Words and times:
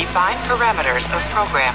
Define 0.00 0.38
parameters 0.48 1.04
of 1.14 1.22
program. 1.30 1.74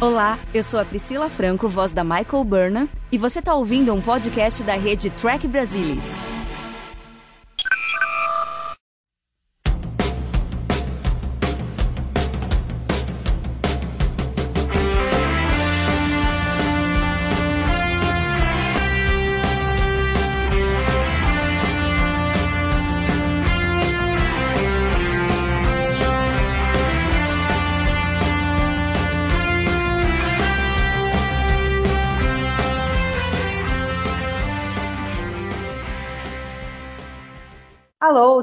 Olá, 0.00 0.38
eu 0.54 0.62
sou 0.62 0.80
a 0.80 0.86
Priscila 0.86 1.28
Franco, 1.28 1.68
voz 1.68 1.92
da 1.92 2.02
Michael 2.02 2.44
Burnham, 2.44 2.88
e 3.12 3.18
você 3.18 3.40
está 3.40 3.54
ouvindo 3.54 3.92
um 3.92 4.00
podcast 4.00 4.64
da 4.64 4.74
rede 4.74 5.10
Track 5.10 5.46
Brasilis. 5.46 6.16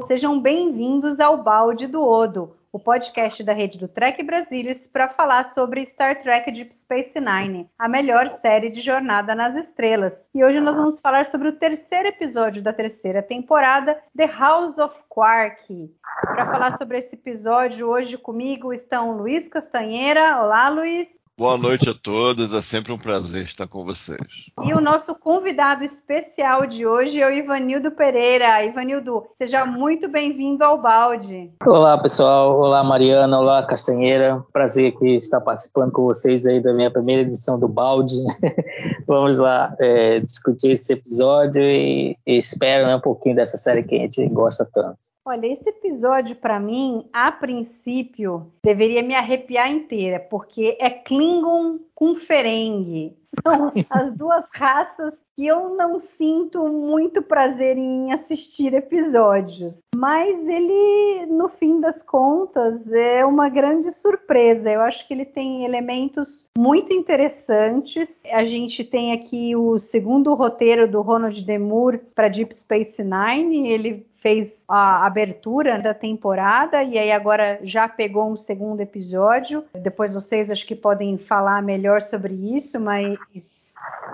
Sejam 0.08 0.40
bem-vindos 0.40 1.20
ao 1.20 1.42
Balde 1.42 1.88
do 1.88 2.08
Odo, 2.08 2.56
o 2.72 2.78
podcast 2.78 3.44
da 3.44 3.54
rede 3.54 3.80
do 3.80 3.88
Trek 3.88 4.22
Brasilis 4.22 4.86
para 4.88 5.10
falar 5.10 5.52
sobre 5.56 5.86
Star 5.88 6.22
Trek 6.22 6.52
Deep 6.52 6.76
Space 6.76 7.20
Nine, 7.20 7.68
a 7.80 7.88
melhor 7.88 8.38
série 8.40 8.70
de 8.70 8.82
Jornada 8.82 9.34
nas 9.34 9.56
Estrelas. 9.56 10.14
E 10.34 10.44
hoje 10.44 10.60
nós 10.60 10.76
vamos 10.76 11.00
falar 11.00 11.30
sobre 11.30 11.48
o 11.48 11.54
terceiro 11.54 12.08
episódio 12.08 12.62
da 12.62 12.72
terceira 12.72 13.24
temporada, 13.24 14.00
The 14.16 14.28
House 14.28 14.78
of 14.78 14.96
Quark. 15.10 15.92
Para 16.22 16.52
falar 16.52 16.78
sobre 16.78 17.00
esse 17.00 17.16
episódio, 17.16 17.88
hoje 17.88 18.16
comigo 18.16 18.72
estão 18.72 19.18
Luiz 19.18 19.48
Castanheira. 19.48 20.44
Olá, 20.44 20.70
Luiz. 20.70 21.15
Boa 21.38 21.58
noite 21.58 21.90
a 21.90 21.94
todos, 21.94 22.56
é 22.56 22.62
sempre 22.62 22.94
um 22.94 22.98
prazer 22.98 23.44
estar 23.44 23.68
com 23.68 23.84
vocês. 23.84 24.50
E 24.64 24.74
o 24.74 24.80
nosso 24.80 25.14
convidado 25.14 25.84
especial 25.84 26.66
de 26.66 26.88
hoje 26.88 27.20
é 27.20 27.28
o 27.28 27.34
Ivanildo 27.34 27.92
Pereira. 27.92 28.64
Ivanildo, 28.64 29.22
seja 29.38 29.66
muito 29.66 30.08
bem-vindo 30.08 30.64
ao 30.64 30.82
Balde. 30.82 31.52
Olá, 31.66 31.98
pessoal. 31.98 32.58
Olá, 32.58 32.82
Mariana. 32.86 33.38
Olá, 33.38 33.68
Castanheira. 33.68 34.42
Prazer 34.54 34.94
aqui 34.94 35.18
estar 35.18 35.42
participando 35.42 35.92
com 35.92 36.04
vocês 36.06 36.46
aí 36.46 36.62
da 36.62 36.74
minha 36.74 36.90
primeira 36.90 37.24
edição 37.24 37.60
do 37.60 37.68
Balde. 37.68 38.16
Vamos 39.06 39.38
lá 39.38 39.76
é, 39.78 40.22
discutir 40.22 40.72
esse 40.72 40.94
episódio 40.94 41.62
e, 41.62 42.18
e 42.26 42.38
espero 42.38 42.88
né, 42.88 42.96
um 42.96 43.02
pouquinho 43.02 43.36
dessa 43.36 43.58
série 43.58 43.84
que 43.84 43.94
a 43.94 44.00
gente 44.00 44.26
gosta 44.30 44.66
tanto. 44.74 45.15
Olha, 45.28 45.48
esse 45.48 45.68
episódio 45.68 46.36
para 46.36 46.60
mim, 46.60 47.10
a 47.12 47.32
princípio, 47.32 48.52
deveria 48.64 49.02
me 49.02 49.16
arrepiar 49.16 49.72
inteira, 49.72 50.20
porque 50.20 50.78
é 50.80 50.88
Klingon 50.88 51.80
com 51.96 52.14
Ferengue. 52.16 53.18
São 53.42 53.72
as 53.90 54.16
duas 54.16 54.46
raças 54.54 55.16
que 55.36 55.48
eu 55.48 55.76
não 55.76 56.00
sinto 56.00 56.68
muito 56.68 57.24
prazer 57.24 57.76
em 57.76 58.14
assistir 58.14 58.74
episódios. 58.76 59.74
Mas 59.96 60.48
ele, 60.48 61.26
no 61.26 61.50
fim 61.50 61.82
das 61.82 62.04
contas, 62.04 62.90
é 62.94 63.26
uma 63.26 63.50
grande 63.50 63.92
surpresa. 63.92 64.70
Eu 64.70 64.82
acho 64.82 65.08
que 65.08 65.14
ele 65.14 65.26
tem 65.26 65.66
elementos 65.66 66.48
muito 66.58 66.94
interessantes. 66.94 68.08
A 68.32 68.46
gente 68.46 68.84
tem 68.84 69.12
aqui 69.12 69.56
o 69.56 69.80
segundo 69.80 70.34
roteiro 70.36 70.90
do 70.90 71.02
Ronald 71.02 71.42
Demure 71.44 71.98
para 72.14 72.30
Deep 72.30 72.56
Space 72.56 73.04
Nine. 73.04 73.68
Ele 73.70 74.06
fez 74.26 74.66
a 74.68 75.06
abertura 75.06 75.78
da 75.78 75.94
temporada 75.94 76.82
e 76.82 76.98
aí 76.98 77.12
agora 77.12 77.60
já 77.62 77.88
pegou 77.88 78.32
um 78.32 78.36
segundo 78.36 78.82
episódio. 78.82 79.64
Depois 79.72 80.16
vocês 80.16 80.50
acho 80.50 80.66
que 80.66 80.74
podem 80.76 81.16
falar 81.16 81.62
melhor 81.62 82.02
sobre 82.02 82.34
isso, 82.34 82.80
mas 82.80 83.20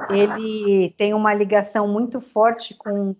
ele 0.09 0.93
tem 0.97 1.13
uma 1.13 1.33
ligação 1.33 1.87
muito 1.87 2.19
forte 2.19 2.73
com 2.73 3.15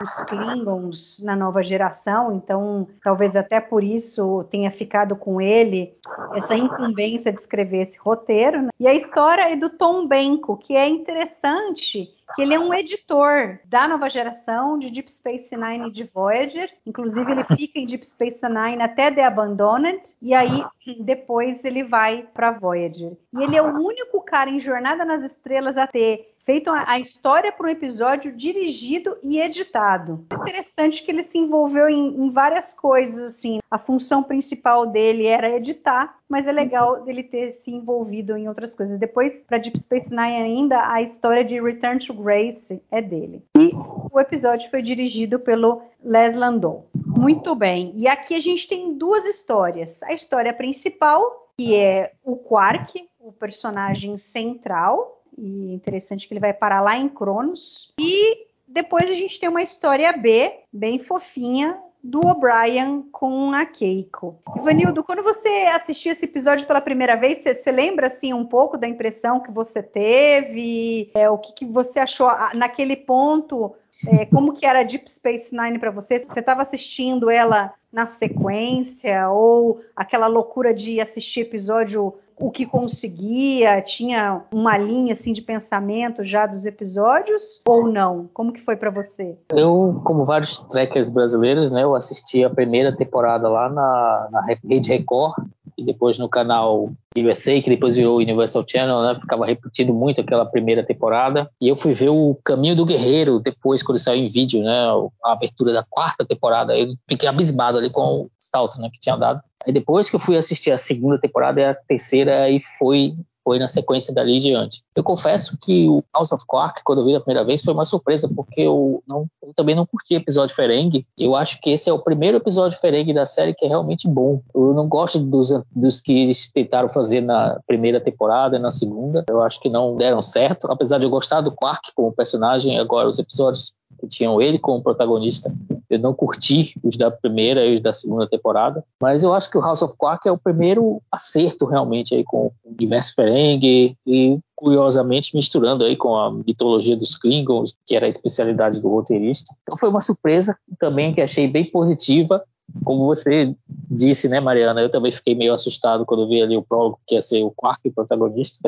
os 0.00 0.22
Klingons 0.24 1.20
na 1.22 1.36
nova 1.36 1.62
geração, 1.62 2.32
então 2.32 2.88
talvez 3.02 3.36
até 3.36 3.60
por 3.60 3.82
isso 3.84 4.44
tenha 4.50 4.70
ficado 4.70 5.16
com 5.16 5.40
ele 5.40 5.94
essa 6.34 6.56
incumbência 6.56 7.32
de 7.32 7.40
escrever 7.40 7.88
esse 7.88 7.98
roteiro. 7.98 8.62
Né? 8.62 8.70
E 8.78 8.86
a 8.86 8.94
história 8.94 9.50
é 9.50 9.56
do 9.56 9.70
Tom 9.70 10.06
Benko, 10.06 10.56
que 10.56 10.74
é 10.74 10.88
interessante 10.88 12.12
que 12.34 12.42
ele 12.42 12.54
é 12.54 12.58
um 12.58 12.72
editor 12.72 13.58
da 13.64 13.86
nova 13.86 14.08
geração 14.08 14.78
de 14.78 14.90
Deep 14.90 15.10
Space 15.12 15.54
Nine 15.56 15.88
e 15.88 15.92
de 15.92 16.04
Voyager. 16.04 16.70
Inclusive, 16.86 17.30
ele 17.30 17.44
fica 17.44 17.78
em 17.78 17.86
Deep 17.86 18.06
Space 18.06 18.40
Nine 18.42 18.82
até 18.82 19.10
The 19.10 19.24
Abandoned, 19.24 20.02
e 20.20 20.34
aí 20.34 20.64
depois 21.00 21.64
ele 21.64 21.84
vai 21.84 22.26
para 22.32 22.52
Voyager. 22.52 23.12
E 23.32 23.42
ele 23.42 23.56
é 23.56 23.62
o 23.62 23.74
único 23.74 24.22
cara 24.22 24.50
em 24.50 24.60
Jornada 24.60 25.04
nas 25.04 25.22
Estrelas 25.22 25.76
a 25.76 25.86
ter 25.86 26.31
feito 26.44 26.70
a 26.70 26.98
história 26.98 27.52
para 27.52 27.66
um 27.66 27.70
episódio 27.70 28.32
dirigido 28.32 29.16
e 29.22 29.40
editado. 29.40 30.24
É 30.32 30.36
interessante 30.36 31.02
que 31.02 31.10
ele 31.10 31.22
se 31.22 31.38
envolveu 31.38 31.88
em, 31.88 32.24
em, 32.24 32.30
várias 32.30 32.74
coisas, 32.74 33.22
assim. 33.22 33.58
A 33.70 33.78
função 33.78 34.22
principal 34.22 34.86
dele 34.86 35.26
era 35.26 35.56
editar, 35.56 36.18
mas 36.28 36.46
é 36.46 36.52
legal 36.52 37.08
ele 37.08 37.22
ter 37.22 37.58
se 37.60 37.70
envolvido 37.70 38.36
em 38.36 38.48
outras 38.48 38.74
coisas. 38.74 38.98
Depois, 38.98 39.42
para 39.42 39.58
Deep 39.58 39.78
Space 39.80 40.10
Nine 40.10 40.42
ainda, 40.42 40.90
a 40.90 41.00
história 41.00 41.44
de 41.44 41.60
Return 41.60 42.04
to 42.04 42.14
Grace 42.14 42.82
é 42.90 43.00
dele. 43.00 43.42
E 43.56 43.70
o 44.10 44.20
episódio 44.20 44.68
foi 44.70 44.82
dirigido 44.82 45.38
pelo 45.38 45.82
Les 46.02 46.36
Landau. 46.36 46.86
Muito 46.94 47.54
bem. 47.54 47.92
E 47.96 48.08
aqui 48.08 48.34
a 48.34 48.40
gente 48.40 48.68
tem 48.68 48.96
duas 48.98 49.24
histórias. 49.24 50.02
A 50.02 50.12
história 50.12 50.52
principal, 50.52 51.50
que 51.56 51.76
é 51.76 52.12
o 52.24 52.36
Quark, 52.36 53.08
o 53.20 53.32
personagem 53.32 54.18
central, 54.18 55.21
e 55.36 55.72
interessante 55.72 56.26
que 56.26 56.34
ele 56.34 56.40
vai 56.40 56.52
parar 56.52 56.80
lá 56.80 56.96
em 56.96 57.08
Cronos. 57.08 57.92
E 57.98 58.46
depois 58.66 59.10
a 59.10 59.14
gente 59.14 59.38
tem 59.38 59.48
uma 59.48 59.62
história 59.62 60.12
B, 60.12 60.52
bem 60.72 60.98
fofinha, 60.98 61.78
do 62.02 62.18
O'Brien 62.26 63.02
com 63.12 63.52
a 63.52 63.64
Keiko. 63.64 64.36
Ivanildo, 64.56 65.04
quando 65.04 65.22
você 65.22 65.48
assistiu 65.72 66.10
esse 66.10 66.24
episódio 66.24 66.66
pela 66.66 66.80
primeira 66.80 67.14
vez, 67.16 67.42
você, 67.42 67.54
você 67.54 67.70
lembra 67.70 68.08
assim 68.08 68.34
um 68.34 68.44
pouco 68.44 68.76
da 68.76 68.88
impressão 68.88 69.38
que 69.38 69.52
você 69.52 69.80
teve? 69.80 71.10
É, 71.14 71.30
o 71.30 71.38
que, 71.38 71.52
que, 71.52 71.64
você 71.64 72.00
achou 72.00 72.28
naquele 72.54 72.96
ponto? 72.96 73.72
É, 74.08 74.26
como 74.26 74.54
que 74.54 74.64
era 74.64 74.82
Deep 74.82 75.10
Space 75.10 75.54
Nine 75.54 75.78
para 75.78 75.90
você? 75.90 76.18
Você 76.18 76.40
estava 76.40 76.62
assistindo 76.62 77.30
ela 77.30 77.72
na 77.92 78.06
sequência 78.06 79.28
ou 79.28 79.80
aquela 79.94 80.26
loucura 80.26 80.72
de 80.72 81.00
assistir 81.00 81.40
episódio 81.40 82.14
o 82.38 82.50
que 82.50 82.66
conseguia, 82.66 83.80
tinha 83.82 84.42
uma 84.52 84.76
linha 84.76 85.12
assim 85.12 85.32
de 85.32 85.42
pensamento 85.42 86.24
já 86.24 86.46
dos 86.46 86.66
episódios 86.66 87.60
ou 87.68 87.86
não? 87.86 88.28
Como 88.34 88.52
que 88.52 88.60
foi 88.60 88.74
para 88.74 88.90
você? 88.90 89.36
Eu, 89.52 90.00
como 90.04 90.24
vários 90.24 90.58
trekkers 90.60 91.08
brasileiros, 91.08 91.70
né, 91.70 91.84
eu 91.84 91.94
assisti 91.94 92.42
a 92.42 92.50
primeira 92.50 92.96
temporada 92.96 93.48
lá 93.48 93.68
na, 93.68 94.28
na 94.32 94.40
Rede 94.40 94.88
Record 94.88 95.34
e 95.78 95.84
depois 95.84 96.18
no 96.18 96.28
canal 96.28 96.90
USA, 97.18 97.60
que 97.60 97.70
depois 97.70 97.96
virou 97.96 98.18
Universal 98.18 98.64
Channel, 98.66 99.02
né? 99.02 99.20
Ficava 99.20 99.46
repetindo 99.46 99.92
muito 99.92 100.20
aquela 100.20 100.46
primeira 100.46 100.84
temporada. 100.84 101.50
E 101.60 101.68
eu 101.68 101.76
fui 101.76 101.94
ver 101.94 102.08
o 102.08 102.38
Caminho 102.44 102.76
do 102.76 102.86
Guerreiro 102.86 103.40
depois, 103.40 103.82
quando 103.82 103.98
saiu 103.98 104.22
em 104.22 104.30
vídeo, 104.30 104.62
né? 104.62 104.86
A 105.24 105.32
abertura 105.32 105.72
da 105.72 105.84
quarta 105.88 106.24
temporada. 106.24 106.76
Eu 106.76 106.94
fiquei 107.08 107.28
abismado 107.28 107.78
ali 107.78 107.90
com 107.90 108.22
o 108.22 108.30
salto, 108.38 108.80
né? 108.80 108.88
Que 108.92 109.00
tinha 109.00 109.16
dado. 109.16 109.40
Aí 109.64 109.72
depois 109.72 110.10
que 110.10 110.16
eu 110.16 110.20
fui 110.20 110.36
assistir 110.36 110.70
a 110.70 110.78
segunda 110.78 111.18
temporada 111.18 111.60
e 111.60 111.64
a 111.64 111.74
terceira, 111.74 112.42
aí 112.42 112.60
foi 112.78 113.12
foi 113.44 113.58
na 113.58 113.68
sequência 113.68 114.14
dali 114.14 114.38
diante. 114.38 114.82
Eu 114.94 115.02
confesso 115.02 115.56
que 115.60 115.88
o 115.88 116.02
House 116.14 116.32
of 116.32 116.44
Quark, 116.46 116.82
quando 116.84 117.00
eu 117.00 117.06
vi 117.06 117.14
a 117.14 117.20
primeira 117.20 117.44
vez, 117.44 117.62
foi 117.62 117.74
uma 117.74 117.86
surpresa, 117.86 118.28
porque 118.34 118.60
eu, 118.60 119.02
não, 119.06 119.26
eu 119.42 119.52
também 119.54 119.74
não 119.74 119.86
curti 119.86 120.14
episódio 120.14 120.54
Ferengue. 120.54 121.06
Eu 121.18 121.34
acho 121.34 121.60
que 121.60 121.70
esse 121.70 121.88
é 121.88 121.92
o 121.92 121.98
primeiro 121.98 122.36
episódio 122.36 122.78
Ferengue 122.78 123.14
da 123.14 123.26
série 123.26 123.54
que 123.54 123.64
é 123.64 123.68
realmente 123.68 124.08
bom. 124.08 124.40
Eu 124.54 124.72
não 124.74 124.88
gosto 124.88 125.18
dos, 125.18 125.50
dos 125.74 126.00
que 126.00 126.12
eles 126.12 126.50
tentaram 126.52 126.88
fazer 126.88 127.20
na 127.20 127.58
primeira 127.66 128.00
temporada 128.00 128.56
e 128.56 128.60
na 128.60 128.70
segunda. 128.70 129.24
Eu 129.28 129.42
acho 129.42 129.60
que 129.60 129.68
não 129.68 129.96
deram 129.96 130.22
certo. 130.22 130.70
Apesar 130.70 130.98
de 130.98 131.04
eu 131.04 131.10
gostar 131.10 131.40
do 131.40 131.52
Quark 131.52 131.92
como 131.94 132.12
personagem, 132.12 132.78
agora 132.78 133.08
os 133.08 133.18
episódios 133.18 133.72
que 133.98 134.06
tinham 134.06 134.40
ele 134.40 134.58
como 134.58 134.82
protagonista. 134.82 135.52
Eu 135.88 135.98
não 135.98 136.14
curti 136.14 136.74
os 136.82 136.96
da 136.96 137.10
primeira 137.10 137.64
e 137.66 137.76
os 137.76 137.82
da 137.82 137.92
segunda 137.92 138.26
temporada, 138.28 138.84
mas 139.00 139.22
eu 139.22 139.32
acho 139.32 139.50
que 139.50 139.58
o 139.58 139.60
House 139.60 139.82
of 139.82 139.94
Quark 139.96 140.26
é 140.26 140.32
o 140.32 140.38
primeiro 140.38 141.02
acerto 141.10 141.66
realmente 141.66 142.14
aí 142.14 142.24
com 142.24 142.46
o 142.46 142.52
universo 142.70 143.14
Ferengue 143.14 143.96
e 144.06 144.38
curiosamente 144.54 145.34
misturando 145.34 145.84
aí 145.84 145.96
com 145.96 146.16
a 146.16 146.30
mitologia 146.30 146.96
dos 146.96 147.16
Klingons, 147.16 147.74
que 147.84 147.96
era 147.96 148.06
a 148.06 148.08
especialidade 148.08 148.80
do 148.80 148.88
roteirista. 148.88 149.54
Então 149.62 149.76
foi 149.76 149.88
uma 149.88 150.00
surpresa 150.00 150.56
também 150.78 151.12
que 151.12 151.20
achei 151.20 151.48
bem 151.48 151.64
positiva. 151.64 152.42
Como 152.84 153.04
você 153.04 153.54
disse, 153.90 154.28
né, 154.28 154.40
Mariana, 154.40 154.80
eu 154.80 154.90
também 154.90 155.12
fiquei 155.12 155.34
meio 155.34 155.52
assustado 155.52 156.06
quando 156.06 156.28
vi 156.28 156.40
ali 156.40 156.56
o 156.56 156.62
prólogo 156.62 157.00
que 157.06 157.16
ia 157.16 157.22
ser 157.22 157.42
o 157.42 157.50
Quark 157.50 157.90
protagonista. 157.90 158.60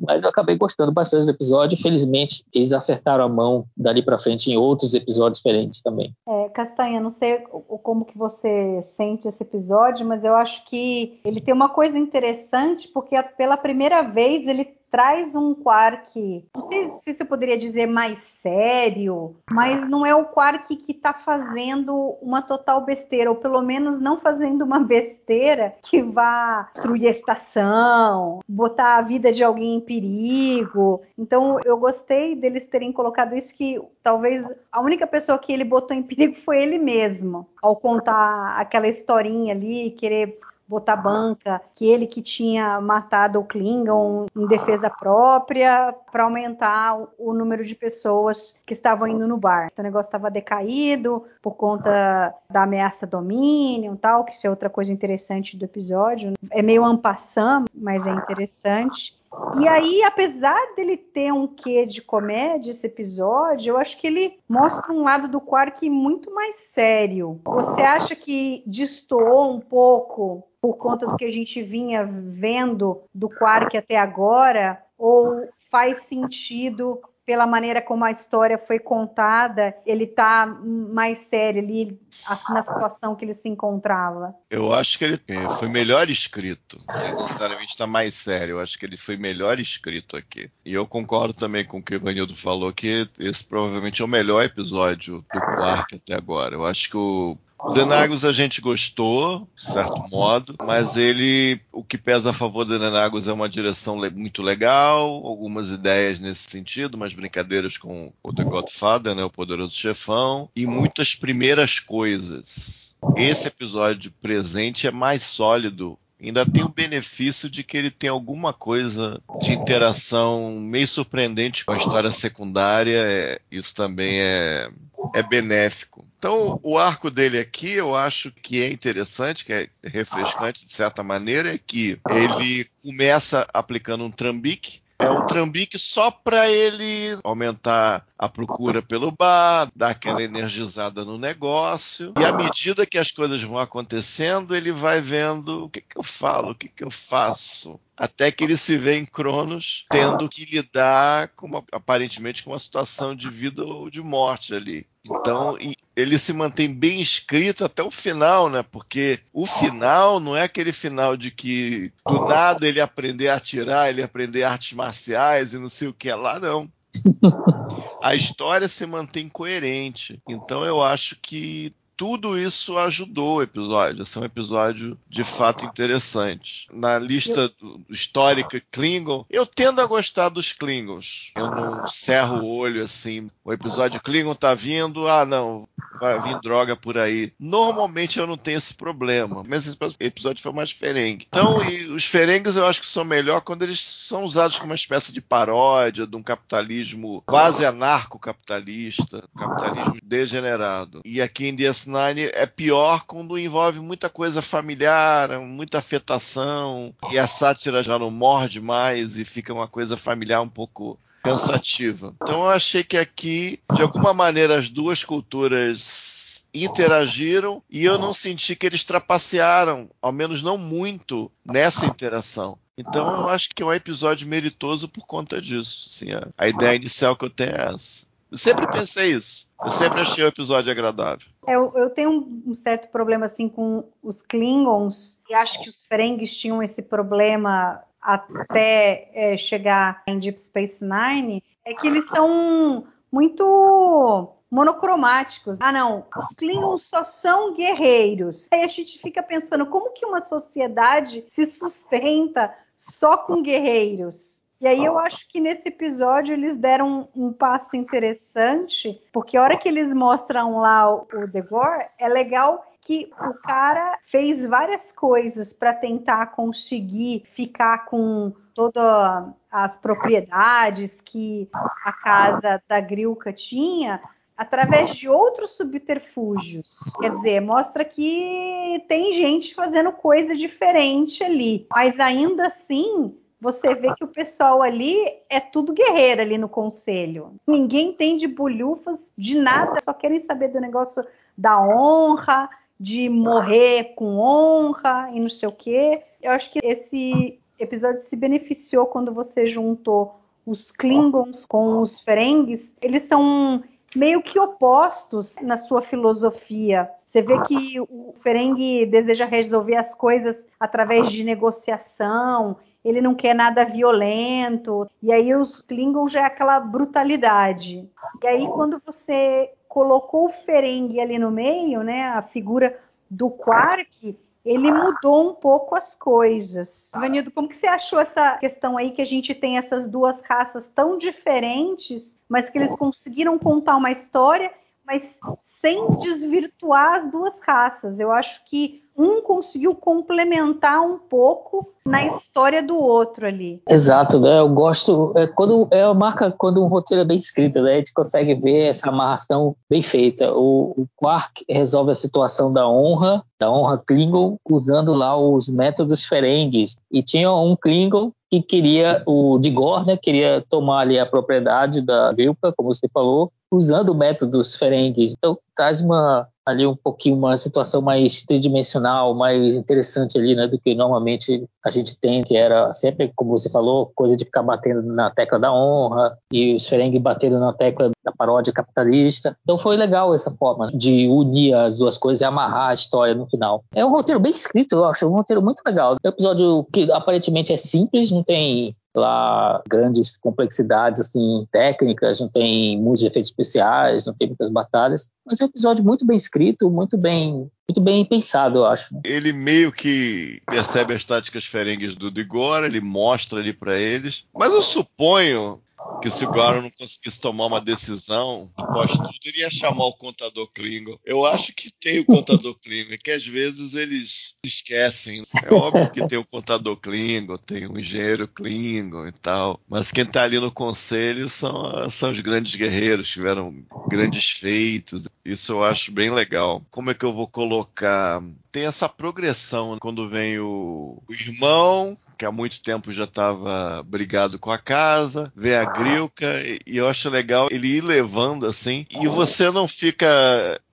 Mas 0.00 0.22
eu 0.22 0.30
acabei 0.30 0.56
gostando 0.56 0.92
bastante 0.92 1.24
do 1.24 1.30
episódio. 1.30 1.80
Felizmente, 1.80 2.44
eles 2.52 2.72
acertaram 2.72 3.24
a 3.24 3.28
mão 3.28 3.66
dali 3.76 4.02
para 4.02 4.18
frente 4.18 4.50
em 4.50 4.56
outros 4.56 4.94
episódios 4.94 5.38
diferentes 5.38 5.82
também. 5.82 6.14
É, 6.26 6.48
Castanha, 6.48 7.00
não 7.00 7.10
sei 7.10 7.38
como 7.82 8.04
que 8.04 8.16
você 8.16 8.82
sente 8.96 9.28
esse 9.28 9.42
episódio, 9.42 10.06
mas 10.06 10.24
eu 10.24 10.34
acho 10.34 10.64
que 10.64 11.20
ele 11.24 11.40
tem 11.40 11.52
uma 11.52 11.68
coisa 11.68 11.98
interessante, 11.98 12.88
porque 12.88 13.20
pela 13.36 13.56
primeira 13.56 14.02
vez 14.02 14.46
ele 14.46 14.79
traz 14.90 15.34
um 15.34 15.54
Quark, 15.54 16.44
não 16.54 16.62
sei 16.68 16.90
se 16.90 17.14
você 17.14 17.24
poderia 17.24 17.56
dizer 17.56 17.86
mais 17.86 18.18
sério, 18.42 19.36
mas 19.50 19.88
não 19.88 20.04
é 20.04 20.14
o 20.14 20.24
Quark 20.24 20.74
que 20.76 20.92
está 20.92 21.12
fazendo 21.12 22.16
uma 22.20 22.42
total 22.42 22.84
besteira, 22.84 23.30
ou 23.30 23.36
pelo 23.36 23.62
menos 23.62 24.00
não 24.00 24.18
fazendo 24.18 24.62
uma 24.62 24.80
besteira 24.80 25.74
que 25.82 26.02
vá 26.02 26.68
destruir 26.74 27.06
a 27.06 27.10
estação, 27.10 28.40
botar 28.48 28.96
a 28.96 29.02
vida 29.02 29.32
de 29.32 29.44
alguém 29.44 29.76
em 29.76 29.80
perigo. 29.80 31.02
Então 31.16 31.58
eu 31.64 31.76
gostei 31.78 32.34
deles 32.34 32.66
terem 32.66 32.92
colocado 32.92 33.36
isso 33.36 33.56
que 33.56 33.80
talvez 34.02 34.44
a 34.72 34.80
única 34.80 35.06
pessoa 35.06 35.38
que 35.38 35.52
ele 35.52 35.64
botou 35.64 35.96
em 35.96 36.02
perigo 36.02 36.36
foi 36.44 36.62
ele 36.62 36.78
mesmo, 36.78 37.46
ao 37.62 37.76
contar 37.76 38.56
aquela 38.58 38.88
historinha 38.88 39.54
ali, 39.54 39.90
querer 39.92 40.38
botar 40.70 40.94
banca, 40.94 41.60
que 41.74 41.84
ele 41.84 42.06
que 42.06 42.22
tinha 42.22 42.80
matado 42.80 43.40
o 43.40 43.44
Klingon 43.44 44.26
em 44.36 44.46
defesa 44.46 44.88
própria 44.88 45.92
para 46.12 46.22
aumentar 46.22 46.96
o, 47.18 47.34
número 47.34 47.64
de 47.64 47.74
pessoas 47.74 48.54
que 48.64 48.72
estavam 48.72 49.08
indo 49.08 49.26
no 49.26 49.36
bar. 49.36 49.68
Então, 49.72 49.82
o 49.82 49.86
negócio 49.86 50.08
estava 50.08 50.30
decaído 50.30 51.24
por 51.42 51.56
conta 51.56 52.32
da 52.48 52.62
ameaça 52.62 53.04
domínio 53.04 53.96
tal, 53.96 54.24
que 54.24 54.32
isso 54.32 54.46
é 54.46 54.50
outra 54.50 54.70
coisa 54.70 54.92
interessante 54.92 55.56
do 55.56 55.64
episódio. 55.64 56.34
É 56.52 56.62
meio 56.62 56.84
ampassam, 56.84 57.64
mas 57.74 58.06
é 58.06 58.10
interessante. 58.10 59.19
E 59.60 59.68
aí, 59.68 60.02
apesar 60.02 60.74
dele 60.74 60.96
ter 60.96 61.32
um 61.32 61.46
quê 61.46 61.86
de 61.86 62.02
comédia, 62.02 62.72
esse 62.72 62.86
episódio, 62.86 63.72
eu 63.72 63.78
acho 63.78 63.96
que 63.98 64.06
ele 64.06 64.38
mostra 64.48 64.92
um 64.92 65.02
lado 65.02 65.28
do 65.28 65.40
Quark 65.40 65.88
muito 65.88 66.32
mais 66.34 66.56
sério. 66.56 67.40
Você 67.44 67.80
acha 67.80 68.16
que 68.16 68.62
destoou 68.66 69.54
um 69.54 69.60
pouco 69.60 70.44
por 70.60 70.76
conta 70.76 71.06
do 71.06 71.16
que 71.16 71.24
a 71.24 71.30
gente 71.30 71.62
vinha 71.62 72.04
vendo 72.04 73.02
do 73.14 73.28
Quark 73.28 73.76
até 73.76 73.96
agora? 73.96 74.82
Ou 74.98 75.48
faz 75.70 76.02
sentido 76.02 77.00
pela 77.30 77.46
maneira 77.46 77.80
como 77.80 78.04
a 78.04 78.10
história 78.10 78.58
foi 78.58 78.80
contada, 78.80 79.72
ele 79.86 80.04
tá 80.04 80.44
mais 80.46 81.16
sério 81.28 81.62
ali 81.62 81.96
na 82.28 82.64
situação 82.64 83.14
que 83.14 83.24
ele 83.24 83.36
se 83.36 83.48
encontrava. 83.48 84.34
Eu 84.50 84.72
acho 84.72 84.98
que 84.98 85.04
ele 85.04 85.20
foi 85.56 85.68
melhor 85.68 86.10
escrito. 86.10 86.82
Não 86.88 87.22
necessariamente 87.22 87.70
está 87.70 87.86
mais 87.86 88.14
sério. 88.14 88.56
Eu 88.56 88.60
acho 88.60 88.76
que 88.76 88.84
ele 88.84 88.96
foi 88.96 89.16
melhor 89.16 89.60
escrito 89.60 90.16
aqui. 90.16 90.50
E 90.64 90.74
eu 90.74 90.84
concordo 90.88 91.32
também 91.32 91.64
com 91.64 91.78
o 91.78 91.82
que 91.82 91.94
o 91.94 92.00
Vanildo 92.00 92.34
falou, 92.34 92.72
que 92.72 93.08
esse 93.20 93.44
provavelmente 93.44 94.02
é 94.02 94.04
o 94.04 94.08
melhor 94.08 94.42
episódio 94.42 95.24
do 95.32 95.40
Quark 95.40 95.94
até 95.94 96.14
agora. 96.14 96.56
Eu 96.56 96.64
acho 96.64 96.90
que 96.90 96.96
o 96.96 97.38
o 97.62 97.72
Denagos 97.72 98.24
a 98.24 98.32
gente 98.32 98.60
gostou, 98.60 99.48
de 99.54 99.62
certo 99.62 100.02
modo, 100.10 100.54
mas 100.64 100.96
ele, 100.96 101.60
o 101.72 101.84
que 101.84 101.98
pesa 101.98 102.30
a 102.30 102.32
favor 102.32 102.64
do 102.64 102.78
Denagos 102.78 103.28
é 103.28 103.32
uma 103.32 103.48
direção 103.48 103.96
muito 104.14 104.42
legal, 104.42 105.08
algumas 105.26 105.70
ideias 105.70 106.18
nesse 106.18 106.50
sentido, 106.50 106.94
umas 106.94 107.12
brincadeiras 107.12 107.76
com 107.76 108.12
o 108.22 108.32
The 108.32 108.44
Godfather, 108.44 109.14
né, 109.14 109.24
o 109.24 109.30
Poderoso 109.30 109.74
Chefão, 109.74 110.48
e 110.56 110.66
muitas 110.66 111.14
primeiras 111.14 111.78
coisas. 111.78 112.96
Esse 113.16 113.48
episódio 113.48 114.12
presente 114.20 114.86
é 114.86 114.90
mais 114.90 115.22
sólido 115.22 115.98
ainda 116.28 116.44
tem 116.44 116.62
o 116.62 116.68
benefício 116.68 117.48
de 117.48 117.62
que 117.62 117.76
ele 117.76 117.90
tem 117.90 118.10
alguma 118.10 118.52
coisa 118.52 119.20
de 119.40 119.52
interação 119.52 120.58
meio 120.60 120.86
surpreendente 120.86 121.64
com 121.64 121.72
a 121.72 121.76
história 121.76 122.10
secundária. 122.10 122.96
É, 122.96 123.38
isso 123.50 123.74
também 123.74 124.20
é, 124.20 124.68
é 125.14 125.22
benéfico. 125.22 126.04
Então, 126.18 126.60
o 126.62 126.76
arco 126.76 127.10
dele 127.10 127.38
aqui, 127.38 127.72
eu 127.72 127.96
acho 127.96 128.30
que 128.30 128.62
é 128.62 128.70
interessante, 128.70 129.44
que 129.44 129.52
é 129.52 129.68
refrescante 129.82 130.66
de 130.66 130.72
certa 130.72 131.02
maneira, 131.02 131.54
é 131.54 131.58
que 131.58 131.98
ele 132.10 132.66
começa 132.82 133.48
aplicando 133.54 134.04
um 134.04 134.10
trambique 134.10 134.82
é 135.00 135.10
um 135.10 135.26
trambique 135.26 135.78
só 135.78 136.10
para 136.10 136.48
ele 136.50 137.18
aumentar 137.24 138.06
a 138.18 138.28
procura 138.28 138.82
pelo 138.82 139.10
bar, 139.10 139.68
dar 139.74 139.90
aquela 139.90 140.22
energizada 140.22 141.04
no 141.04 141.16
negócio. 141.16 142.12
E 142.18 142.24
à 142.24 142.32
medida 142.32 142.84
que 142.84 142.98
as 142.98 143.10
coisas 143.10 143.42
vão 143.42 143.58
acontecendo, 143.58 144.54
ele 144.54 144.70
vai 144.70 145.00
vendo 145.00 145.64
o 145.64 145.70
que, 145.70 145.80
que 145.80 145.96
eu 145.96 146.02
falo, 146.02 146.50
o 146.50 146.54
que, 146.54 146.68
que 146.68 146.84
eu 146.84 146.90
faço. 146.90 147.80
Até 147.96 148.30
que 148.30 148.44
ele 148.44 148.56
se 148.56 148.76
vê 148.76 148.98
em 148.98 149.06
Cronos 149.06 149.86
tendo 149.90 150.28
que 150.28 150.44
lidar 150.44 151.28
com 151.28 151.46
uma, 151.46 151.64
aparentemente 151.72 152.42
com 152.42 152.50
uma 152.50 152.58
situação 152.58 153.14
de 153.14 153.28
vida 153.28 153.64
ou 153.64 153.90
de 153.90 154.02
morte 154.02 154.54
ali. 154.54 154.86
Então, 155.04 155.56
ele 155.96 156.18
se 156.18 156.32
mantém 156.32 156.72
bem 156.72 157.00
escrito 157.00 157.64
até 157.64 157.82
o 157.82 157.90
final, 157.90 158.50
né? 158.50 158.62
Porque 158.62 159.18
o 159.32 159.46
final 159.46 160.20
não 160.20 160.36
é 160.36 160.42
aquele 160.42 160.72
final 160.72 161.16
de 161.16 161.30
que 161.30 161.92
do 162.06 162.26
nada 162.26 162.68
ele 162.68 162.80
aprender 162.80 163.28
a 163.28 163.36
atirar, 163.36 163.88
ele 163.88 164.02
aprender 164.02 164.42
artes 164.42 164.74
marciais 164.74 165.54
e 165.54 165.58
não 165.58 165.68
sei 165.68 165.88
o 165.88 165.94
que 165.94 166.12
lá, 166.12 166.38
não. 166.38 166.70
A 168.02 168.14
história 168.14 168.68
se 168.68 168.84
mantém 168.86 169.28
coerente. 169.28 170.20
Então 170.28 170.64
eu 170.64 170.82
acho 170.82 171.16
que 171.20 171.72
tudo 172.00 172.40
isso 172.40 172.78
ajudou 172.78 173.36
o 173.36 173.42
episódio. 173.42 174.02
Esse 174.02 174.16
é 174.16 174.22
um 174.22 174.24
episódio 174.24 174.96
de 175.06 175.22
fato 175.22 175.66
interessante. 175.66 176.66
Na 176.72 176.98
lista 176.98 177.52
histórica 177.90 178.58
Klingon, 178.72 179.26
eu 179.28 179.44
tendo 179.44 179.82
a 179.82 179.86
gostar 179.86 180.30
dos 180.30 180.50
Klingons. 180.50 181.30
Eu 181.36 181.50
não 181.50 181.86
cerro 181.88 182.38
o 182.38 182.56
olho 182.56 182.82
assim. 182.82 183.30
O 183.44 183.52
episódio 183.52 184.00
Klingon 184.00 184.34
tá 184.34 184.54
vindo, 184.54 185.06
ah 185.08 185.26
não, 185.26 185.68
vai 186.00 186.18
vir 186.22 186.40
droga 186.40 186.74
por 186.74 186.96
aí. 186.96 187.32
Normalmente 187.38 188.18
eu 188.18 188.26
não 188.26 188.36
tenho 188.36 188.56
esse 188.56 188.72
problema, 188.72 189.44
mas 189.46 189.66
esse 189.66 189.76
episódio 190.00 190.42
foi 190.42 190.52
mais 190.52 190.70
ferengue. 190.70 191.26
Então, 191.28 191.58
os 191.94 192.06
ferengues 192.06 192.56
eu 192.56 192.64
acho 192.66 192.80
que 192.80 192.86
são 192.86 193.04
melhor 193.04 193.42
quando 193.42 193.62
eles 193.62 193.78
são 193.78 194.24
usados 194.24 194.56
como 194.56 194.70
uma 194.70 194.74
espécie 194.74 195.12
de 195.12 195.20
paródia 195.20 196.06
de 196.06 196.16
um 196.16 196.22
capitalismo 196.22 197.22
quase 197.26 197.66
anarcocapitalista, 197.66 199.22
capitalismo 199.36 199.98
degenerado. 200.02 201.02
E 201.04 201.20
aqui 201.20 201.46
em 201.46 201.54
DS9 201.90 202.30
é 202.32 202.46
pior 202.46 203.04
quando 203.06 203.38
envolve 203.38 203.80
muita 203.80 204.08
coisa 204.08 204.40
familiar, 204.40 205.38
muita 205.40 205.78
afetação, 205.78 206.94
e 207.10 207.18
a 207.18 207.26
sátira 207.26 207.82
já 207.82 207.98
não 207.98 208.10
morde 208.10 208.60
mais 208.60 209.16
e 209.16 209.24
fica 209.24 209.52
uma 209.52 209.68
coisa 209.68 209.96
familiar 209.96 210.40
um 210.40 210.48
pouco 210.48 210.98
cansativa. 211.22 212.14
Então 212.22 212.44
eu 212.44 212.48
achei 212.48 212.82
que 212.82 212.96
aqui, 212.96 213.60
de 213.74 213.82
alguma 213.82 214.14
maneira, 214.14 214.56
as 214.56 214.68
duas 214.68 215.04
culturas 215.04 216.44
interagiram 216.52 217.62
e 217.70 217.84
eu 217.84 217.98
não 217.98 218.12
senti 218.12 218.56
que 218.56 218.66
eles 218.66 218.84
trapacearam, 218.84 219.88
ao 220.00 220.12
menos 220.12 220.42
não 220.42 220.58
muito, 220.58 221.30
nessa 221.44 221.86
interação. 221.86 222.58
Então 222.76 223.06
eu 223.20 223.28
acho 223.28 223.50
que 223.54 223.62
é 223.62 223.66
um 223.66 223.72
episódio 223.72 224.26
meritoso 224.26 224.88
por 224.88 225.06
conta 225.06 225.40
disso. 225.40 225.88
Assim, 225.90 226.12
a, 226.12 226.26
a 226.36 226.48
ideia 226.48 226.74
inicial 226.74 227.14
que 227.14 227.24
eu 227.24 227.30
tenho 227.30 227.50
é 227.50 227.74
essa. 227.74 228.09
Eu 228.30 228.38
sempre 228.38 228.66
pensei 228.68 229.12
isso. 229.12 229.50
Eu 229.62 229.70
sempre 229.70 230.00
achei 230.00 230.24
o 230.24 230.28
episódio 230.28 230.70
agradável. 230.70 231.28
É, 231.46 231.56
eu, 231.56 231.72
eu 231.74 231.90
tenho 231.90 232.10
um, 232.46 232.54
certo 232.54 232.88
problema 232.88 233.26
assim 233.26 233.48
com 233.48 233.84
os 234.02 234.22
Klingons 234.22 235.20
e 235.28 235.34
acho 235.34 235.62
que 235.62 235.68
os 235.68 235.84
Ferengis 235.84 236.34
tinham 236.36 236.62
esse 236.62 236.80
problema 236.80 237.82
até 238.00 239.10
é, 239.12 239.36
chegar 239.36 240.02
em 240.06 240.18
Deep 240.18 240.40
Space 240.42 240.78
Nine 240.80 241.42
é 241.64 241.74
que 241.74 241.86
eles 241.86 242.08
são 242.08 242.86
muito 243.12 244.32
monocromáticos. 244.50 245.58
Ah, 245.60 245.70
não, 245.70 246.06
os 246.16 246.34
Klingons 246.34 246.82
só 246.82 247.04
são 247.04 247.54
guerreiros. 247.54 248.48
Aí 248.50 248.62
a 248.62 248.68
gente 248.68 248.98
fica 248.98 249.22
pensando 249.22 249.66
como 249.66 249.92
que 249.92 250.06
uma 250.06 250.24
sociedade 250.24 251.24
se 251.32 251.46
sustenta 251.46 252.52
só 252.76 253.16
com 253.16 253.42
guerreiros. 253.42 254.39
E 254.60 254.66
aí 254.66 254.84
eu 254.84 254.98
acho 254.98 255.26
que 255.26 255.40
nesse 255.40 255.68
episódio 255.68 256.34
eles 256.34 256.56
deram 256.56 257.08
um, 257.14 257.28
um 257.28 257.32
passo 257.32 257.76
interessante, 257.76 259.00
porque 259.10 259.36
a 259.36 259.42
hora 259.42 259.56
que 259.56 259.68
eles 259.68 259.92
mostram 259.92 260.58
lá 260.58 260.94
o, 260.94 261.06
o 261.14 261.26
Degor, 261.26 261.82
é 261.98 262.06
legal 262.06 262.64
que 262.82 263.10
o 263.20 263.34
cara 263.34 263.98
fez 264.06 264.44
várias 264.46 264.92
coisas 264.92 265.52
para 265.52 265.72
tentar 265.72 266.26
conseguir 266.32 267.24
ficar 267.34 267.86
com 267.86 268.32
todas 268.54 269.32
as 269.50 269.76
propriedades 269.76 271.00
que 271.00 271.48
a 271.84 271.92
casa 271.92 272.62
da 272.68 272.80
Grilka 272.80 273.32
tinha 273.32 274.00
através 274.36 274.96
de 274.96 275.08
outros 275.08 275.52
subterfúgios. 275.52 276.78
Quer 276.98 277.10
dizer, 277.14 277.40
mostra 277.40 277.84
que 277.84 278.82
tem 278.88 279.12
gente 279.14 279.54
fazendo 279.54 279.92
coisa 279.92 280.34
diferente 280.34 281.22
ali, 281.22 281.66
mas 281.70 282.00
ainda 282.00 282.46
assim 282.46 283.14
você 283.40 283.74
vê 283.74 283.94
que 283.94 284.04
o 284.04 284.08
pessoal 284.08 284.62
ali 284.62 284.96
é 285.28 285.40
tudo 285.40 285.72
guerreiro 285.72 286.20
ali 286.20 286.36
no 286.36 286.48
conselho. 286.48 287.34
Ninguém 287.46 287.92
tem 287.92 288.16
de 288.16 288.26
bolhufas 288.26 288.98
de 289.16 289.38
nada, 289.38 289.78
só 289.82 289.92
querem 289.92 290.20
saber 290.20 290.48
do 290.48 290.60
negócio 290.60 291.04
da 291.36 291.58
honra, 291.60 292.50
de 292.78 293.08
morrer 293.08 293.94
com 293.94 294.18
honra 294.18 295.10
e 295.12 295.20
não 295.20 295.30
sei 295.30 295.48
o 295.48 295.52
quê. 295.52 296.02
Eu 296.22 296.32
acho 296.32 296.52
que 296.52 296.60
esse 296.62 297.38
episódio 297.58 298.00
se 298.00 298.16
beneficiou 298.16 298.86
quando 298.86 299.12
você 299.12 299.46
juntou 299.46 300.20
os 300.46 300.70
Klingons 300.70 301.46
com 301.46 301.80
os 301.80 302.00
Ferengues. 302.00 302.60
Eles 302.82 303.06
são 303.08 303.62
meio 303.94 304.22
que 304.22 304.38
opostos 304.38 305.36
na 305.40 305.56
sua 305.56 305.82
filosofia. 305.82 306.90
Você 307.10 307.22
vê 307.22 307.40
que 307.42 307.80
o 307.80 308.14
Ferengue 308.22 308.86
deseja 308.86 309.24
resolver 309.24 309.76
as 309.76 309.94
coisas 309.94 310.46
através 310.58 311.10
de 311.10 311.24
negociação, 311.24 312.56
ele 312.84 313.00
não 313.00 313.14
quer 313.14 313.34
nada 313.34 313.64
violento, 313.64 314.88
e 315.02 315.12
aí 315.12 315.34
os 315.34 315.60
Klingons 315.62 316.12
já 316.12 316.20
é 316.20 316.24
aquela 316.24 316.58
brutalidade. 316.58 317.88
E 318.22 318.26
aí 318.26 318.46
quando 318.48 318.80
você 318.84 319.52
colocou 319.68 320.26
o 320.26 320.32
Ferengue 320.44 321.00
ali 321.00 321.18
no 321.18 321.30
meio, 321.30 321.82
né, 321.82 322.08
a 322.08 322.22
figura 322.22 322.78
do 323.08 323.30
Quark, 323.30 324.16
ele 324.44 324.72
mudou 324.72 325.30
um 325.30 325.34
pouco 325.34 325.74
as 325.74 325.94
coisas. 325.94 326.90
Vanildo, 326.94 327.30
como 327.30 327.48
que 327.48 327.56
você 327.56 327.66
achou 327.66 328.00
essa 328.00 328.38
questão 328.38 328.78
aí 328.78 328.90
que 328.92 329.02
a 329.02 329.06
gente 329.06 329.34
tem 329.34 329.58
essas 329.58 329.86
duas 329.86 330.20
raças 330.22 330.66
tão 330.74 330.96
diferentes, 330.96 332.18
mas 332.28 332.48
que 332.48 332.58
eles 332.58 332.74
conseguiram 332.74 333.38
contar 333.38 333.76
uma 333.76 333.90
história, 333.90 334.50
mas 334.84 335.20
sem 335.60 335.90
desvirtuar 335.98 336.94
as 336.94 337.10
duas 337.10 337.38
raças? 337.40 338.00
Eu 338.00 338.10
acho 338.10 338.44
que 338.46 338.82
um 339.00 339.22
conseguiu 339.22 339.74
complementar 339.74 340.82
um 340.82 340.98
pouco 340.98 341.72
na 341.86 342.04
história 342.04 342.62
do 342.62 342.76
outro 342.76 343.26
ali. 343.26 343.62
Exato, 343.68 344.20
né? 344.20 344.40
Eu 344.40 344.48
gosto 344.50 345.12
é, 345.16 345.26
quando 345.26 345.66
é 345.70 345.82
a 345.82 345.94
marca 345.94 346.30
quando 346.30 346.62
um 346.62 346.68
roteiro 346.68 347.02
é 347.02 347.06
bem 347.06 347.16
escrito, 347.16 347.62
né? 347.62 347.72
A 347.72 347.76
gente 347.76 347.94
consegue 347.94 348.34
ver 348.34 348.68
essa 348.68 348.88
amarração 348.88 349.56
bem 349.68 349.82
feita. 349.82 350.32
O, 350.34 350.74
o 350.76 350.86
Quark 350.96 351.44
resolve 351.48 351.92
a 351.92 351.96
situação 351.96 352.52
da 352.52 352.68
honra, 352.68 353.24
da 353.38 353.50
honra 353.50 353.78
Klingon, 353.78 354.36
usando 354.48 354.92
lá 354.92 355.16
os 355.16 355.48
métodos 355.48 356.04
Ferengues. 356.04 356.76
E 356.92 357.02
tinha 357.02 357.32
um 357.32 357.56
Klingon 357.56 358.12
que 358.30 358.40
queria 358.40 359.02
o 359.06 359.38
Digor, 359.38 359.84
né? 359.84 359.96
Queria 359.96 360.44
tomar 360.48 360.80
ali 360.80 360.98
a 360.98 361.06
propriedade 361.06 361.82
da 361.82 362.12
Vilpa, 362.12 362.52
como 362.56 362.72
você 362.72 362.88
falou, 362.88 363.32
usando 363.50 363.94
métodos 363.94 364.54
Ferengues. 364.54 365.14
Então 365.18 365.36
traz 365.56 365.80
uma 365.80 366.28
ali 366.46 366.66
um 366.66 366.74
pouquinho 366.74 367.16
uma 367.16 367.36
situação 367.36 367.80
mais 367.80 368.22
tridimensional, 368.22 369.14
mais 369.14 369.56
interessante 369.56 370.18
ali, 370.18 370.34
né, 370.34 370.46
do 370.46 370.58
que 370.58 370.74
normalmente 370.74 371.46
a 371.64 371.70
gente 371.70 371.98
tem, 371.98 372.22
que 372.22 372.36
era 372.36 372.72
sempre, 372.74 373.12
como 373.14 373.30
você 373.30 373.48
falou, 373.50 373.92
coisa 373.94 374.16
de 374.16 374.24
ficar 374.24 374.42
batendo 374.42 374.82
na 374.82 375.10
tecla 375.10 375.38
da 375.38 375.52
honra 375.52 376.16
e 376.32 376.54
os 376.54 376.66
Ferengi 376.66 376.98
batendo 376.98 377.38
na 377.38 377.52
tecla 377.52 377.90
da 378.04 378.12
paródia 378.12 378.52
capitalista. 378.52 379.36
Então 379.42 379.58
foi 379.58 379.76
legal 379.76 380.14
essa 380.14 380.30
forma 380.32 380.68
de 380.72 381.06
unir 381.08 381.54
as 381.54 381.76
duas 381.76 381.96
coisas 381.96 382.20
e 382.20 382.24
amarrar 382.24 382.70
a 382.70 382.74
história 382.74 383.14
no 383.14 383.26
final. 383.26 383.62
É 383.74 383.84
um 383.84 383.90
roteiro 383.90 384.20
bem 384.20 384.32
escrito, 384.32 384.76
eu 384.76 384.84
acho, 384.86 385.06
um 385.06 385.12
roteiro 385.12 385.42
muito 385.42 385.62
legal. 385.64 385.96
É 386.02 386.08
um 386.08 386.10
episódio 386.10 386.66
que 386.72 386.90
aparentemente 386.90 387.52
é 387.52 387.56
simples, 387.56 388.10
não 388.20 388.24
tem 388.24 388.76
lá 388.94 389.62
grandes 389.68 390.16
complexidades 390.16 391.00
assim 391.00 391.46
técnicas, 391.52 392.20
não 392.20 392.28
tem 392.28 392.80
muitos 392.80 393.04
efeitos 393.04 393.30
especiais, 393.30 394.04
não 394.04 394.14
tem 394.14 394.28
muitas 394.28 394.50
batalhas, 394.50 395.06
mas 395.24 395.40
é 395.40 395.44
um 395.44 395.48
episódio 395.48 395.84
muito 395.84 396.04
bem 396.04 396.16
escrito, 396.16 396.68
muito 396.68 396.98
bem 396.98 397.48
muito 397.68 397.80
bem 397.80 398.04
pensado, 398.04 398.58
eu 398.58 398.66
acho. 398.66 398.92
Ele 399.04 399.32
meio 399.32 399.70
que 399.70 400.42
percebe 400.44 400.92
as 400.92 401.04
táticas 401.04 401.44
ferengues 401.44 401.94
do 401.94 402.10
Digor, 402.10 402.64
ele 402.64 402.80
mostra 402.80 403.38
ali 403.38 403.52
para 403.52 403.78
eles, 403.78 404.26
mas 404.34 404.52
eu 404.52 404.60
suponho 404.60 405.60
que 406.00 406.10
se 406.10 406.24
o 406.24 406.30
Goron 406.30 406.62
não 406.62 406.70
conseguisse 406.70 407.20
tomar 407.20 407.46
uma 407.46 407.60
decisão, 407.60 408.50
após 408.56 408.90
tudo, 408.90 409.10
ele 409.24 409.40
ia 409.40 409.50
chamar 409.50 409.84
o 409.84 409.92
contador 409.92 410.48
Klingon. 410.52 410.98
Eu 411.04 411.26
acho 411.26 411.52
que 411.52 411.70
tem 411.70 412.00
o 412.00 412.04
contador 412.04 412.54
Klingon, 412.54 412.96
que 413.02 413.10
às 413.10 413.26
vezes 413.26 413.74
eles 413.74 414.34
esquecem. 414.44 415.22
É 415.44 415.52
óbvio 415.52 415.90
que 415.90 416.06
tem 416.06 416.18
o 416.18 416.24
contador 416.24 416.76
Klingon, 416.76 417.36
tem 417.36 417.66
o 417.66 417.78
engenheiro 417.78 418.26
Klingon 418.26 419.06
e 419.06 419.12
tal, 419.12 419.60
mas 419.68 419.92
quem 419.92 420.04
está 420.04 420.22
ali 420.22 420.38
no 420.38 420.50
conselho 420.50 421.28
são, 421.28 421.90
são 421.90 422.10
os 422.10 422.20
grandes 422.20 422.54
guerreiros, 422.54 423.08
tiveram 423.08 423.54
grandes 423.88 424.30
feitos. 424.30 425.08
Isso 425.24 425.52
eu 425.52 425.64
acho 425.64 425.92
bem 425.92 426.10
legal. 426.10 426.62
Como 426.70 426.90
é 426.90 426.94
que 426.94 427.04
eu 427.04 427.12
vou 427.12 427.26
colocar? 427.26 428.22
Tem 428.50 428.64
essa 428.64 428.88
progressão 428.88 429.76
quando 429.78 430.08
vem 430.08 430.38
o, 430.38 431.02
o 431.08 431.12
irmão 431.12 431.96
que 432.20 432.26
há 432.26 432.30
muito 432.30 432.60
tempo 432.60 432.92
já 432.92 433.04
estava 433.04 433.82
brigado 433.82 434.38
com 434.38 434.50
a 434.50 434.58
casa, 434.58 435.32
vem 435.34 435.54
a 435.54 435.66
Grilka, 435.72 436.26
e 436.66 436.76
eu 436.76 436.88
acho 436.88 437.08
legal 437.08 437.48
ele 437.50 437.68
ir 437.68 437.80
levando 437.82 438.46
assim, 438.46 438.86
e 438.90 439.06
você 439.06 439.50
não 439.50 439.66
fica 439.66 440.06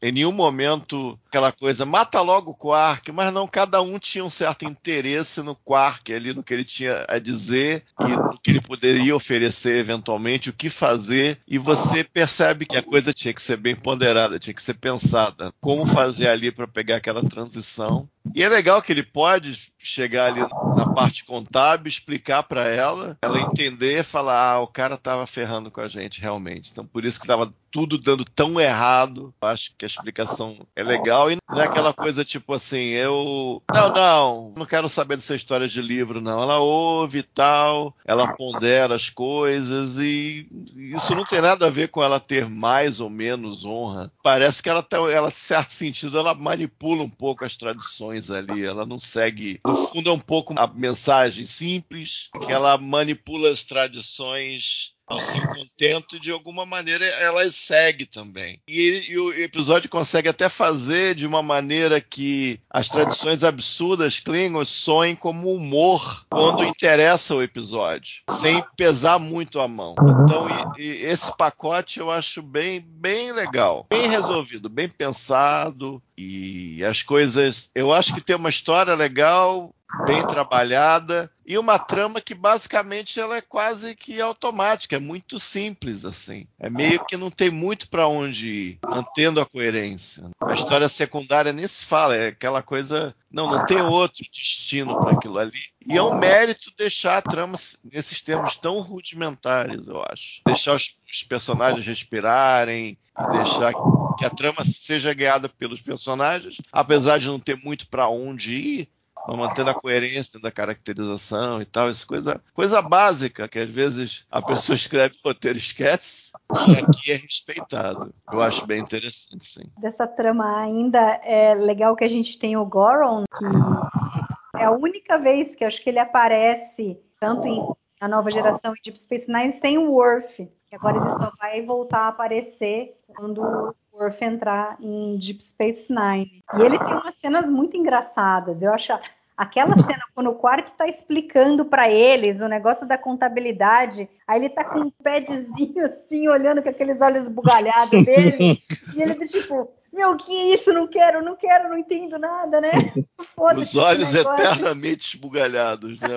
em 0.02 0.12
nenhum 0.12 0.32
momento 0.32 1.18
aquela 1.38 1.52
coisa, 1.52 1.86
mata 1.86 2.20
logo 2.22 2.52
o 2.52 2.56
Quark, 2.56 3.12
mas 3.12 3.32
não, 3.32 3.48
cada 3.48 3.82
um 3.82 4.00
tinha 4.00 4.26
um 4.26 4.30
certo 4.30 4.66
interesse 4.66 5.42
no 5.42 5.56
Quark, 5.56 6.12
ali 6.12 6.34
no 6.34 6.44
que 6.44 6.54
ele 6.54 6.64
tinha 6.64 7.06
a 7.08 7.20
dizer 7.20 7.84
e 8.02 8.08
no 8.08 8.40
que 8.40 8.52
ele 8.52 8.62
poderia 8.62 9.16
oferecer 9.16 9.78
eventualmente, 9.78 10.50
o 10.50 10.54
que 10.54 10.70
fazer, 10.70 11.40
e 11.48 11.58
você 11.58 12.04
percebe 12.04 12.66
que 12.66 12.78
a 12.78 12.84
coisa 12.84 13.14
tinha 13.14 13.34
que 13.34 13.42
ser 13.42 13.58
bem 13.58 13.76
ponderada, 13.76 14.40
tinha 14.40 14.54
que 14.54 14.64
ser 14.64 14.74
pensada, 14.74 15.54
como 15.62 15.86
fazer 15.86 16.30
ali 16.30 16.52
para 16.52 16.68
pegar 16.68 16.98
aquela 16.98 17.24
transição. 17.24 18.10
E 18.36 18.44
é 18.44 18.50
legal 18.50 18.82
que 18.82 18.92
ele 18.92 19.04
pode 19.04 19.72
chegar 19.78 20.26
ali 20.26 20.42
na 20.76 20.94
parte 20.94 21.24
contábil, 21.24 21.88
explicar 21.88 22.44
para 22.44 22.68
ela, 22.68 23.18
ela 23.22 23.40
entender 23.40 24.04
falar: 24.04 24.54
ah, 24.54 24.60
o 24.60 24.68
cara 24.68 24.98
tava 24.98 25.26
ferrando 25.26 25.72
com 25.72 25.80
a 25.80 25.88
gente 25.88 26.20
realmente. 26.20 26.70
Então 26.72 26.86
por 26.86 27.06
isso 27.06 27.20
que 27.20 27.28
tava 27.28 27.54
tudo 27.78 28.00
dando 28.00 28.26
tão 28.26 28.60
errado. 28.60 29.32
Acho 29.40 29.72
que 29.78 29.86
a 29.86 29.88
explicação 29.88 30.58
é 30.76 30.82
legal 30.82 31.32
e 31.32 31.38
não 31.48 31.62
é 31.62 31.66
aquela 31.66 31.94
coisa 31.94 32.26
tipo 32.26 32.52
assim, 32.54 32.86
eu 32.86 33.62
não, 33.72 33.94
não, 33.94 34.54
não 34.58 34.66
quero 34.66 34.90
saber 34.90 35.16
dessa 35.16 35.36
história 35.36 35.68
de 35.68 35.80
livro 35.80 36.20
não. 36.20 36.42
Ela 36.42 36.58
ouve 36.58 37.20
e 37.20 37.24
tal, 37.24 37.96
ela 38.04 38.34
pondera 38.34 38.96
as 38.96 39.12
coisas 39.12 40.00
e 40.00 40.48
isso 40.76 41.14
não 41.14 41.24
tem 41.24 41.40
nada 41.40 41.68
a 41.68 41.70
ver 41.70 41.90
com 41.90 42.04
ela 42.04 42.20
ter 42.20 42.50
mais 42.50 43.00
ou 43.00 43.12
menos 43.12 43.64
honra. 43.64 44.12
Parece 44.24 44.64
que 44.64 44.70
ela 44.70 44.82
tá, 44.82 44.98
ela 45.12 45.30
certo 45.30 45.70
sentido 45.70 46.18
ela 46.18 46.34
manipula 46.34 47.04
um 47.04 47.10
pouco 47.10 47.46
as 47.46 47.56
tradições 47.56 48.32
ali, 48.32 48.66
ela 48.66 48.88
não 48.88 49.00
segue, 49.00 49.60
no 49.64 49.76
fundo 49.76 50.10
é 50.10 50.14
um 50.14 50.20
pouco 50.20 50.56
a 50.58 50.66
mensagem 50.66 51.46
simples, 51.46 52.32
que 52.44 52.52
ela 52.52 52.76
manipula 52.80 53.52
as 53.52 53.64
tradições 53.64 54.97
não 55.10 55.22
se 55.22 55.40
contento 55.48 56.20
de 56.20 56.32
alguma 56.32 56.66
maneira 56.66 57.06
elas 57.06 57.56
segue 57.56 58.06
também. 58.06 58.60
E, 58.68 59.06
e, 59.10 59.18
o 59.18 59.34
episódio 59.34 59.90
consegue 59.90 60.30
até 60.30 60.50
fazer 60.50 61.16
de 61.16 61.26
uma 61.26 61.42
maneira 61.42 62.02
que 62.02 62.60
as 62.70 62.90
tradições 62.90 63.44
absurdas 63.44 64.20
Klingons 64.20 64.70
soem 64.70 65.16
como 65.16 65.54
humor 65.54 66.26
quando 66.30 66.64
interessa 66.64 67.36
o 67.36 67.42
episódio, 67.42 68.24
sem 68.30 68.64
pesar 68.76 69.20
muito 69.20 69.60
a 69.60 69.68
mão. 69.68 69.96
Então 70.24 70.48
e, 70.78 70.82
e 70.82 71.04
esse 71.06 71.36
pacote 71.38 72.00
eu 72.00 72.12
acho 72.12 72.42
bem, 72.42 72.80
bem 72.80 73.32
legal, 73.32 73.86
bem 73.90 74.10
resolvido, 74.10 74.70
bem 74.70 74.90
pensado 74.90 76.02
e 76.18 76.84
as 76.84 77.04
coisas. 77.04 77.70
Eu 77.76 77.94
acho 77.94 78.14
que 78.14 78.22
tem 78.22 78.36
uma 78.36 78.50
história 78.50 78.96
legal, 78.96 79.74
bem 80.06 80.26
trabalhada 80.28 81.32
e 81.46 81.58
uma 81.58 81.80
trama 81.80 82.20
que 82.20 82.36
basicamente 82.36 83.20
ela 83.20 83.38
é 83.38 83.42
quase 83.42 83.96
que 83.96 84.20
automática, 84.20 84.98
é 84.98 85.00
muito 85.00 85.40
simples 85.40 86.04
assim. 86.04 86.46
É 86.60 86.70
meio 86.70 87.06
que 87.06 87.16
não 87.16 87.32
tem 87.32 87.50
muito 87.50 87.88
para 87.90 88.08
onde 88.08 88.48
ir, 88.48 88.80
mantendo 88.86 89.40
a 89.40 89.46
coerência. 89.46 90.30
A 90.42 90.54
história 90.54 90.90
secundária 90.90 91.54
nem 91.54 91.66
se 91.66 91.86
fala, 91.86 92.18
é 92.18 92.28
aquela 92.28 92.62
coisa, 92.62 93.16
não, 93.32 93.50
não 93.50 93.66
tem 93.66 93.82
outro 93.82 94.26
destino 94.34 95.00
para 95.00 95.12
aquilo 95.12 95.40
ali. 95.40 95.60
E 95.86 95.96
é 95.96 96.04
um 96.04 96.20
mérito 96.20 96.70
deixar 96.78 97.18
a 97.18 97.22
trama 97.22 97.58
nesses 97.82 98.22
termos 98.22 98.58
tão 98.58 98.82
rudimentares, 98.82 99.88
eu 99.88 100.04
acho. 100.12 100.42
Deixar 100.46 100.76
os, 100.76 100.98
os 101.10 101.24
personagens 101.24 101.86
respirarem 101.86 102.98
e 103.18 103.32
deixar 103.32 103.74
que 104.18 104.26
a 104.26 104.30
trama 104.30 104.66
seja 104.66 105.14
guiada 105.14 105.48
pelos 105.48 105.80
personagens, 105.80 106.58
apesar 106.74 107.20
de 107.20 107.28
não 107.28 107.40
ter 107.40 107.56
muito 107.64 107.88
para 107.88 108.10
onde 108.10 108.52
ir, 108.52 108.90
mantendo 109.36 109.70
a 109.70 109.74
coerência 109.74 110.40
da 110.40 110.52
caracterização 110.52 111.62
e 111.62 111.66
tal, 111.66 111.90
isso 111.90 112.08
coisa, 112.08 112.42
coisa 112.54 112.82
básica 112.82 113.48
que 113.48 113.60
às 113.60 113.70
vezes 113.70 114.26
a 114.32 114.42
pessoa 114.42 114.76
escreve 114.76 115.16
o 115.24 115.28
roteiro 115.28 115.58
esquece, 115.58 116.32
e 116.68 116.84
aqui 116.84 117.12
é 117.12 117.16
respeitado. 117.16 118.14
Eu 118.32 118.42
acho 118.42 118.66
bem 118.66 118.80
interessante, 118.80 119.46
sim. 119.46 119.64
Dessa 119.78 120.08
trama 120.08 120.62
ainda 120.62 121.00
é 121.24 121.54
legal 121.56 121.96
que 121.96 122.04
a 122.04 122.10
gente 122.10 122.38
tem 122.38 122.56
o 122.56 122.66
Goron, 122.66 123.24
que 123.38 124.62
é 124.62 124.66
a 124.66 124.72
única 124.72 125.18
vez 125.18 125.56
que 125.56 125.64
acho 125.64 125.82
que 125.82 125.90
ele 125.90 126.00
aparece 126.00 127.00
tanto 127.20 127.48
em, 127.48 127.62
na 128.00 128.08
nova 128.08 128.32
geração 128.32 128.74
de 128.74 128.82
Deep 128.84 129.00
Space 129.00 129.26
Nine 129.28 129.60
sem 129.60 129.78
o 129.78 129.92
Worf, 129.92 130.50
que 130.68 130.76
agora 130.76 130.98
ele 130.98 131.10
só 131.12 131.32
vai 131.40 131.62
voltar 131.62 132.02
a 132.02 132.08
aparecer 132.10 132.98
quando 133.08 133.76
Worf 133.98 134.24
entrar 134.24 134.78
em 134.80 135.18
Deep 135.18 135.44
Space 135.44 135.86
Nine. 135.90 136.44
E 136.58 136.62
ele 136.62 136.78
tem 136.78 136.94
umas 136.94 137.16
cenas 137.20 137.46
muito 137.48 137.76
engraçadas. 137.76 138.62
Eu 138.62 138.74
acho 138.74 138.94
Aquela 139.38 139.76
cena 139.86 140.04
quando 140.16 140.32
o 140.32 140.36
Quark 140.36 140.72
está 140.72 140.88
explicando 140.88 141.64
para 141.64 141.90
eles 141.92 142.42
o 142.42 142.48
negócio 142.48 142.88
da 142.88 142.98
contabilidade, 142.98 144.10
aí 144.28 144.40
ele 144.40 144.50
tá 144.50 144.64
com 144.64 144.80
um 144.80 144.90
padzinho 144.90 145.86
assim, 145.86 146.28
olhando 146.28 146.64
com 146.64 146.70
aqueles 146.70 147.00
olhos 147.00 147.28
bugalhados 147.28 148.04
dele, 148.04 148.60
e 148.96 149.02
ele 149.02 149.14
tá 149.14 149.28
tipo, 149.28 149.72
meu, 149.94 150.18
que 150.18 150.34
isso? 150.34 150.74
Não 150.74 150.88
quero, 150.88 151.24
não 151.24 151.36
quero, 151.36 151.70
não 151.70 151.78
entendo 151.78 152.18
nada, 152.18 152.60
né? 152.60 152.72
Os 153.56 153.76
olhos 153.76 154.16
eternamente 154.16 155.16
esbugalhados, 155.16 156.00
né? 156.00 156.10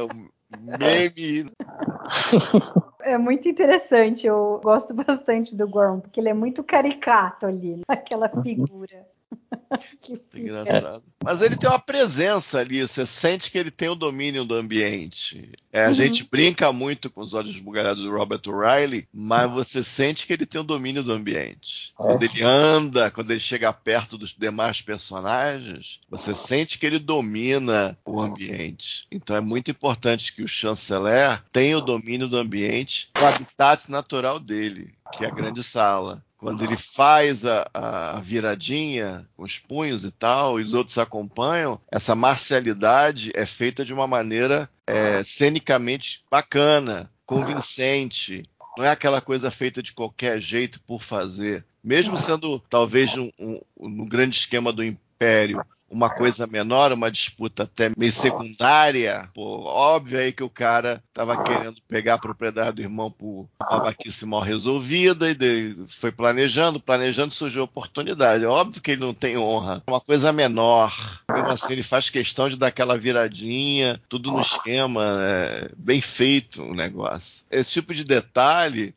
meme. 0.59 1.51
É 3.03 3.17
muito 3.19 3.49
interessante, 3.49 4.27
eu 4.27 4.61
gosto 4.63 4.93
bastante 4.95 5.57
do 5.57 5.69
Gorm, 5.69 6.01
porque 6.01 6.21
ele 6.21 6.29
é 6.29 6.35
muito 6.35 6.63
caricato 6.63 7.47
ali, 7.47 7.81
aquela 7.89 8.29
figura. 8.43 9.07
Engraçado. 10.35 11.03
Mas 11.23 11.43
ele 11.43 11.57
tem 11.57 11.69
uma 11.69 11.79
presença 11.79 12.59
ali, 12.59 12.83
você 12.83 13.07
sente 13.07 13.51
que 13.51 13.59
ele 13.59 13.71
tem 13.71 13.89
o 13.89 13.95
domínio 13.95 14.45
do 14.45 14.55
ambiente. 14.55 15.51
É, 15.73 15.85
a 15.85 15.89
uhum. 15.89 15.95
gente 15.95 16.25
brinca 16.25 16.73
muito 16.73 17.11
com 17.11 17.21
os 17.21 17.35
olhos 17.35 17.59
bugalhados 17.59 18.03
do 18.03 18.11
Robert 18.11 18.43
Riley, 18.47 19.07
mas 19.13 19.51
você 19.51 19.85
sente 19.85 20.27
que 20.27 20.33
ele 20.33 20.47
tem 20.47 20.61
o 20.61 20.65
domínio 20.65 21.03
do 21.03 21.13
ambiente. 21.13 21.93
É. 21.93 22.03
Quando 22.03 22.23
ele 22.23 22.43
anda, 22.43 23.11
quando 23.11 23.31
ele 23.31 23.41
chega 23.41 23.73
perto 23.73 24.19
dos 24.19 24.35
demais 24.37 24.81
personagens, 24.81 26.01
você 26.09 26.35
sente 26.35 26.79
que 26.79 26.87
ele 26.87 26.99
domina 26.99 27.97
o 28.05 28.21
ambiente. 28.21 29.07
Então 29.11 29.37
é 29.37 29.41
muito 29.41 29.71
importante 29.71 30.33
que 30.33 30.43
o 30.43 30.49
chanceler 30.49 31.43
tenha 31.53 31.79
o 31.79 31.83
domínio 31.83 32.29
do 32.29 32.37
ambiente, 32.37 33.09
o 33.21 33.25
habitat 33.25 33.91
natural 33.91 34.41
dele, 34.41 34.93
que 35.13 35.25
é 35.25 35.29
a 35.29 35.35
grande 35.35 35.63
sala 35.63 36.25
quando 36.41 36.65
ele 36.65 36.77
faz 36.77 37.45
a, 37.45 37.67
a, 37.75 38.21
viradinha 38.21 39.29
com 39.37 39.43
os 39.43 39.59
punhos 39.59 40.05
e 40.05 40.11
tal, 40.11 40.59
e 40.59 40.63
os 40.63 40.73
outros 40.73 40.97
acompanham, 40.97 41.79
essa 41.93 42.15
marcialidade 42.15 43.31
é 43.35 43.45
feita 43.45 43.85
de 43.85 43.93
uma 43.93 44.07
maneira 44.07 44.69
é, 44.87 45.23
cenicamente 45.23 46.25
bacana, 46.31 47.11
convincente. 47.27 48.43
Não 48.79 48.87
é 48.87 48.91
aquela 48.91 49.21
coisa 49.21 49.51
feita 49.51 49.83
de 49.83 49.93
qualquer 49.93 50.41
jeito 50.41 50.81
por 50.85 51.03
fazer. 51.03 51.63
Mesmo 51.85 52.17
sendo 52.17 52.59
talvez 52.59 53.15
um, 53.19 53.31
um, 53.39 53.89
no 53.89 54.07
grande 54.07 54.37
esquema 54.37 54.73
do 54.73 54.83
Império 55.21 55.65
uma 55.91 56.09
coisa 56.09 56.47
menor, 56.47 56.93
uma 56.93 57.11
disputa 57.11 57.65
até 57.65 57.91
meio 57.97 58.13
secundária, 58.13 59.29
pô, 59.35 59.65
óbvio 59.65 60.21
aí 60.21 60.33
que 60.33 60.45
o 60.45 60.49
cara 60.49 61.03
tava 61.13 61.43
querendo 61.43 61.77
pegar 61.89 62.15
a 62.15 62.19
propriedade 62.19 62.77
do 62.77 62.83
irmão 62.83 63.11
por 63.11 63.49
uma 63.69 63.95
mal 64.27 64.41
resolvida 64.41 65.29
e 65.29 65.35
de, 65.35 65.77
foi 65.89 66.13
planejando, 66.13 66.79
planejando 66.79 67.35
surgiu 67.35 67.63
a 67.63 67.65
oportunidade. 67.65 68.45
É 68.45 68.47
óbvio 68.47 68.81
que 68.81 68.93
ele 68.93 69.01
não 69.01 69.13
tem 69.13 69.37
honra. 69.37 69.83
Uma 69.89 70.01
coisa 70.01 70.33
menor. 70.33 70.95
Mesmo 71.31 71.49
assim, 71.49 71.73
ele 71.73 71.83
faz 71.83 72.09
questão 72.09 72.49
de 72.49 72.57
dar 72.57 72.69
aquela 72.69 72.97
viradinha, 72.97 74.01
tudo 74.09 74.31
no 74.31 74.41
esquema, 74.41 75.03
é, 75.21 75.69
bem 75.77 76.01
feito 76.01 76.63
o 76.63 76.75
negócio. 76.75 77.45
Esse 77.51 77.73
tipo 77.73 77.93
de 77.93 78.05
detalhe 78.05 78.95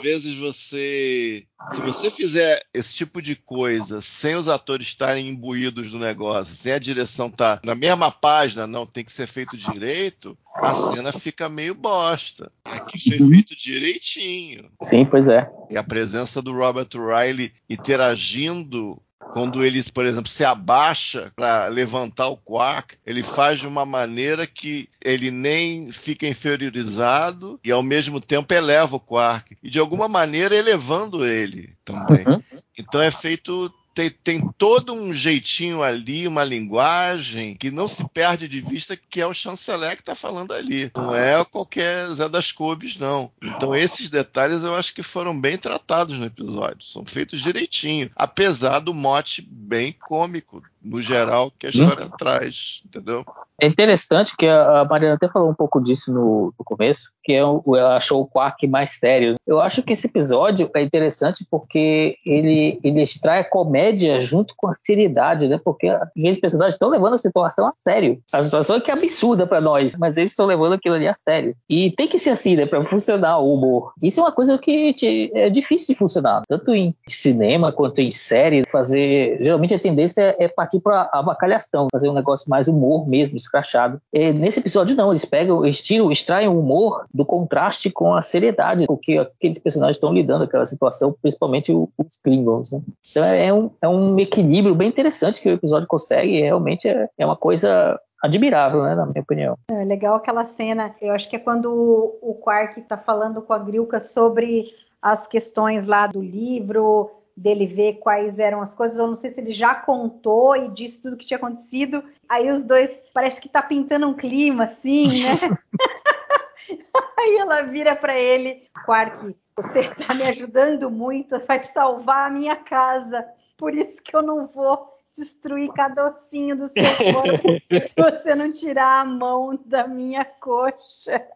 vezes 0.00 0.38
você, 0.38 1.44
se 1.70 1.80
você 1.80 2.10
fizer 2.10 2.60
esse 2.72 2.94
tipo 2.94 3.20
de 3.20 3.36
coisa 3.36 4.00
sem 4.00 4.34
os 4.36 4.48
atores 4.48 4.88
estarem 4.88 5.28
imbuídos 5.28 5.90
do 5.90 5.98
negócio, 5.98 6.54
sem 6.54 6.72
a 6.72 6.78
direção 6.78 7.26
estar 7.26 7.56
tá 7.56 7.62
na 7.64 7.74
mesma 7.74 8.10
página, 8.10 8.66
não 8.66 8.86
tem 8.86 9.04
que 9.04 9.12
ser 9.12 9.26
feito 9.26 9.56
direito, 9.56 10.36
a 10.54 10.74
cena 10.74 11.12
fica 11.12 11.48
meio 11.48 11.74
bosta. 11.74 12.50
Aqui 12.64 12.98
foi 12.98 13.18
uhum. 13.18 13.30
feito 13.30 13.56
direitinho. 13.56 14.70
Sim, 14.82 15.04
pois 15.04 15.28
é. 15.28 15.48
E 15.70 15.76
a 15.76 15.84
presença 15.84 16.42
do 16.42 16.52
Robert 16.52 16.88
Riley 16.94 17.52
interagindo 17.68 19.00
quando 19.32 19.64
ele, 19.64 19.82
por 19.92 20.06
exemplo, 20.06 20.30
se 20.30 20.44
abaixa 20.44 21.32
para 21.34 21.66
levantar 21.66 22.28
o 22.28 22.36
quark, 22.36 22.96
ele 23.04 23.22
faz 23.22 23.58
de 23.58 23.66
uma 23.66 23.84
maneira 23.84 24.46
que 24.46 24.88
ele 25.04 25.30
nem 25.30 25.90
fica 25.90 26.26
inferiorizado 26.26 27.58
e 27.64 27.70
ao 27.70 27.82
mesmo 27.82 28.20
tempo 28.20 28.52
eleva 28.54 28.96
o 28.96 29.00
quark. 29.00 29.56
E 29.62 29.68
de 29.68 29.78
alguma 29.78 30.08
maneira 30.08 30.54
elevando 30.54 31.26
ele 31.26 31.74
também. 31.84 32.26
Uhum. 32.26 32.42
Então 32.78 33.00
é 33.00 33.10
feito 33.10 33.72
tem, 33.98 34.10
tem, 34.10 34.48
todo 34.56 34.92
um 34.92 35.12
jeitinho 35.12 35.82
ali, 35.82 36.28
uma 36.28 36.44
linguagem 36.44 37.56
que 37.56 37.68
não 37.68 37.88
se 37.88 38.08
perde 38.10 38.46
de 38.46 38.60
vista 38.60 38.96
que 38.96 39.20
é 39.20 39.26
o 39.26 39.34
chanceler 39.34 39.96
que 39.96 40.02
está 40.02 40.14
falando 40.14 40.52
ali. 40.52 40.88
Não 40.96 41.12
é 41.16 41.44
qualquer 41.44 42.06
Zé 42.06 42.28
das 42.28 42.52
Couves, 42.52 42.96
não. 42.96 43.32
Então 43.42 43.74
esses 43.74 44.08
detalhes 44.08 44.62
eu 44.62 44.76
acho 44.76 44.94
que 44.94 45.02
foram 45.02 45.38
bem 45.38 45.58
tratados 45.58 46.16
no 46.16 46.26
episódio. 46.26 46.86
São 46.86 47.04
feitos 47.04 47.40
direitinho. 47.40 48.08
Apesar 48.14 48.78
do 48.78 48.94
mote 48.94 49.42
bem 49.42 49.90
cômico, 49.90 50.62
no 50.88 51.02
geral, 51.02 51.52
que 51.58 51.66
a 51.66 51.70
história 51.70 52.06
hum. 52.06 52.10
traz, 52.18 52.82
entendeu? 52.86 53.24
É 53.60 53.66
interessante 53.66 54.36
que 54.36 54.46
a 54.46 54.86
Mariana 54.88 55.16
até 55.16 55.28
falou 55.28 55.50
um 55.50 55.54
pouco 55.54 55.80
disso 55.80 56.12
no, 56.12 56.54
no 56.56 56.64
começo, 56.64 57.10
que 57.24 57.32
é 57.32 57.38
ela 57.38 57.96
achou 57.96 58.22
o 58.22 58.26
Quark 58.26 58.64
mais 58.68 58.92
sério. 58.92 59.34
Eu 59.44 59.58
acho 59.58 59.82
que 59.82 59.92
esse 59.92 60.06
episódio 60.06 60.70
é 60.76 60.82
interessante 60.82 61.44
porque 61.50 62.16
ele, 62.24 62.78
ele 62.84 63.02
extrai 63.02 63.40
a 63.40 63.50
comédia 63.50 64.22
junto 64.22 64.54
com 64.56 64.68
a 64.68 64.74
seriedade, 64.74 65.48
né? 65.48 65.60
Porque 65.62 65.88
aqueles 65.88 66.38
personagens 66.38 66.74
estão 66.74 66.88
levando 66.88 67.14
a 67.14 67.18
situação 67.18 67.66
a 67.66 67.72
sério. 67.74 68.20
A 68.32 68.44
situação 68.44 68.76
é 68.76 68.80
que 68.80 68.92
é 68.92 68.94
absurda 68.94 69.44
para 69.44 69.60
nós, 69.60 69.96
mas 69.98 70.16
eles 70.16 70.30
estão 70.30 70.46
levando 70.46 70.74
aquilo 70.74 70.94
ali 70.94 71.08
a 71.08 71.14
sério. 71.14 71.56
E 71.68 71.90
tem 71.96 72.06
que 72.06 72.18
ser 72.18 72.30
assim, 72.30 72.54
né? 72.54 72.64
Para 72.64 72.84
funcionar 72.86 73.38
o 73.38 73.52
humor. 73.52 73.92
Isso 74.00 74.20
é 74.20 74.22
uma 74.22 74.32
coisa 74.32 74.56
que 74.56 74.94
te, 74.94 75.32
é 75.34 75.50
difícil 75.50 75.92
de 75.92 75.98
funcionar, 75.98 76.42
tanto 76.48 76.72
em 76.72 76.94
cinema 77.08 77.72
quanto 77.72 78.00
em 78.00 78.12
série. 78.12 78.64
Fazer. 78.68 79.38
Geralmente 79.42 79.74
a 79.74 79.80
tendência 79.80 80.20
é, 80.20 80.44
é 80.44 80.48
partir 80.78 80.88
para 80.88 81.10
avacalhação, 81.12 81.88
fazer 81.92 82.08
um 82.08 82.14
negócio 82.14 82.48
mais 82.48 82.68
humor 82.68 83.08
mesmo, 83.08 83.36
escrachado. 83.36 84.00
E 84.12 84.32
nesse 84.32 84.60
episódio, 84.60 84.96
não, 84.96 85.10
eles 85.10 85.24
pegam, 85.24 85.64
eles 85.64 85.80
tiram, 85.80 86.10
extraem 86.10 86.48
o 86.48 86.58
humor 86.58 87.04
do 87.12 87.24
contraste 87.24 87.90
com 87.90 88.14
a 88.14 88.22
seriedade 88.22 88.86
com 88.86 88.96
que 88.96 89.18
aqueles 89.18 89.58
personagens 89.58 89.96
estão 89.96 90.12
lidando 90.12 90.44
aquela 90.44 90.66
situação, 90.66 91.14
principalmente 91.20 91.72
os 91.72 92.16
Klingons. 92.22 92.72
Né? 92.72 92.80
Então 93.10 93.24
é, 93.24 93.46
é 93.46 93.52
um, 93.52 93.70
é 93.82 93.88
um 93.88 94.18
equilíbrio 94.18 94.74
bem 94.74 94.88
interessante 94.88 95.40
que 95.40 95.48
o 95.48 95.54
episódio 95.54 95.88
consegue, 95.88 96.32
e 96.32 96.42
realmente 96.42 96.88
é, 96.88 97.08
é 97.18 97.26
uma 97.26 97.36
coisa 97.36 97.98
admirável, 98.22 98.82
né, 98.82 98.94
na 98.96 99.06
minha 99.06 99.22
opinião. 99.22 99.56
É 99.70 99.84
legal 99.84 100.16
aquela 100.16 100.44
cena, 100.56 100.94
eu 101.00 101.12
acho 101.12 101.28
que 101.28 101.36
é 101.36 101.38
quando 101.38 101.72
o 102.20 102.34
Quark 102.42 102.80
está 102.80 102.96
falando 102.96 103.40
com 103.42 103.52
a 103.52 103.58
Grilka 103.58 104.00
sobre 104.00 104.64
as 105.00 105.26
questões 105.28 105.86
lá 105.86 106.08
do 106.08 106.20
livro, 106.20 107.10
dele 107.38 107.66
ver 107.66 107.94
quais 107.94 108.38
eram 108.38 108.60
as 108.60 108.74
coisas. 108.74 108.98
Eu 108.98 109.06
não 109.06 109.16
sei 109.16 109.30
se 109.30 109.40
ele 109.40 109.52
já 109.52 109.74
contou 109.74 110.56
e 110.56 110.68
disse 110.68 111.00
tudo 111.00 111.14
o 111.14 111.16
que 111.16 111.26
tinha 111.26 111.38
acontecido. 111.38 112.02
Aí 112.28 112.50
os 112.50 112.64
dois 112.64 112.90
parece 113.14 113.40
que 113.40 113.48
tá 113.48 113.62
pintando 113.62 114.08
um 114.08 114.14
clima 114.14 114.64
assim, 114.64 115.08
né? 115.08 115.34
Aí 117.18 117.36
ela 117.36 117.62
vira 117.62 117.96
para 117.96 118.16
ele, 118.18 118.64
Quark, 118.84 119.34
você 119.56 119.88
tá 119.94 120.14
me 120.14 120.22
ajudando 120.24 120.90
muito, 120.90 121.38
vai 121.46 121.62
salvar 121.62 122.26
a 122.26 122.30
minha 122.30 122.56
casa. 122.56 123.24
Por 123.56 123.74
isso 123.74 123.96
que 124.02 124.14
eu 124.14 124.22
não 124.22 124.46
vou 124.46 124.98
destruir 125.16 125.72
cada 125.72 126.06
ossinho 126.06 126.56
do 126.56 126.68
seu 126.68 127.12
corpo 127.12 127.48
se 127.68 127.94
você 127.96 128.34
não 128.36 128.52
tirar 128.52 129.00
a 129.00 129.04
mão 129.04 129.58
da 129.66 129.86
minha 129.86 130.24
coxa. 130.24 131.26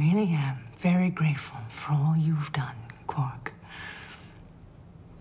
really 0.03 0.33
am 0.33 0.59
very 0.81 1.11
grateful 1.11 1.59
for 1.69 1.93
all 1.93 2.17
you've 2.19 2.53
done, 2.53 2.75
Quark. 3.07 3.53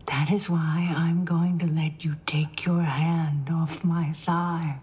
That 0.08 0.32
is 0.32 0.50
why 0.50 0.92
I'm 0.96 1.24
going 1.24 1.60
to 1.60 1.68
let 1.68 2.04
you 2.04 2.16
take 2.26 2.66
your 2.66 2.82
hand 2.82 3.50
off 3.52 3.84
my 3.84 4.14
thigh 4.26 4.80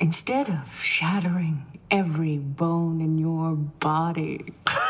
instead 0.00 0.48
of 0.48 0.82
shattering 0.82 1.64
every 1.90 2.38
bone 2.38 3.00
in 3.00 3.18
your 3.18 3.52
body. 3.52 4.52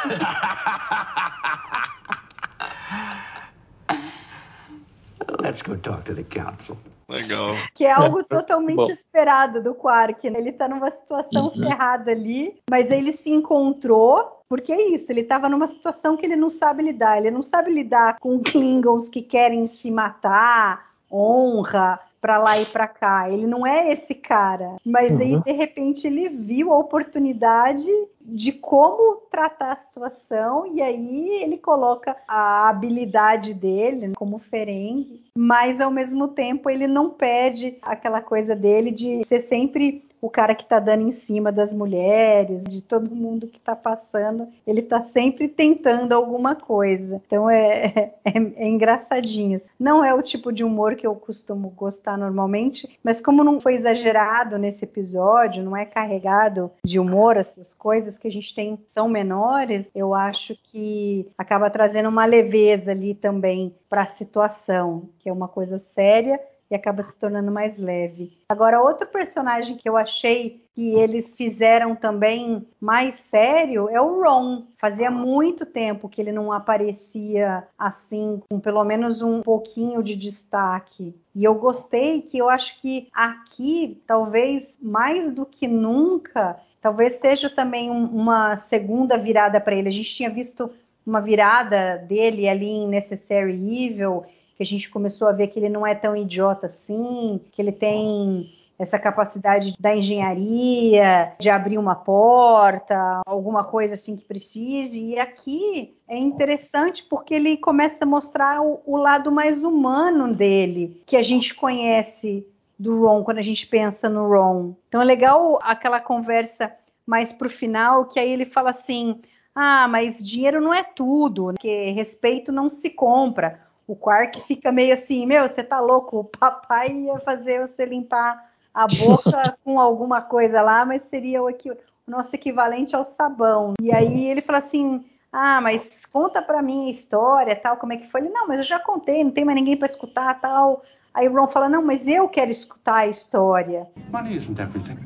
Let's 5.38 5.60
go 5.62 5.76
talk 5.76 6.06
to 6.06 6.14
the 6.14 6.24
council. 6.24 6.78
Legal. 7.10 7.56
Que 7.74 7.84
é 7.84 7.92
algo 7.92 8.22
totalmente 8.24 8.92
esperado 8.92 9.62
do 9.62 9.74
Quark. 9.74 10.28
Né? 10.30 10.38
Ele 10.38 10.52
tá 10.52 10.68
numa 10.68 10.90
situação 10.90 11.46
uhum. 11.46 11.50
ferrada 11.50 12.12
ali, 12.12 12.56
mas 12.70 12.90
ele 12.90 13.12
se 13.16 13.30
encontrou. 13.30 14.38
Porque 14.48 14.72
é 14.72 14.88
isso, 14.94 15.06
ele 15.08 15.20
estava 15.20 15.48
numa 15.48 15.68
situação 15.68 16.16
que 16.16 16.26
ele 16.26 16.34
não 16.34 16.50
sabe 16.50 16.82
lidar. 16.82 17.18
Ele 17.18 17.30
não 17.30 17.42
sabe 17.42 17.70
lidar 17.70 18.18
com 18.18 18.40
Klingons 18.40 19.08
que 19.08 19.22
querem 19.22 19.66
se 19.66 19.90
matar, 19.90 20.90
honra, 21.10 22.00
para 22.20 22.38
lá 22.38 22.58
e 22.58 22.66
para 22.66 22.86
cá. 22.86 23.30
Ele 23.30 23.46
não 23.46 23.66
é 23.66 23.92
esse 23.92 24.14
cara. 24.14 24.76
Mas 24.84 25.10
uhum. 25.10 25.18
aí, 25.18 25.42
de 25.42 25.52
repente, 25.52 26.06
ele 26.06 26.28
viu 26.28 26.72
a 26.72 26.78
oportunidade 26.78 27.86
de 28.20 28.52
como 28.52 29.22
tratar 29.30 29.72
a 29.72 29.76
situação 29.76 30.66
e 30.72 30.82
aí 30.82 31.42
ele 31.42 31.56
coloca 31.56 32.16
a 32.28 32.68
habilidade 32.68 33.54
dele 33.54 34.12
como 34.14 34.38
Ferengue, 34.38 35.24
mas 35.34 35.80
ao 35.80 35.90
mesmo 35.90 36.28
tempo 36.28 36.68
ele 36.68 36.86
não 36.86 37.10
perde 37.10 37.78
aquela 37.82 38.20
coisa 38.20 38.54
dele 38.54 38.90
de 38.90 39.24
ser 39.24 39.40
sempre 39.42 40.04
o 40.20 40.28
cara 40.28 40.54
que 40.54 40.62
está 40.62 40.78
dando 40.78 41.08
em 41.08 41.12
cima 41.12 41.50
das 41.50 41.72
mulheres, 41.72 42.62
de 42.64 42.82
todo 42.82 43.14
mundo 43.14 43.46
que 43.46 43.58
está 43.58 43.74
passando, 43.74 44.48
ele 44.66 44.80
está 44.80 45.02
sempre 45.12 45.48
tentando 45.48 46.12
alguma 46.12 46.54
coisa. 46.54 47.20
Então 47.26 47.48
é, 47.48 48.12
é, 48.24 48.32
é, 48.56 48.68
engraçadinho. 48.68 49.60
Não 49.78 50.04
é 50.04 50.14
o 50.14 50.22
tipo 50.22 50.52
de 50.52 50.62
humor 50.62 50.94
que 50.94 51.06
eu 51.06 51.14
costumo 51.14 51.70
gostar 51.70 52.18
normalmente, 52.18 52.88
mas 53.02 53.20
como 53.20 53.44
não 53.44 53.60
foi 53.60 53.76
exagerado 53.76 54.58
nesse 54.58 54.84
episódio, 54.84 55.62
não 55.62 55.76
é 55.76 55.84
carregado 55.84 56.70
de 56.84 56.98
humor, 56.98 57.36
essas 57.36 57.74
coisas 57.74 58.18
que 58.18 58.28
a 58.28 58.32
gente 58.32 58.54
tem 58.54 58.78
são 58.94 59.08
menores, 59.08 59.86
eu 59.94 60.14
acho 60.14 60.54
que 60.64 61.28
acaba 61.38 61.70
trazendo 61.70 62.08
uma 62.08 62.24
leveza 62.24 62.90
ali 62.90 63.14
também 63.14 63.74
para 63.88 64.02
a 64.02 64.06
situação, 64.06 65.08
que 65.18 65.28
é 65.28 65.32
uma 65.32 65.48
coisa 65.48 65.82
séria 65.94 66.40
e 66.70 66.74
acaba 66.74 67.02
se 67.02 67.12
tornando 67.18 67.50
mais 67.50 67.76
leve. 67.76 68.32
Agora, 68.48 68.80
outro 68.80 69.08
personagem 69.08 69.76
que 69.76 69.88
eu 69.88 69.96
achei 69.96 70.62
que 70.74 70.94
eles 70.94 71.26
fizeram 71.36 71.96
também 71.96 72.66
mais 72.80 73.14
sério 73.30 73.88
é 73.88 74.00
o 74.00 74.22
Ron. 74.22 74.66
Fazia 74.78 75.10
muito 75.10 75.66
tempo 75.66 76.08
que 76.08 76.20
ele 76.20 76.30
não 76.30 76.52
aparecia 76.52 77.66
assim, 77.76 78.40
com 78.48 78.60
pelo 78.60 78.84
menos 78.84 79.20
um 79.20 79.42
pouquinho 79.42 80.02
de 80.02 80.14
destaque. 80.14 81.14
E 81.34 81.44
eu 81.44 81.54
gostei 81.56 82.22
que 82.22 82.38
eu 82.38 82.48
acho 82.48 82.80
que 82.80 83.08
aqui, 83.12 84.00
talvez 84.06 84.62
mais 84.80 85.34
do 85.34 85.44
que 85.44 85.66
nunca, 85.66 86.56
talvez 86.80 87.20
seja 87.20 87.50
também 87.50 87.90
um, 87.90 88.04
uma 88.04 88.58
segunda 88.70 89.18
virada 89.18 89.60
para 89.60 89.74
ele. 89.74 89.88
A 89.88 89.92
gente 89.92 90.14
tinha 90.14 90.30
visto 90.30 90.70
uma 91.04 91.20
virada 91.20 91.96
dele 91.96 92.48
ali 92.48 92.66
em 92.66 92.88
Necessary 92.88 93.86
Evil 93.86 94.24
que 94.60 94.64
a 94.64 94.66
gente 94.66 94.90
começou 94.90 95.26
a 95.26 95.32
ver 95.32 95.46
que 95.48 95.58
ele 95.58 95.70
não 95.70 95.86
é 95.86 95.94
tão 95.94 96.14
idiota 96.14 96.66
assim, 96.66 97.40
que 97.50 97.62
ele 97.62 97.72
tem 97.72 98.46
essa 98.78 98.98
capacidade 98.98 99.74
da 99.80 99.96
engenharia, 99.96 101.32
de 101.38 101.48
abrir 101.48 101.78
uma 101.78 101.94
porta, 101.94 103.22
alguma 103.24 103.64
coisa 103.64 103.94
assim 103.94 104.18
que 104.18 104.24
precise. 104.24 105.02
E 105.02 105.18
aqui 105.18 105.96
é 106.06 106.18
interessante 106.18 107.02
porque 107.08 107.32
ele 107.32 107.56
começa 107.56 108.04
a 108.04 108.06
mostrar 108.06 108.60
o, 108.60 108.82
o 108.84 108.98
lado 108.98 109.32
mais 109.32 109.62
humano 109.62 110.34
dele, 110.34 111.02
que 111.06 111.16
a 111.16 111.22
gente 111.22 111.54
conhece 111.54 112.46
do 112.78 113.00
Ron 113.00 113.24
quando 113.24 113.38
a 113.38 113.42
gente 113.42 113.66
pensa 113.66 114.10
no 114.10 114.28
Ron. 114.28 114.74
Então 114.88 115.00
é 115.00 115.04
legal 115.06 115.58
aquela 115.62 116.00
conversa 116.00 116.70
mais 117.06 117.32
pro 117.32 117.48
final, 117.48 118.04
que 118.04 118.20
aí 118.20 118.30
ele 118.30 118.44
fala 118.44 118.72
assim: 118.72 119.22
ah, 119.54 119.88
mas 119.88 120.22
dinheiro 120.22 120.60
não 120.60 120.74
é 120.74 120.82
tudo, 120.82 121.46
né? 121.46 121.54
porque 121.54 121.90
respeito 121.92 122.52
não 122.52 122.68
se 122.68 122.90
compra 122.90 123.69
o 123.90 123.96
Quark 123.96 124.40
fica 124.46 124.70
meio 124.70 124.94
assim, 124.94 125.26
meu, 125.26 125.48
você 125.48 125.64
tá 125.64 125.80
louco? 125.80 126.20
O 126.20 126.24
papai 126.24 126.92
ia 126.92 127.18
fazer 127.18 127.66
você 127.66 127.84
limpar 127.84 128.40
a 128.72 128.86
boca 128.86 129.56
com 129.64 129.80
alguma 129.80 130.20
coisa 130.20 130.62
lá, 130.62 130.84
mas 130.84 131.02
seria 131.10 131.42
o, 131.42 131.48
o 131.48 131.76
nosso 132.06 132.32
equivalente 132.32 132.94
ao 132.94 133.04
sabão. 133.04 133.74
E 133.82 133.92
aí 133.92 134.26
ele 134.26 134.42
fala 134.42 134.58
assim, 134.58 135.04
ah, 135.32 135.60
mas 135.60 136.06
conta 136.06 136.40
pra 136.40 136.62
mim 136.62 136.86
a 136.86 136.92
história, 136.92 137.56
tal, 137.56 137.78
como 137.78 137.92
é 137.92 137.96
que 137.96 138.08
foi? 138.12 138.20
Ele, 138.20 138.30
não, 138.30 138.46
mas 138.46 138.58
eu 138.58 138.64
já 138.64 138.78
contei, 138.78 139.24
não 139.24 139.32
tem 139.32 139.44
mais 139.44 139.56
ninguém 139.56 139.76
para 139.76 139.88
escutar, 139.88 140.40
tal. 140.40 140.84
Aí 141.12 141.28
o 141.28 141.34
Ron 141.34 141.48
fala, 141.48 141.68
não, 141.68 141.82
mas 141.82 142.06
eu 142.06 142.28
quero 142.28 142.52
escutar 142.52 142.98
a 142.98 143.08
história. 143.08 143.88
Money 144.12 144.36
isn't 144.36 144.60
everything. 144.60 144.96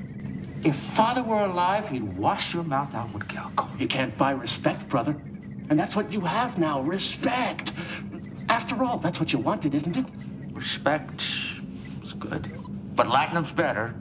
If 0.62 0.76
father 0.94 1.22
were 1.22 1.44
alive, 1.44 1.88
he'd 1.90 2.18
wash 2.18 2.54
your 2.54 2.64
mouth 2.64 2.94
out 2.94 3.10
with 3.14 3.26
Calco. 3.28 3.66
You 3.78 3.88
can't 3.88 4.14
buy 4.18 4.32
respect, 4.32 4.86
brother. 4.90 5.16
And 5.70 5.78
that's 5.78 5.96
what 5.96 6.12
you 6.12 6.20
have 6.20 6.58
now, 6.58 6.82
respect. 6.82 7.72
After 8.54 8.84
all, 8.84 8.98
that's 8.98 9.18
what 9.18 9.32
you 9.32 9.40
wanted, 9.40 9.74
isn't 9.74 9.96
it? 9.96 10.06
Respect 10.52 11.20
is 12.04 12.12
good. 12.12 12.48
But 12.94 13.08
Latinum's 13.08 13.50
better. 13.50 13.96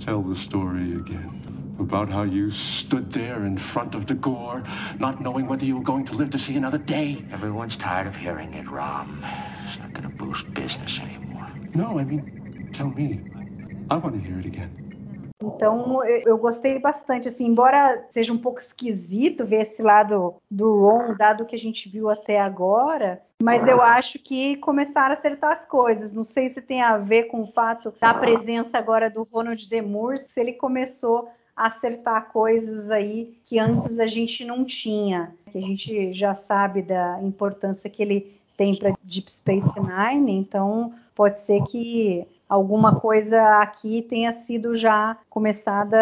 Tell 0.00 0.20
the 0.20 0.36
story 0.36 0.96
again. 0.96 1.76
About 1.80 2.10
how 2.10 2.24
you 2.24 2.50
stood 2.50 3.10
there 3.10 3.42
in 3.46 3.56
front 3.56 3.94
of 3.94 4.04
Dagor, 4.04 4.66
not 4.98 5.22
knowing 5.22 5.46
whether 5.46 5.64
you 5.64 5.76
were 5.78 5.82
going 5.92 6.04
to 6.04 6.14
live 6.14 6.28
to 6.30 6.38
see 6.38 6.56
another 6.58 6.76
day. 6.76 7.24
Everyone's 7.32 7.76
tired 7.76 8.06
of 8.06 8.14
hearing 8.14 8.52
it, 8.52 8.68
Rom. 8.70 9.24
It's 9.66 9.78
not 9.78 9.94
going 9.94 10.06
to 10.10 10.14
boost 10.14 10.52
business 10.52 11.00
anymore. 11.00 11.48
No, 11.74 11.98
I 11.98 12.04
mean, 12.04 12.68
tell 12.74 12.90
me. 12.90 13.22
I 13.90 13.96
want 13.96 14.14
to 14.14 14.20
hear 14.20 14.38
it 14.38 14.44
again. 14.44 14.76
Então 15.42 16.04
eu 16.04 16.36
gostei 16.36 16.78
bastante, 16.78 17.28
assim, 17.28 17.46
embora 17.46 18.04
seja 18.12 18.30
um 18.30 18.36
pouco 18.36 18.60
esquisito 18.60 19.46
ver 19.46 19.62
esse 19.62 19.80
lado 19.80 20.34
do 20.50 20.80
Ron, 20.80 21.16
dado 21.16 21.46
que 21.46 21.56
a 21.56 21.58
gente 21.58 21.88
viu 21.88 22.10
até 22.10 22.38
agora, 22.38 23.22
mas 23.42 23.66
eu 23.66 23.80
acho 23.80 24.18
que 24.18 24.56
começaram 24.56 25.14
a 25.14 25.18
acertar 25.18 25.52
as 25.52 25.66
coisas. 25.66 26.12
Não 26.12 26.22
sei 26.22 26.52
se 26.52 26.60
tem 26.60 26.82
a 26.82 26.98
ver 26.98 27.24
com 27.24 27.42
o 27.42 27.52
fato 27.52 27.92
da 27.98 28.12
presença 28.12 28.76
agora 28.76 29.08
do 29.08 29.26
Ronald 29.32 29.66
Demur, 29.68 30.18
se 30.18 30.40
ele 30.40 30.52
começou 30.52 31.30
a 31.56 31.66
acertar 31.66 32.30
coisas 32.30 32.90
aí 32.90 33.34
que 33.44 33.58
antes 33.58 33.98
a 33.98 34.06
gente 34.06 34.44
não 34.44 34.64
tinha, 34.64 35.34
que 35.50 35.58
a 35.58 35.60
gente 35.60 36.12
já 36.12 36.34
sabe 36.34 36.82
da 36.82 37.18
importância 37.22 37.88
que 37.88 38.02
ele 38.02 38.40
tem 38.56 38.76
para 38.76 38.94
Deep 39.02 39.32
Space 39.32 39.72
Nine, 39.80 40.32
então 40.32 40.92
pode 41.14 41.40
ser 41.44 41.62
que 41.64 42.26
alguma 42.50 42.96
coisa 42.96 43.40
aqui 43.62 44.02
tenha 44.10 44.44
sido 44.44 44.74
já 44.74 45.16
começada 45.30 45.96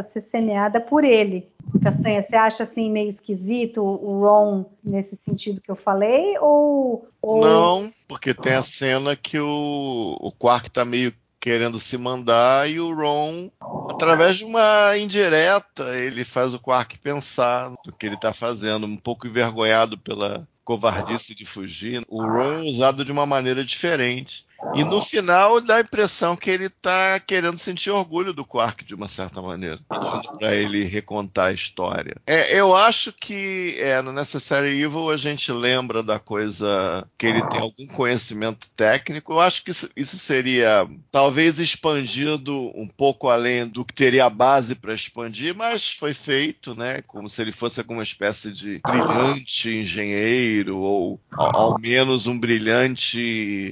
a 0.00 0.02
ser 0.12 0.22
semeada 0.22 0.80
por 0.80 1.04
ele. 1.04 1.48
Castanha, 1.80 2.26
você 2.28 2.36
acha 2.36 2.64
assim 2.64 2.90
meio 2.90 3.12
esquisito 3.12 3.82
o 3.82 4.20
Ron 4.20 4.64
nesse 4.82 5.16
sentido 5.24 5.60
que 5.60 5.70
eu 5.70 5.76
falei? 5.76 6.36
Ou, 6.38 7.08
ou... 7.22 7.44
Não, 7.44 7.90
porque 8.08 8.34
tem 8.34 8.54
a 8.54 8.62
cena 8.62 9.14
que 9.14 9.38
o, 9.38 10.16
o 10.20 10.32
Quark 10.32 10.68
tá 10.70 10.84
meio 10.84 11.14
querendo 11.40 11.80
se 11.80 11.96
mandar 11.96 12.68
e 12.68 12.78
o 12.78 12.94
Ron, 12.94 13.50
através 13.90 14.36
de 14.36 14.44
uma 14.44 14.96
indireta, 14.98 15.96
ele 15.96 16.24
faz 16.24 16.52
o 16.52 16.60
Quark 16.60 16.98
pensar 16.98 17.70
no 17.84 17.92
que 17.92 18.06
ele 18.06 18.16
está 18.16 18.32
fazendo, 18.32 18.86
um 18.86 18.96
pouco 18.96 19.26
envergonhado 19.26 19.96
pela 19.98 20.46
covardice 20.64 21.34
de 21.34 21.44
fugir. 21.44 22.02
O 22.08 22.22
Ron 22.22 22.64
é 22.64 22.70
usado 22.70 23.04
de 23.04 23.10
uma 23.10 23.26
maneira 23.26 23.64
diferente. 23.64 24.44
E 24.74 24.84
no 24.84 25.02
final 25.02 25.60
dá 25.60 25.76
a 25.76 25.80
impressão 25.80 26.36
que 26.36 26.50
ele 26.50 26.66
está 26.66 27.20
querendo 27.20 27.58
sentir 27.58 27.90
orgulho 27.90 28.32
do 28.32 28.44
Quark 28.44 28.84
de 28.84 28.94
uma 28.94 29.08
certa 29.08 29.42
maneira, 29.42 29.78
para 29.88 30.54
ele 30.54 30.84
recontar 30.84 31.48
a 31.48 31.52
história. 31.52 32.16
É, 32.26 32.58
eu 32.58 32.74
acho 32.74 33.12
que 33.12 33.76
é, 33.78 34.00
no 34.00 34.12
Necessary 34.12 34.80
Evil 34.80 35.10
a 35.10 35.16
gente 35.16 35.52
lembra 35.52 36.02
da 36.02 36.18
coisa 36.18 37.06
que 37.18 37.26
ele 37.26 37.46
tem 37.48 37.60
algum 37.60 37.86
conhecimento 37.88 38.70
técnico. 38.74 39.32
Eu 39.32 39.40
acho 39.40 39.64
que 39.64 39.70
isso, 39.70 39.90
isso 39.96 40.16
seria 40.16 40.88
talvez 41.10 41.58
expandido 41.58 42.54
um 42.74 42.88
pouco 42.88 43.28
além 43.28 43.66
do 43.66 43.84
que 43.84 43.94
teria 43.94 44.26
a 44.26 44.30
base 44.30 44.74
para 44.74 44.94
expandir, 44.94 45.54
mas 45.54 45.90
foi 45.90 46.14
feito, 46.14 46.74
né? 46.78 47.02
Como 47.06 47.28
se 47.28 47.42
ele 47.42 47.52
fosse 47.52 47.80
alguma 47.80 48.02
espécie 48.02 48.52
de 48.52 48.80
brilhante 48.86 49.68
engenheiro 49.68 50.78
ou 50.78 51.20
ao, 51.30 51.56
ao 51.56 51.78
menos 51.78 52.26
um 52.26 52.38
brilhante 52.38 53.18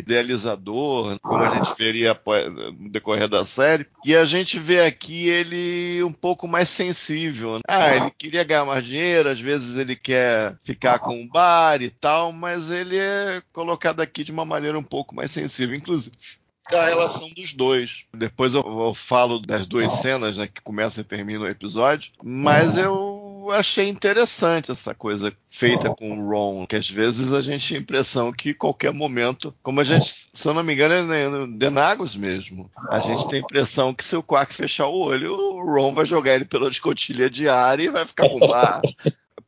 idealizador 0.00 0.79
como 1.22 1.42
a 1.42 1.48
gente 1.48 1.74
veria 1.78 2.18
no 2.50 2.88
decorrer 2.88 3.28
da 3.28 3.44
série. 3.44 3.86
E 4.04 4.16
a 4.16 4.24
gente 4.24 4.58
vê 4.58 4.80
aqui 4.84 5.28
ele 5.28 6.02
um 6.02 6.12
pouco 6.12 6.46
mais 6.48 6.68
sensível. 6.68 7.54
Né? 7.54 7.60
Ah, 7.68 7.96
ele 7.96 8.10
queria 8.16 8.44
ganhar 8.44 8.64
mais 8.64 8.84
dinheiro, 8.84 9.28
às 9.28 9.40
vezes 9.40 9.78
ele 9.78 9.96
quer 9.96 10.56
ficar 10.62 10.98
com 10.98 11.14
um 11.14 11.28
bar 11.28 11.82
e 11.82 11.90
tal, 11.90 12.32
mas 12.32 12.70
ele 12.70 12.96
é 12.96 13.42
colocado 13.52 14.00
aqui 14.00 14.24
de 14.24 14.32
uma 14.32 14.44
maneira 14.44 14.78
um 14.78 14.82
pouco 14.82 15.14
mais 15.14 15.30
sensível, 15.30 15.76
inclusive 15.76 16.12
a 16.78 16.86
relação 16.86 17.28
dos 17.36 17.52
dois. 17.52 18.04
Depois 18.14 18.54
eu, 18.54 18.62
eu 18.62 18.94
falo 18.94 19.38
das 19.38 19.66
duas 19.66 19.92
cenas 19.92 20.36
né, 20.36 20.46
que 20.46 20.60
começam 20.60 21.02
e 21.02 21.06
terminam 21.06 21.42
o 21.42 21.48
episódio, 21.48 22.12
mas 22.22 22.76
eu 22.78 23.48
achei 23.52 23.88
interessante 23.88 24.70
essa 24.70 24.94
coisa 24.94 25.32
feita 25.48 25.90
com 25.90 26.12
o 26.12 26.30
Ron, 26.30 26.66
que 26.66 26.76
às 26.76 26.88
vezes 26.88 27.32
a 27.32 27.42
gente 27.42 27.68
tem 27.68 27.78
a 27.78 27.80
impressão 27.80 28.32
que 28.32 28.54
qualquer 28.54 28.92
momento, 28.92 29.54
como 29.62 29.80
a 29.80 29.84
gente, 29.84 30.28
se 30.32 30.46
eu 30.46 30.54
não 30.54 30.62
me 30.62 30.74
engano, 30.74 31.12
é 31.12 31.46
Denagos 31.58 32.14
mesmo, 32.14 32.70
a 32.88 33.00
gente 33.00 33.26
tem 33.28 33.40
a 33.40 33.42
impressão 33.42 33.94
que 33.94 34.04
se 34.04 34.16
o 34.16 34.22
Quark 34.22 34.54
fechar 34.54 34.86
o 34.86 35.00
olho, 35.00 35.34
o 35.34 35.64
Ron 35.64 35.94
vai 35.94 36.04
jogar 36.04 36.34
ele 36.34 36.44
pela 36.44 36.68
escotilha 36.68 37.28
de 37.28 37.48
ar 37.48 37.80
e 37.80 37.88
vai 37.88 38.06
ficar 38.06 38.28
com 38.28 38.38
bar 38.38 38.80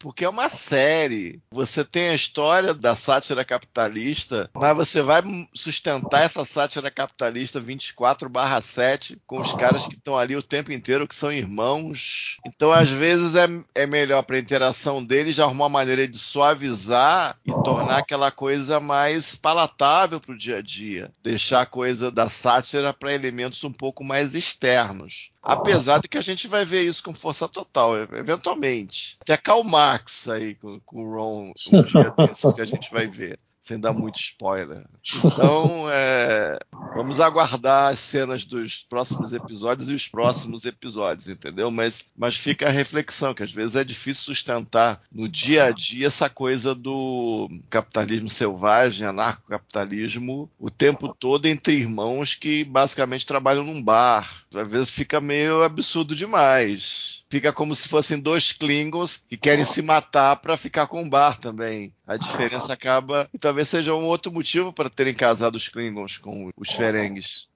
porque 0.03 0.25
é 0.25 0.29
uma 0.29 0.49
série. 0.49 1.41
Você 1.53 1.85
tem 1.85 2.09
a 2.09 2.15
história 2.15 2.75
da 2.75 2.95
sátira 2.97 3.45
capitalista, 3.45 4.51
mas 4.53 4.77
você 4.77 5.01
vai 5.01 5.23
sustentar 5.55 6.25
essa 6.25 6.45
sátira 6.45 6.91
capitalista 6.91 7.61
24/7 7.61 9.21
com 9.27 9.41
os 9.41 9.53
caras 9.53 9.87
que 9.87 9.95
estão 9.95 10.19
ali 10.19 10.35
o 10.35 10.43
tempo 10.43 10.73
inteiro, 10.73 11.07
que 11.07 11.15
são 11.15 11.31
irmãos. 11.33 12.39
Então, 12.45 12.73
às 12.73 12.91
vezes, 12.91 13.37
é, 13.37 13.47
é 13.77 13.87
melhor 13.87 14.23
para 14.23 14.37
a 14.37 14.41
interação 14.41 15.05
deles 15.05 15.39
arrumar 15.39 15.67
uma 15.67 15.79
maneira 15.79 16.09
de 16.09 16.19
suavizar 16.19 17.39
e 17.47 17.53
tornar 17.63 17.99
aquela 17.99 18.33
coisa 18.33 18.81
mais 18.81 19.37
palatável 19.37 20.21
para 20.21 20.35
o 20.35 20.39
dia 20.39 20.59
a 20.59 20.63
dia. 20.63 21.13
Deixar 21.23 21.61
a 21.61 21.67
coisa 21.67 22.11
da 22.11 22.29
sátira 22.29 22.93
para 22.93 23.15
elementos 23.15 23.63
um 23.63 23.73
pouco 23.73 24.03
mais 24.03 24.35
externos. 24.35 25.32
Apesar 25.43 25.99
de 25.99 26.09
que 26.09 26.17
a 26.17 26.23
gente 26.23 26.47
vai 26.47 26.65
ver 26.65 26.83
isso 26.83 27.03
com 27.03 27.13
força 27.13 27.49
total, 27.49 27.97
eventualmente. 27.97 29.17
Até 29.23 29.37
Karl 29.37 29.65
Marx 29.65 30.29
aí 30.29 30.55
com, 30.55 30.79
com 30.81 31.03
o 31.03 31.15
Ron 31.15 31.53
um 31.73 31.83
dia 31.83 32.11
desses 32.17 32.53
que 32.55 32.61
a 32.61 32.65
gente 32.65 32.93
vai 32.93 33.09
ver. 33.09 33.37
Sem 33.63 33.79
dar 33.79 33.93
muito 33.93 34.19
spoiler. 34.19 34.85
Então, 35.25 35.87
é, 35.89 36.59
vamos 36.97 37.21
aguardar 37.21 37.93
as 37.93 38.01
cenas 38.01 38.45
dos 38.45 38.85
próximos 38.91 39.33
episódios 39.33 39.89
e 39.89 39.95
os 39.95 40.09
próximos 40.09 40.65
episódios, 40.65 41.29
entendeu? 41.29 41.71
Mas, 41.71 42.07
mas 42.17 42.35
fica 42.35 42.67
a 42.67 42.73
reflexão, 42.73 43.33
que 43.33 43.45
às 43.45 43.53
vezes 43.53 43.77
é 43.77 43.85
difícil 43.85 44.25
sustentar 44.25 45.01
no 45.13 45.29
dia 45.29 45.67
a 45.67 45.71
dia 45.71 46.09
essa 46.09 46.29
coisa 46.29 46.75
do 46.75 47.49
capitalismo 47.71 48.29
selvagem, 48.29 49.07
anarcocapitalismo, 49.07 50.51
o 50.59 50.69
tempo 50.69 51.15
todo 51.15 51.47
entre 51.47 51.77
irmãos 51.77 52.35
que 52.35 52.65
basicamente 52.65 53.25
trabalham 53.25 53.63
num 53.63 53.81
bar. 53.81 54.29
Às 54.53 54.69
vezes 54.69 54.91
fica 54.91 55.21
meio 55.21 55.63
absurdo 55.63 56.17
demais 56.17 57.23
fica 57.33 57.51
como 57.51 57.75
se 57.75 57.89
fossem 57.89 58.21
dois 58.21 58.53
Klingons 58.53 59.17
que 59.17 59.39
querem 59.39 59.65
se 59.65 59.81
matar 59.81 60.37
para 60.37 60.55
ficar 60.55 60.87
com 60.87 61.03
o 61.03 61.09
bar 61.09 61.41
também. 61.41 61.91
A 62.13 62.17
diferença 62.17 62.73
acaba. 62.73 63.29
E 63.33 63.39
talvez 63.39 63.69
seja 63.69 63.95
um 63.95 64.05
outro 64.05 64.31
motivo 64.31 64.73
para 64.73 64.91
terem 64.91 65.15
casado 65.15 65.57
os 65.57 65.69
Klingons 65.69 66.19
com 66.19 66.51
os 66.57 66.71
Ferengues. 66.71 67.49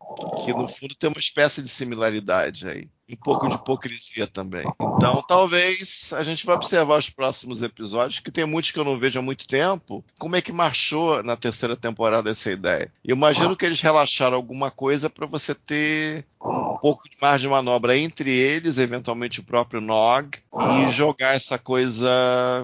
Que 0.44 0.54
no 0.54 0.66
fundo 0.66 0.94
tem 0.94 1.10
uma 1.10 1.20
espécie 1.20 1.62
de 1.62 1.68
similaridade 1.68 2.66
aí 2.66 2.88
um 3.08 3.16
pouco 3.16 3.48
de 3.48 3.54
hipocrisia 3.54 4.26
também. 4.26 4.66
Então, 4.80 5.22
talvez 5.22 6.12
a 6.12 6.24
gente 6.24 6.44
vai 6.44 6.56
observar 6.56 6.98
os 6.98 7.08
próximos 7.08 7.62
episódios, 7.62 8.20
que 8.20 8.32
tem 8.32 8.44
muitos 8.44 8.70
que 8.70 8.78
eu 8.78 8.84
não 8.84 8.98
vejo 8.98 9.18
há 9.18 9.22
muito 9.22 9.46
tempo, 9.46 10.04
como 10.18 10.34
é 10.34 10.42
que 10.42 10.52
marchou 10.52 11.22
na 11.22 11.36
terceira 11.36 11.76
temporada 11.76 12.30
essa 12.30 12.50
ideia. 12.50 12.92
Eu 13.04 13.16
imagino 13.16 13.56
que 13.56 13.64
eles 13.64 13.80
relaxaram 13.80 14.36
alguma 14.36 14.70
coisa 14.70 15.08
para 15.08 15.26
você 15.26 15.54
ter 15.54 16.24
um 16.42 16.74
pouco 16.74 17.08
de 17.08 17.16
de 17.38 17.48
manobra 17.48 17.96
entre 17.96 18.30
eles, 18.30 18.78
eventualmente 18.78 19.40
o 19.40 19.42
próprio 19.42 19.80
Nog, 19.80 20.38
e 20.54 20.90
jogar 20.90 21.34
essa 21.34 21.58
coisa 21.58 22.08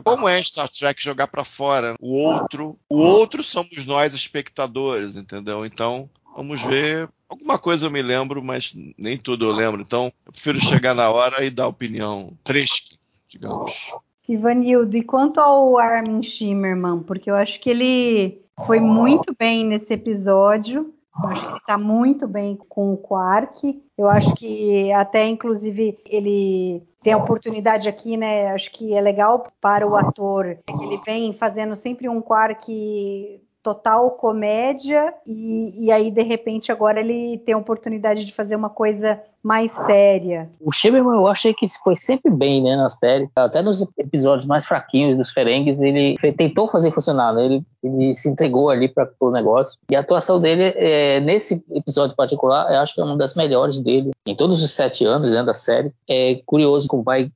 como 0.04 0.28
é 0.28 0.40
Star 0.42 0.68
Trek 0.68 1.02
jogar 1.02 1.26
para 1.26 1.42
fora. 1.42 1.81
O 2.00 2.16
outro, 2.16 2.78
o 2.88 2.98
outro 2.98 3.42
somos 3.42 3.84
nós 3.86 4.14
espectadores, 4.14 5.16
entendeu? 5.16 5.64
Então, 5.66 6.08
vamos 6.34 6.60
ver 6.62 7.08
Alguma 7.32 7.58
coisa 7.58 7.86
eu 7.86 7.90
me 7.90 8.02
lembro, 8.02 8.44
mas 8.44 8.76
nem 8.98 9.16
tudo 9.16 9.46
eu 9.46 9.52
lembro. 9.52 9.80
Então, 9.80 10.12
eu 10.26 10.32
prefiro 10.32 10.60
chegar 10.60 10.94
na 10.94 11.10
hora 11.10 11.42
e 11.42 11.48
dar 11.48 11.66
opinião 11.66 12.36
fresca, 12.44 12.94
digamos. 13.26 13.90
Ivanildo, 14.28 14.94
e 14.98 15.02
quanto 15.02 15.40
ao 15.40 15.78
Armin 15.78 16.22
Shimmerman? 16.22 17.00
Porque 17.00 17.30
eu 17.30 17.34
acho 17.34 17.58
que 17.58 17.70
ele 17.70 18.42
foi 18.66 18.80
muito 18.80 19.34
bem 19.38 19.64
nesse 19.64 19.94
episódio. 19.94 20.92
Eu 21.22 21.28
acho 21.28 21.46
que 21.46 21.58
está 21.58 21.76
muito 21.76 22.26
bem 22.26 22.56
com 22.68 22.94
o 22.94 22.96
Quark. 22.96 23.82
Eu 23.98 24.08
acho 24.08 24.34
que 24.34 24.90
até, 24.92 25.26
inclusive, 25.26 25.98
ele 26.06 26.82
tem 27.02 27.12
a 27.12 27.18
oportunidade 27.18 27.88
aqui, 27.88 28.16
né? 28.16 28.52
Acho 28.52 28.70
que 28.72 28.94
é 28.94 29.00
legal 29.00 29.52
para 29.60 29.86
o 29.86 29.96
ator 29.96 30.58
ele 30.92 31.00
vem 31.04 31.32
fazendo 31.32 31.76
sempre 31.76 32.08
um 32.08 32.20
Quark 32.20 33.40
total 33.62 34.12
comédia 34.12 35.14
e, 35.24 35.86
e 35.86 35.92
aí 35.92 36.10
de 36.10 36.22
repente 36.22 36.72
agora 36.72 37.00
ele 37.00 37.38
tem 37.38 37.54
a 37.54 37.58
oportunidade 37.58 38.24
de 38.24 38.34
fazer 38.34 38.56
uma 38.56 38.68
coisa 38.68 39.22
mais 39.42 39.70
séria. 39.72 40.48
O 40.60 40.72
Sheberman 40.72 41.14
eu 41.14 41.26
achei 41.26 41.52
que 41.52 41.66
foi 41.82 41.96
sempre 41.96 42.30
bem, 42.30 42.62
né, 42.62 42.76
na 42.76 42.88
série. 42.88 43.28
Até 43.34 43.60
nos 43.60 43.82
episódios 43.98 44.46
mais 44.46 44.64
fraquinhos 44.64 45.16
dos 45.16 45.32
Ferengues, 45.32 45.80
ele 45.80 46.16
tentou 46.36 46.68
fazer 46.68 46.92
funcionar, 46.92 47.34
né? 47.34 47.44
Ele, 47.44 47.62
ele 47.82 48.14
se 48.14 48.28
entregou 48.28 48.70
ali 48.70 48.88
para 48.88 49.10
o 49.20 49.30
negócio. 49.30 49.78
E 49.90 49.96
a 49.96 50.00
atuação 50.00 50.40
dele, 50.40 50.72
é, 50.76 51.20
nesse 51.20 51.64
episódio 51.72 52.14
particular, 52.14 52.72
eu 52.72 52.80
acho 52.80 52.94
que 52.94 53.00
é 53.00 53.04
uma 53.04 53.16
das 53.16 53.34
melhores 53.34 53.80
dele 53.80 54.12
em 54.26 54.36
todos 54.36 54.62
os 54.62 54.70
sete 54.70 55.04
anos 55.04 55.32
né, 55.32 55.42
da 55.42 55.54
série. 55.54 55.92
É 56.08 56.40
curioso 56.46 56.86
como 56.88 57.02
vai, 57.02 57.30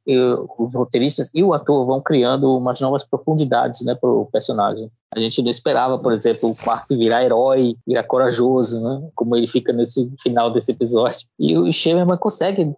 os 0.59 0.75
roteiristas 0.75 1.29
e 1.35 1.43
o 1.43 1.53
ator 1.53 1.85
vão 1.85 2.01
criando 2.01 2.57
umas 2.57 2.81
novas 2.81 3.03
profundidades 3.03 3.85
né, 3.85 3.95
para 3.95 4.09
o 4.09 4.27
personagem. 4.27 4.91
A 5.15 5.21
gente 5.21 5.41
não 5.43 5.51
esperava, 5.51 5.99
por 5.99 6.13
exemplo, 6.13 6.51
o 6.51 6.55
Quark 6.55 6.95
virar 6.95 7.25
herói, 7.25 7.75
virar 7.87 8.03
corajoso, 8.03 8.81
né? 8.83 9.09
Como 9.15 9.35
ele 9.35 9.47
fica 9.47 9.73
nesse 9.73 10.11
final 10.23 10.51
desse 10.51 10.73
episódio. 10.73 11.27
E 11.39 11.57
o 11.57 11.67
Shemerman 11.97 12.19
consegue 12.19 12.75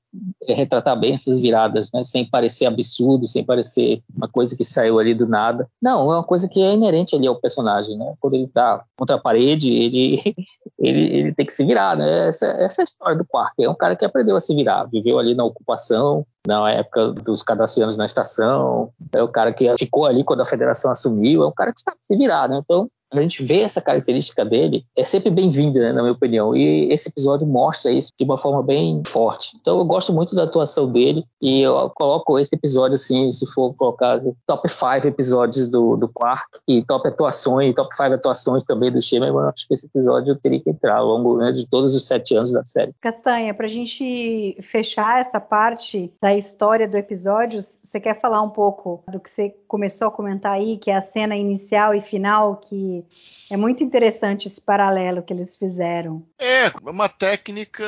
é, 0.47 0.55
retratar 0.55 0.99
bem 0.99 1.15
essas 1.15 1.39
viradas, 1.41 1.91
né? 1.93 2.05
Sem 2.05 2.29
parecer 2.29 2.67
absurdo, 2.67 3.27
sem 3.27 3.45
parecer 3.45 4.03
uma 4.15 4.29
coisa 4.29 4.57
que 4.57 4.65
saiu 4.65 4.99
ali 4.99 5.15
do 5.15 5.27
nada. 5.27 5.69
Não, 5.83 6.13
é 6.13 6.17
uma 6.17 6.25
coisa 6.25 6.49
que 6.49 6.63
é 6.63 6.75
inerente 6.75 7.17
ali 7.17 7.27
ao 7.27 7.41
personagem, 7.41 7.97
né? 7.97 8.15
Quando 8.21 8.35
ele 8.35 8.47
tá 8.47 8.83
contra 8.97 9.17
a 9.17 9.21
parede, 9.21 9.73
ele, 9.73 10.35
ele, 10.79 11.17
ele 11.19 11.35
tem 11.35 11.45
que 11.45 11.53
se 11.53 11.65
virar, 11.65 11.97
né? 11.97 12.29
Essa, 12.29 12.47
essa 12.47 12.81
é 12.81 12.83
a 12.83 12.85
história 12.85 13.17
do 13.17 13.27
Quark. 13.27 13.55
É 13.63 13.69
um 13.69 13.75
cara 13.75 13.97
que 13.97 14.05
aprendeu 14.05 14.37
a 14.37 14.41
se 14.41 14.55
virar, 14.55 14.85
viveu 14.85 15.19
ali 15.19 15.35
na 15.35 15.45
ocupação, 15.45 16.25
na 16.47 16.71
época 16.71 17.13
dos 17.13 17.43
cadastrianos 17.43 17.97
na 17.97 18.07
estação, 18.07 18.91
é 19.15 19.23
o 19.23 19.29
cara 19.29 19.53
que 19.53 19.71
ficou 19.77 20.07
ali 20.07 20.25
quando 20.25 20.41
a 20.41 20.47
federação 20.47 20.91
assumiu, 20.91 21.43
é 21.43 21.47
um 21.47 21.53
cara 21.53 21.75
que 21.75 21.81
sabe 21.81 21.99
se 22.01 22.17
virar, 22.17 22.49
né? 22.49 22.61
Então, 22.65 22.89
a 23.13 23.21
gente 23.21 23.43
vê 23.43 23.61
essa 23.61 23.81
característica 23.81 24.45
dele, 24.45 24.85
é 24.97 25.05
sempre 25.05 25.31
bem-vinda, 25.31 25.81
né, 25.81 25.93
na 25.93 26.03
minha 26.03 26.13
opinião. 26.13 26.55
E 26.55 26.93
esse 26.93 27.09
episódio 27.09 27.47
mostra 27.47 27.91
isso 27.91 28.13
de 28.19 28.25
uma 28.25 28.39
forma 28.39 28.63
bem 28.63 29.03
forte. 29.07 29.57
Então 29.61 29.79
eu 29.79 29.85
gosto 29.85 30.13
muito 30.13 30.35
da 30.35 30.45
atuação 30.45 30.91
dele 30.91 31.25
e 31.41 31.63
eu 31.63 31.91
coloco 31.91 32.39
esse 32.39 32.55
episódio, 32.55 32.95
assim, 32.95 33.31
se 33.33 33.47
for 33.53 33.75
colocar 33.75 34.21
top 34.47 34.69
5 34.69 35.07
episódios 35.07 35.67
do, 35.67 35.97
do 35.97 36.09
Quark 36.09 36.59
e 36.67 36.85
top 36.85 37.09
atuações, 37.09 37.75
top 37.75 37.95
5 37.95 38.15
atuações 38.15 38.65
também 38.65 38.93
do 38.93 39.01
Shema, 39.01 39.27
eu 39.27 39.39
acho 39.41 39.67
que 39.67 39.75
esse 39.75 39.87
episódio 39.87 40.37
teria 40.37 40.61
que 40.61 40.71
entrar 40.71 40.97
ao 40.97 41.07
longo 41.07 41.39
né, 41.39 41.53
de 41.53 41.69
todos 41.69 41.95
os 41.95 42.07
sete 42.07 42.35
anos 42.35 42.53
da 42.53 42.65
série. 42.65 42.93
Castanha, 43.01 43.55
pra 43.55 43.69
gente 43.69 44.57
fechar 44.71 45.21
essa 45.21 45.41
parte 45.41 46.13
da 46.21 46.35
história 46.35 46.89
do 46.89 46.97
episódio, 46.97 47.61
você 47.91 48.01
quer 48.01 48.21
falar 48.21 48.43
um 48.43 48.51
pouco 48.51 49.03
do 49.11 49.19
que 49.19 49.31
você 49.31 49.55
começou 49.67 50.09
a 50.09 50.11
comentar 50.11 50.53
aí, 50.53 50.79
que 50.79 50.91
é 50.91 50.97
a 50.97 51.13
cena 51.13 51.37
inicial 51.37 51.95
e 51.95 52.03
final, 52.03 52.57
que 52.57 53.05
é 53.51 53.57
muito 53.57 53.83
interessante 53.83 54.47
esse 54.47 54.61
paralelo 54.61 55.23
que 55.23 55.33
eles 55.33 55.57
fizeram. 55.57 56.23
É, 56.39 56.71
uma 56.83 57.09
técnica 57.09 57.85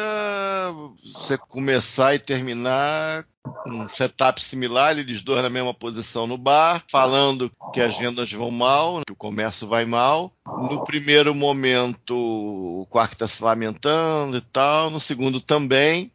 você 1.14 1.36
começar 1.36 2.14
e 2.14 2.18
terminar 2.18 3.24
um 3.66 3.88
setup 3.88 4.42
similar, 4.42 4.98
eles 4.98 5.22
dois 5.22 5.42
na 5.42 5.50
mesma 5.50 5.72
posição 5.72 6.26
no 6.26 6.36
bar, 6.38 6.82
falando 6.90 7.50
que 7.72 7.80
as 7.80 7.96
vendas 7.96 8.30
vão 8.32 8.50
mal, 8.50 9.00
que 9.06 9.12
o 9.12 9.16
comércio 9.16 9.66
vai 9.66 9.84
mal. 9.84 10.32
No 10.46 10.84
primeiro 10.84 11.34
momento, 11.34 12.14
o 12.14 12.86
quarto 12.88 13.12
está 13.12 13.26
se 13.26 13.42
lamentando 13.42 14.36
e 14.36 14.40
tal, 14.40 14.90
no 14.90 15.00
segundo 15.00 15.40
também. 15.40 16.12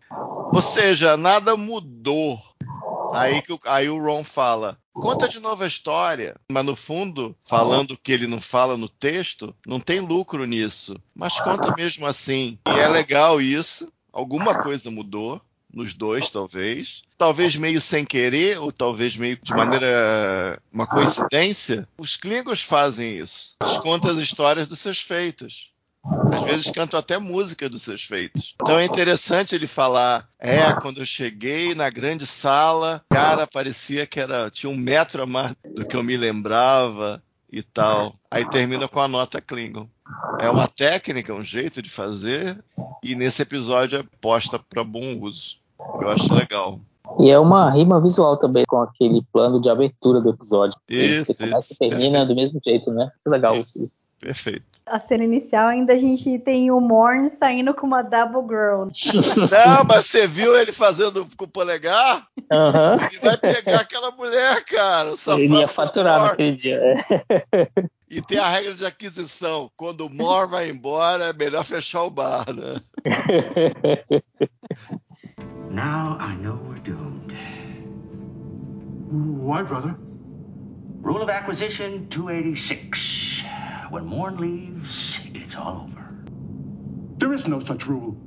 Ou 0.53 0.61
seja, 0.61 1.17
nada 1.17 1.57
mudou 1.57 2.39
Aí, 3.13 3.41
que 3.41 3.53
o, 3.53 3.59
aí 3.65 3.89
o 3.89 3.97
Ron 3.97 4.23
fala: 4.23 4.77
conta 4.93 5.27
de 5.27 5.39
novo 5.39 5.63
a 5.63 5.67
história. 5.67 6.35
Mas 6.51 6.65
no 6.65 6.75
fundo, 6.75 7.35
falando 7.41 7.91
o 7.91 7.97
que 7.97 8.11
ele 8.11 8.27
não 8.27 8.41
fala 8.41 8.77
no 8.77 8.89
texto, 8.89 9.55
não 9.65 9.79
tem 9.79 9.99
lucro 9.99 10.45
nisso. 10.45 10.95
Mas 11.13 11.39
conta 11.39 11.73
mesmo 11.75 12.05
assim. 12.05 12.57
E 12.67 12.79
é 12.79 12.87
legal 12.87 13.41
isso. 13.41 13.87
Alguma 14.11 14.61
coisa 14.61 14.89
mudou. 14.89 15.41
Nos 15.73 15.93
dois, 15.93 16.29
talvez. 16.29 17.01
Talvez 17.17 17.57
meio 17.57 17.81
sem 17.81 18.05
querer, 18.05 18.57
ou 18.59 18.71
talvez 18.71 19.17
meio 19.17 19.37
de 19.43 19.53
maneira. 19.53 20.57
uma 20.71 20.87
coincidência. 20.87 21.85
Os 21.97 22.15
Klingons 22.15 22.61
fazem 22.61 23.17
isso. 23.17 23.57
Eles 23.61 23.77
contam 23.79 24.09
as 24.09 24.15
histórias 24.15 24.67
dos 24.67 24.79
seus 24.79 25.01
feitos. 25.01 25.74
Às 26.31 26.43
vezes 26.43 26.71
cantam 26.71 26.99
até 26.99 27.17
música 27.17 27.67
dos 27.67 27.81
seus 27.81 28.03
feitos. 28.03 28.55
Então 28.61 28.77
é 28.77 28.85
interessante 28.85 29.55
ele 29.55 29.67
falar: 29.67 30.27
é, 30.39 30.71
quando 30.73 30.99
eu 30.99 31.05
cheguei 31.05 31.73
na 31.73 31.89
grande 31.89 32.27
sala, 32.27 33.03
cara, 33.09 33.47
parecia 33.47 34.05
que 34.05 34.19
era 34.19 34.49
tinha 34.49 34.71
um 34.71 34.77
metro 34.77 35.23
a 35.23 35.25
mais 35.25 35.55
do 35.73 35.85
que 35.85 35.95
eu 35.95 36.03
me 36.03 36.15
lembrava 36.15 37.21
e 37.51 37.63
tal. 37.63 38.15
Aí 38.29 38.47
termina 38.49 38.87
com 38.87 38.99
a 38.99 39.07
nota 39.07 39.41
Klingon. 39.41 39.89
É 40.39 40.49
uma 40.49 40.67
técnica, 40.67 41.33
um 41.33 41.43
jeito 41.43 41.81
de 41.81 41.89
fazer, 41.89 42.63
e 43.03 43.15
nesse 43.15 43.41
episódio 43.41 43.99
é 43.99 44.03
posta 44.21 44.59
para 44.59 44.83
bom 44.83 45.19
uso. 45.21 45.59
Eu 46.01 46.09
acho 46.09 46.33
legal. 46.33 46.79
E 47.19 47.29
é 47.29 47.39
uma 47.39 47.71
rima 47.71 48.01
visual 48.01 48.37
também 48.37 48.63
com 48.67 48.81
aquele 48.81 49.23
plano 49.31 49.61
de 49.61 49.69
abertura 49.69 50.19
do 50.19 50.29
episódio. 50.29 50.77
Isso, 50.89 51.33
Você 51.33 51.43
começa 51.43 51.73
e 51.73 51.77
termina 51.77 52.25
do 52.25 52.35
mesmo 52.35 52.59
jeito, 52.65 52.91
né? 52.91 53.09
Muito 53.15 53.29
legal 53.29 53.55
isso. 53.55 53.83
isso. 53.83 54.07
Perfeito. 54.19 54.63
A 54.85 54.99
cena 54.99 55.23
inicial 55.23 55.67
ainda 55.67 55.93
a 55.93 55.97
gente 55.97 56.37
tem 56.39 56.71
o 56.71 56.79
Morn 56.79 57.27
saindo 57.27 57.73
com 57.73 57.87
uma 57.87 58.01
double 58.01 58.41
girl. 58.47 58.87
Não, 59.51 59.83
mas 59.85 60.05
você 60.05 60.27
viu 60.27 60.55
ele 60.57 60.71
fazendo 60.71 61.27
com 61.37 61.45
o 61.45 61.47
polegar? 61.47 62.27
Uhum. 62.51 63.07
Ele 63.11 63.19
vai 63.19 63.37
pegar 63.37 63.81
aquela 63.81 64.11
mulher, 64.11 64.63
cara. 64.65 65.13
Ele 65.37 65.59
ia 65.59 65.67
faturar 65.67 66.21
naquele 66.21 66.55
dia. 66.55 66.81
E 68.07 68.21
tem 68.21 68.37
a 68.37 68.47
regra 68.47 68.75
de 68.75 68.85
aquisição. 68.85 69.69
Quando 69.75 70.05
o 70.05 70.13
Mor 70.13 70.47
vai 70.47 70.69
embora, 70.69 71.31
é 71.31 71.33
melhor 71.33 71.65
fechar 71.65 72.03
o 72.03 72.11
bar, 72.11 72.45
né? 72.53 72.79
Now 75.71 76.15
I 76.21 76.35
know. 76.37 76.74
Why, 79.07 79.61
brother? 79.61 79.95
Rule 81.01 81.21
of 81.21 81.29
acquisition 81.29 82.09
286. 82.09 83.43
When 83.91 84.05
Morn 84.05 84.37
leaves, 84.37 85.21
it's 85.33 85.55
all 85.55 85.83
over. 85.83 86.15
There 87.17 87.31
is 87.33 87.47
no 87.47 87.59
such 87.59 87.85
rule. 87.85 88.17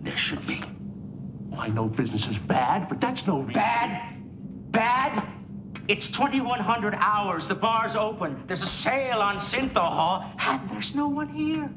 There 0.00 0.16
should 0.16 0.44
be. 0.46 0.60
I 1.56 1.68
know 1.68 1.86
business 1.86 2.26
is 2.26 2.38
bad, 2.38 2.88
but 2.88 3.00
that's 3.00 3.26
no 3.26 3.38
reason. 3.38 3.54
Bad? 3.54 4.72
Bad? 4.72 5.22
It's 5.86 6.08
2100 6.08 6.94
hours. 6.98 7.46
The 7.46 7.54
bar's 7.54 7.94
open. 7.94 8.42
There's 8.46 8.62
a 8.62 8.66
sale 8.66 9.20
on 9.20 9.36
Synthahol, 9.36 10.24
and 10.48 10.68
there's 10.70 10.94
no 10.94 11.08
one 11.08 11.28
here. 11.28 11.70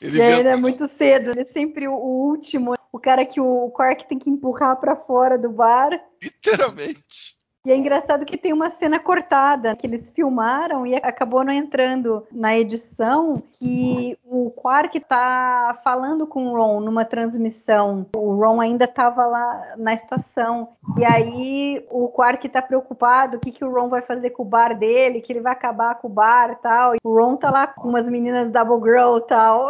Ele 0.00 0.16
e 0.16 0.22
aí, 0.22 0.40
ele 0.40 0.48
é 0.48 0.56
muito 0.56 0.86
cedo, 0.86 1.30
ele 1.30 1.40
é 1.40 1.52
sempre 1.52 1.88
o, 1.88 1.92
o 1.92 2.28
último, 2.30 2.74
o 2.92 3.00
cara 3.00 3.26
que 3.26 3.40
o 3.40 3.68
Quark 3.70 4.08
tem 4.08 4.18
que 4.18 4.30
empurrar 4.30 4.76
para 4.76 4.94
fora 4.94 5.36
do 5.36 5.50
bar. 5.50 5.90
Literalmente. 6.22 7.27
E 7.68 7.70
é 7.70 7.76
engraçado 7.76 8.24
que 8.24 8.38
tem 8.38 8.50
uma 8.50 8.70
cena 8.70 8.98
cortada 8.98 9.76
que 9.76 9.86
eles 9.86 10.08
filmaram 10.08 10.86
e 10.86 10.94
acabou 10.94 11.44
não 11.44 11.52
entrando 11.52 12.26
na 12.32 12.58
edição 12.58 13.42
que 13.58 14.18
o 14.24 14.50
Quark 14.52 14.98
tá 15.00 15.78
falando 15.84 16.26
com 16.26 16.46
o 16.46 16.56
Ron 16.56 16.80
numa 16.80 17.04
transmissão. 17.04 18.06
O 18.16 18.36
Ron 18.36 18.62
ainda 18.62 18.86
estava 18.86 19.26
lá 19.26 19.74
na 19.76 19.92
estação. 19.92 20.70
E 20.96 21.04
aí 21.04 21.86
o 21.90 22.08
Quark 22.08 22.48
tá 22.48 22.62
preocupado, 22.62 23.36
o 23.36 23.40
que, 23.40 23.52
que 23.52 23.62
o 23.62 23.70
Ron 23.70 23.90
vai 23.90 24.00
fazer 24.00 24.30
com 24.30 24.44
o 24.44 24.46
bar 24.46 24.72
dele, 24.72 25.20
que 25.20 25.30
ele 25.30 25.42
vai 25.42 25.52
acabar 25.52 25.96
com 25.96 26.08
o 26.08 26.10
bar 26.10 26.52
e 26.52 26.62
tal. 26.62 26.94
E 26.94 26.98
o 27.04 27.14
Ron 27.14 27.36
tá 27.36 27.50
lá 27.50 27.66
com 27.66 27.86
umas 27.86 28.08
meninas 28.08 28.50
Double 28.50 28.80
Girl 28.80 29.18
tal. 29.28 29.68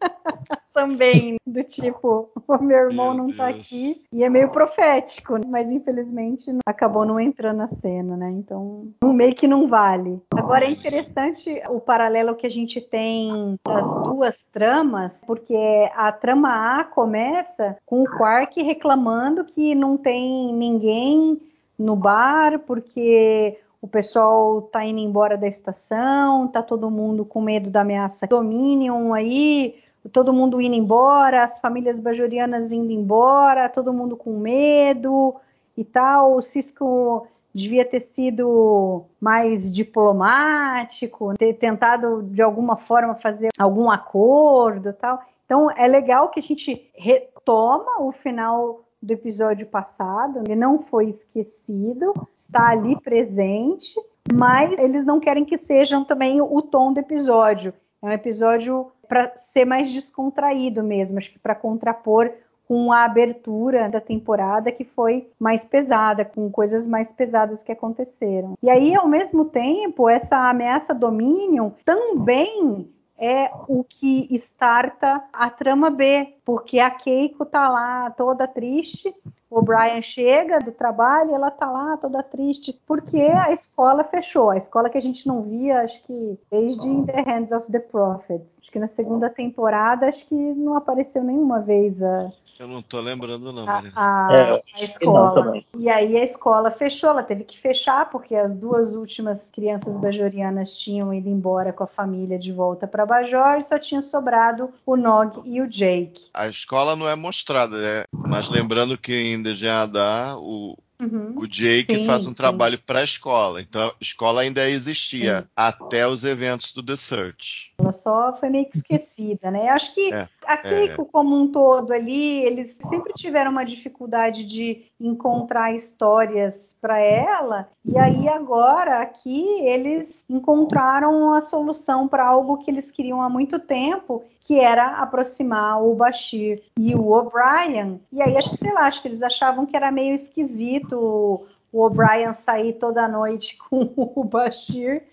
também, 0.72 1.36
do 1.46 1.62
tipo, 1.62 2.30
o 2.48 2.62
meu 2.62 2.78
irmão 2.78 3.14
meu 3.14 3.24
não 3.24 3.32
tá 3.32 3.48
aqui. 3.48 3.98
E 4.12 4.24
é 4.24 4.28
meio 4.28 4.50
profético, 4.50 5.38
mas 5.46 5.70
infelizmente 5.70 6.50
acabou 6.66 7.04
não 7.04 7.20
entrando 7.20 7.58
na 7.58 7.68
cena, 7.68 8.16
né? 8.16 8.30
Então, 8.30 8.88
meio 9.02 9.34
que 9.34 9.46
não 9.46 9.68
vale. 9.68 10.20
Agora 10.34 10.64
é 10.64 10.70
interessante 10.70 11.62
o 11.68 11.80
paralelo 11.80 12.34
que 12.34 12.46
a 12.46 12.50
gente 12.50 12.80
tem 12.80 13.56
das 13.66 13.84
duas 14.02 14.34
tramas, 14.52 15.12
porque 15.26 15.56
a 15.94 16.10
trama 16.10 16.80
A 16.80 16.84
começa 16.84 17.76
com 17.86 18.02
o 18.02 18.10
Quark 18.10 18.60
reclamando 18.62 19.44
que 19.44 19.74
não 19.74 19.96
tem 19.96 20.52
ninguém 20.54 21.40
no 21.78 21.96
bar, 21.96 22.58
porque 22.60 23.58
o 23.80 23.88
pessoal 23.88 24.62
tá 24.62 24.84
indo 24.84 25.00
embora 25.00 25.36
da 25.36 25.46
estação, 25.46 26.46
tá 26.46 26.62
todo 26.62 26.90
mundo 26.90 27.24
com 27.24 27.40
medo 27.40 27.70
da 27.70 27.80
ameaça 27.80 28.26
Dominion 28.26 29.12
aí, 29.12 29.81
todo 30.10 30.32
mundo 30.32 30.60
indo 30.60 30.74
embora, 30.74 31.44
as 31.44 31.60
famílias 31.60 31.98
bajorianas 31.98 32.72
indo 32.72 32.92
embora, 32.92 33.68
todo 33.68 33.92
mundo 33.92 34.16
com 34.16 34.38
medo 34.38 35.34
e 35.76 35.84
tal. 35.84 36.36
O 36.36 36.42
Cisco 36.42 37.26
devia 37.54 37.84
ter 37.84 38.00
sido 38.00 39.04
mais 39.20 39.72
diplomático, 39.72 41.34
ter 41.36 41.54
tentado 41.54 42.22
de 42.22 42.42
alguma 42.42 42.76
forma 42.76 43.14
fazer 43.14 43.50
algum 43.58 43.90
acordo, 43.90 44.92
tal. 44.92 45.20
Então 45.44 45.70
é 45.70 45.86
legal 45.86 46.30
que 46.30 46.40
a 46.40 46.42
gente 46.42 46.90
retoma 46.94 48.00
o 48.00 48.10
final 48.10 48.80
do 49.02 49.12
episódio 49.12 49.66
passado, 49.66 50.38
ele 50.38 50.54
não 50.54 50.80
foi 50.80 51.06
esquecido, 51.06 52.14
está 52.36 52.68
ali 52.68 52.94
presente, 53.02 53.94
mas 54.32 54.72
eles 54.78 55.04
não 55.04 55.18
querem 55.18 55.44
que 55.44 55.58
sejam 55.58 56.04
também 56.04 56.40
o 56.40 56.62
tom 56.62 56.92
do 56.92 57.00
episódio. 57.00 57.74
É 58.00 58.06
um 58.06 58.12
episódio 58.12 58.92
para 59.12 59.36
ser 59.36 59.66
mais 59.66 59.92
descontraído 59.92 60.82
mesmo, 60.82 61.18
acho 61.18 61.30
que 61.30 61.38
para 61.38 61.54
contrapor 61.54 62.32
com 62.66 62.90
a 62.90 63.04
abertura 63.04 63.86
da 63.86 64.00
temporada 64.00 64.72
que 64.72 64.84
foi 64.84 65.28
mais 65.38 65.66
pesada, 65.66 66.24
com 66.24 66.50
coisas 66.50 66.86
mais 66.86 67.12
pesadas 67.12 67.62
que 67.62 67.70
aconteceram. 67.70 68.54
E 68.62 68.70
aí, 68.70 68.94
ao 68.94 69.06
mesmo 69.06 69.44
tempo, 69.44 70.08
essa 70.08 70.48
ameaça 70.48 70.94
Dominion 70.94 71.72
também 71.84 72.88
é 73.18 73.50
o 73.68 73.84
que 73.84 74.26
starta 74.30 75.22
a 75.30 75.50
trama 75.50 75.90
B, 75.90 76.34
porque 76.44 76.78
a 76.78 76.90
Keiko 76.90 77.44
tá 77.44 77.68
lá 77.68 78.10
toda 78.10 78.48
triste, 78.48 79.14
o 79.48 79.60
Brian 79.60 80.00
chega 80.00 80.58
do 80.58 80.72
trabalho 80.72 81.30
e 81.30 81.34
ela 81.34 81.50
tá 81.50 81.70
lá 81.70 81.96
toda 81.96 82.22
triste, 82.22 82.80
porque 82.86 83.20
a 83.20 83.52
escola 83.52 84.02
fechou, 84.02 84.50
a 84.50 84.56
escola 84.56 84.88
que 84.88 84.96
a 84.96 85.02
gente 85.02 85.26
não 85.26 85.42
via, 85.42 85.82
acho 85.82 86.02
que 86.04 86.38
desde 86.50 86.88
In 86.88 87.04
the 87.04 87.20
Hands 87.20 87.52
of 87.52 87.70
the 87.70 87.78
Prophets. 87.78 88.58
Acho 88.60 88.72
que 88.72 88.78
na 88.78 88.88
segunda 88.88 89.28
temporada, 89.28 90.06
acho 90.06 90.26
que 90.26 90.34
não 90.34 90.74
apareceu 90.74 91.22
nenhuma 91.22 91.60
vez 91.60 92.02
a, 92.02 92.32
eu 92.62 92.68
não 92.68 92.80
tô 92.80 93.00
lembrando, 93.00 93.52
não, 93.52 93.68
a, 93.68 93.80
a, 93.96 94.28
é, 94.32 94.52
a 94.52 94.60
escola. 94.84 95.60
E 95.76 95.88
aí 95.88 96.16
a 96.16 96.24
escola 96.24 96.70
fechou, 96.70 97.10
ela 97.10 97.22
teve 97.22 97.42
que 97.42 97.58
fechar, 97.58 98.08
porque 98.08 98.36
as 98.36 98.54
duas 98.54 98.94
últimas 98.94 99.40
crianças 99.52 99.92
bajorianas 99.96 100.72
tinham 100.76 101.12
ido 101.12 101.28
embora 101.28 101.72
com 101.72 101.82
a 101.82 101.88
família 101.88 102.38
de 102.38 102.52
volta 102.52 102.86
para 102.86 103.04
Bajor 103.04 103.58
e 103.58 103.68
só 103.68 103.78
tinha 103.80 104.00
sobrado 104.00 104.72
o 104.86 104.96
Nog 104.96 105.40
e 105.44 105.60
o 105.60 105.66
Jake. 105.66 106.30
A 106.34 106.48
escola 106.48 106.96
não 106.96 107.08
é 107.08 107.14
mostrada, 107.14 107.76
né? 107.76 108.04
Mas 108.12 108.48
lembrando 108.48 108.96
que 108.96 109.12
em 109.12 109.42
DGADA 109.42 110.36
o, 110.38 110.76
Uhum. 111.02 111.34
O 111.36 111.48
Jake 111.48 111.98
sim, 111.98 112.06
faz 112.06 112.24
um 112.26 112.28
sim. 112.28 112.36
trabalho 112.36 112.78
para 112.78 113.00
a 113.00 113.04
escola, 113.04 113.60
então 113.60 113.88
a 113.88 113.94
escola 114.00 114.42
ainda 114.42 114.68
existia 114.68 115.42
sim. 115.42 115.48
até 115.56 116.06
os 116.06 116.22
eventos 116.22 116.72
do 116.72 116.80
The 116.80 116.94
Search. 116.94 117.72
Ela 117.76 117.92
só 117.92 118.36
foi 118.38 118.48
meio 118.48 118.66
que 118.66 118.78
esquecida, 118.78 119.50
né? 119.50 119.68
Acho 119.70 119.92
que 119.92 120.12
é, 120.12 120.28
a 120.46 120.56
Keiko, 120.56 121.02
é. 121.02 121.04
como 121.10 121.36
um 121.36 121.50
todo 121.50 121.92
ali, 121.92 122.44
eles 122.44 122.76
sempre 122.88 123.12
tiveram 123.14 123.50
uma 123.50 123.64
dificuldade 123.64 124.44
de 124.44 124.84
encontrar 125.00 125.74
histórias 125.74 126.54
para 126.80 126.98
ela. 126.98 127.68
E 127.84 127.98
aí 127.98 128.28
agora 128.28 129.02
aqui 129.02 129.44
eles 129.60 130.08
encontraram 130.28 131.32
a 131.32 131.40
solução 131.40 132.06
para 132.06 132.26
algo 132.26 132.58
que 132.58 132.70
eles 132.70 132.90
queriam 132.90 133.22
há 133.22 133.28
muito 133.28 133.58
tempo, 133.58 134.24
que 134.52 134.60
era 134.60 134.98
aproximar 134.98 135.82
o 135.82 135.94
Bashir 135.94 136.62
e 136.78 136.94
o 136.94 137.10
O'Brien. 137.10 137.98
E 138.12 138.20
aí 138.20 138.36
acho 138.36 138.50
que 138.50 138.58
sei 138.58 138.70
lá, 138.70 138.82
acho 138.82 139.00
que 139.00 139.08
eles 139.08 139.22
achavam 139.22 139.64
que 139.64 139.74
era 139.74 139.90
meio 139.90 140.16
esquisito 140.16 141.46
o 141.72 141.82
O'Brien 141.82 142.34
sair 142.44 142.74
toda 142.74 143.08
noite 143.08 143.56
com 143.70 143.90
o 143.96 144.22
Bashir, 144.22 145.04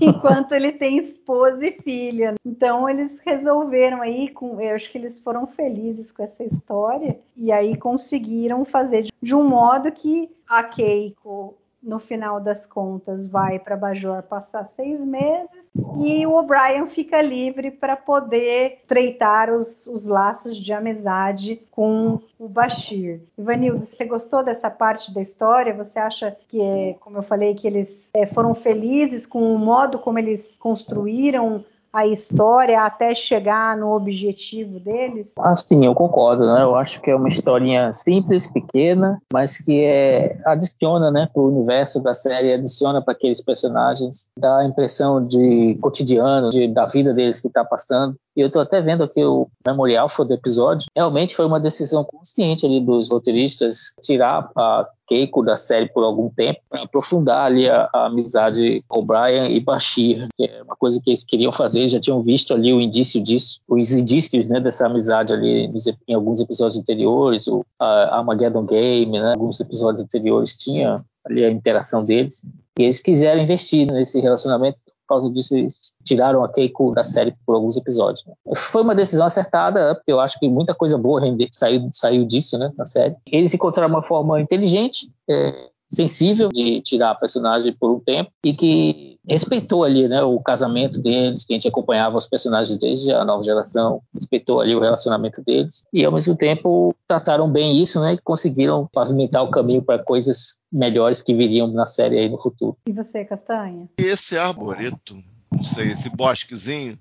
enquanto 0.00 0.52
ele 0.52 0.70
tem 0.70 0.98
esposa 0.98 1.66
e 1.66 1.72
filha. 1.82 2.36
Então 2.46 2.88
eles 2.88 3.10
resolveram 3.26 4.00
aí, 4.00 4.28
com, 4.28 4.60
eu 4.60 4.76
acho 4.76 4.88
que 4.92 4.98
eles 4.98 5.18
foram 5.18 5.44
felizes 5.48 6.12
com 6.12 6.22
essa 6.22 6.44
história 6.44 7.18
e 7.36 7.50
aí 7.50 7.76
conseguiram 7.76 8.64
fazer 8.64 9.08
de 9.20 9.34
um 9.34 9.42
modo 9.42 9.90
que 9.90 10.30
a 10.48 10.62
Keiko 10.62 11.56
no 11.84 11.98
final 11.98 12.40
das 12.40 12.66
contas, 12.66 13.28
vai 13.28 13.58
para 13.58 13.76
Bajor 13.76 14.22
passar 14.22 14.68
seis 14.74 14.98
meses 15.00 15.50
e 15.98 16.26
o 16.26 16.32
O'Brien 16.32 16.86
fica 16.94 17.20
livre 17.20 17.70
para 17.70 17.96
poder 17.96 18.78
estreitar 18.82 19.52
os, 19.52 19.86
os, 19.86 20.06
laços 20.06 20.56
de 20.56 20.72
amizade 20.72 21.60
com 21.70 22.20
o 22.38 22.48
Bashir. 22.48 23.20
Ivanildo, 23.36 23.86
você 23.86 24.04
gostou 24.04 24.42
dessa 24.42 24.70
parte 24.70 25.12
da 25.12 25.20
história? 25.20 25.74
Você 25.74 25.98
acha 25.98 26.36
que, 26.48 26.60
é, 26.60 26.94
como 27.00 27.18
eu 27.18 27.22
falei, 27.22 27.54
que 27.54 27.66
eles 27.66 27.88
é, 28.14 28.26
foram 28.26 28.54
felizes 28.54 29.26
com 29.26 29.52
o 29.52 29.58
modo 29.58 29.98
como 29.98 30.18
eles 30.18 30.56
construíram 30.58 31.64
a 31.94 32.08
história 32.08 32.82
até 32.82 33.14
chegar 33.14 33.76
no 33.76 33.92
objetivo 33.94 34.80
deles? 34.80 35.28
Ah, 35.38 35.56
sim, 35.56 35.86
eu 35.86 35.94
concordo, 35.94 36.44
né? 36.44 36.64
Eu 36.64 36.74
acho 36.74 37.00
que 37.00 37.08
é 37.08 37.14
uma 37.14 37.28
historinha 37.28 37.92
simples, 37.92 38.50
pequena, 38.50 39.22
mas 39.32 39.58
que 39.58 39.84
é, 39.84 40.36
adiciona, 40.44 41.12
né, 41.12 41.28
o 41.32 41.42
universo 41.42 42.02
da 42.02 42.12
série, 42.12 42.52
adiciona 42.52 43.00
para 43.00 43.14
aqueles 43.14 43.40
personagens, 43.40 44.28
dá 44.36 44.58
a 44.58 44.64
impressão 44.64 45.24
de 45.24 45.78
cotidiano, 45.80 46.50
de, 46.50 46.66
da 46.66 46.86
vida 46.86 47.14
deles 47.14 47.40
que 47.40 47.46
está 47.46 47.64
passando. 47.64 48.16
E 48.36 48.40
eu 48.40 48.48
estou 48.48 48.60
até 48.60 48.80
vendo 48.80 49.04
aqui 49.04 49.24
o 49.24 49.48
memorial 49.66 50.08
do 50.18 50.34
episódio. 50.34 50.88
Realmente 50.94 51.36
foi 51.36 51.46
uma 51.46 51.60
decisão 51.60 52.04
consciente 52.04 52.66
ali 52.66 52.80
dos 52.80 53.10
roteiristas 53.10 53.92
tirar 54.02 54.50
a 54.56 54.88
Keiko 55.06 55.42
da 55.42 55.56
série 55.56 55.88
por 55.88 56.02
algum 56.02 56.30
tempo 56.30 56.60
para 56.68 56.82
aprofundar 56.82 57.46
ali 57.46 57.68
a, 57.68 57.88
a 57.92 58.06
amizade 58.06 58.82
Brian 59.04 59.48
e 59.48 59.62
Bashir, 59.62 60.26
que 60.36 60.44
é 60.44 60.62
uma 60.62 60.76
coisa 60.76 61.00
que 61.00 61.10
eles 61.10 61.22
queriam 61.22 61.52
fazer, 61.52 61.88
já 61.88 62.00
tinham 62.00 62.22
visto 62.22 62.54
ali 62.54 62.72
o 62.72 62.80
indício 62.80 63.22
disso, 63.22 63.60
os 63.68 63.92
indícios 63.92 64.48
né, 64.48 64.60
dessa 64.60 64.86
amizade 64.86 65.32
ali 65.32 65.70
em 66.08 66.14
alguns 66.14 66.40
episódios 66.40 66.78
anteriores, 66.78 67.46
o 67.46 67.64
a 67.78 68.18
Armageddon 68.18 68.64
Game, 68.64 69.12
né, 69.18 69.32
alguns 69.34 69.60
episódios 69.60 70.02
anteriores 70.02 70.56
tinha 70.56 71.04
ali 71.24 71.44
a 71.44 71.50
interação 71.50 72.04
deles, 72.04 72.42
e 72.78 72.82
eles 72.82 73.00
quiseram 73.00 73.42
investir 73.42 73.86
nesse 73.86 74.20
relacionamento 74.20 74.80
por 75.06 75.16
causa 75.16 75.30
disso 75.30 75.54
eles 75.54 75.92
tiraram 76.04 76.42
a 76.42 76.48
Keiko 76.48 76.92
da 76.94 77.04
série 77.04 77.34
por 77.46 77.54
alguns 77.54 77.76
episódios. 77.76 78.24
Né? 78.26 78.34
Foi 78.56 78.82
uma 78.82 78.94
decisão 78.94 79.26
acertada, 79.26 79.88
né? 79.88 79.94
porque 79.94 80.12
eu 80.12 80.20
acho 80.20 80.38
que 80.38 80.48
muita 80.48 80.74
coisa 80.74 80.98
boa 80.98 81.20
saiu, 81.50 81.88
saiu 81.92 82.24
disso, 82.24 82.58
né, 82.58 82.72
na 82.76 82.84
série. 82.84 83.14
Eles 83.26 83.54
encontraram 83.54 83.92
uma 83.92 84.02
forma 84.02 84.40
inteligente, 84.40 85.10
é, 85.28 85.70
sensível 85.90 86.48
de 86.48 86.80
tirar 86.82 87.10
a 87.10 87.14
personagem 87.14 87.72
por 87.72 87.90
um 87.90 88.00
tempo 88.00 88.30
e 88.44 88.52
que 88.52 89.18
respeitou 89.26 89.84
ali, 89.84 90.06
né, 90.06 90.22
o 90.22 90.38
casamento 90.40 91.00
deles, 91.00 91.44
que 91.44 91.54
a 91.54 91.56
gente 91.56 91.68
acompanhava 91.68 92.18
os 92.18 92.26
personagens 92.26 92.78
desde 92.78 93.10
a 93.12 93.24
nova 93.24 93.42
geração, 93.42 94.02
respeitou 94.12 94.60
ali 94.60 94.74
o 94.74 94.80
relacionamento 94.80 95.42
deles 95.42 95.84
e 95.92 96.04
ao 96.04 96.12
mesmo 96.12 96.36
tempo 96.36 96.94
trataram 97.06 97.50
bem 97.50 97.80
isso, 97.80 98.00
né, 98.00 98.14
e 98.14 98.18
conseguiram 98.18 98.88
pavimentar 98.92 99.42
o 99.42 99.50
caminho 99.50 99.82
para 99.82 100.02
coisas 100.02 100.56
melhores 100.70 101.22
que 101.22 101.34
viriam 101.34 101.68
na 101.68 101.86
série 101.86 102.18
aí 102.18 102.28
no 102.28 102.40
futuro. 102.40 102.76
E 102.86 102.92
você, 102.92 103.24
Castanha? 103.24 103.88
Esse 103.96 104.36
arboreto, 104.36 105.16
não 105.50 105.62
sei, 105.62 105.92
esse 105.92 106.10
bosquezinho, 106.10 106.98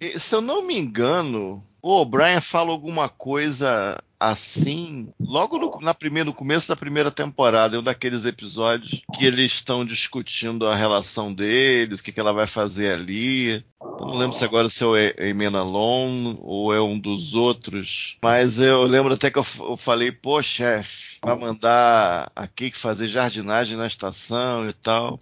se 0.00 0.34
eu 0.34 0.40
não 0.40 0.66
me 0.66 0.76
engano, 0.76 1.58
o 1.82 2.00
O'Brien 2.00 2.40
fala 2.40 2.70
alguma 2.70 3.08
coisa 3.08 3.96
assim, 4.18 5.12
logo 5.20 5.58
no, 5.58 5.78
na 5.80 5.94
primeira, 5.94 6.24
no 6.24 6.34
começo 6.34 6.68
da 6.68 6.76
primeira 6.76 7.10
temporada, 7.10 7.76
é 7.76 7.78
um 7.78 7.82
daqueles 7.82 8.24
episódios 8.24 9.02
que 9.14 9.24
eles 9.24 9.52
estão 9.52 9.84
discutindo 9.84 10.66
a 10.66 10.74
relação 10.74 11.32
deles, 11.32 12.00
o 12.00 12.02
que, 12.02 12.12
que 12.12 12.20
ela 12.20 12.32
vai 12.32 12.46
fazer 12.46 12.92
ali. 12.92 13.64
Eu 13.80 14.06
não 14.06 14.16
lembro 14.16 14.36
se 14.36 14.44
agora 14.44 14.68
se 14.68 14.82
é 14.82 14.86
o 14.86 14.96
Emenalon 14.96 16.36
ou 16.40 16.74
é 16.74 16.80
um 16.80 16.98
dos 16.98 17.34
outros, 17.34 18.16
mas 18.22 18.58
eu 18.58 18.82
lembro 18.84 19.14
até 19.14 19.30
que 19.30 19.38
eu, 19.38 19.46
eu 19.60 19.76
falei, 19.76 20.10
pô, 20.10 20.42
chefe, 20.42 21.18
vai 21.22 21.38
mandar 21.38 22.30
a 22.34 22.46
Kiki 22.46 22.76
fazer 22.76 23.08
jardinagem 23.08 23.76
na 23.76 23.86
estação 23.86 24.68
e 24.68 24.72
tal. 24.72 25.18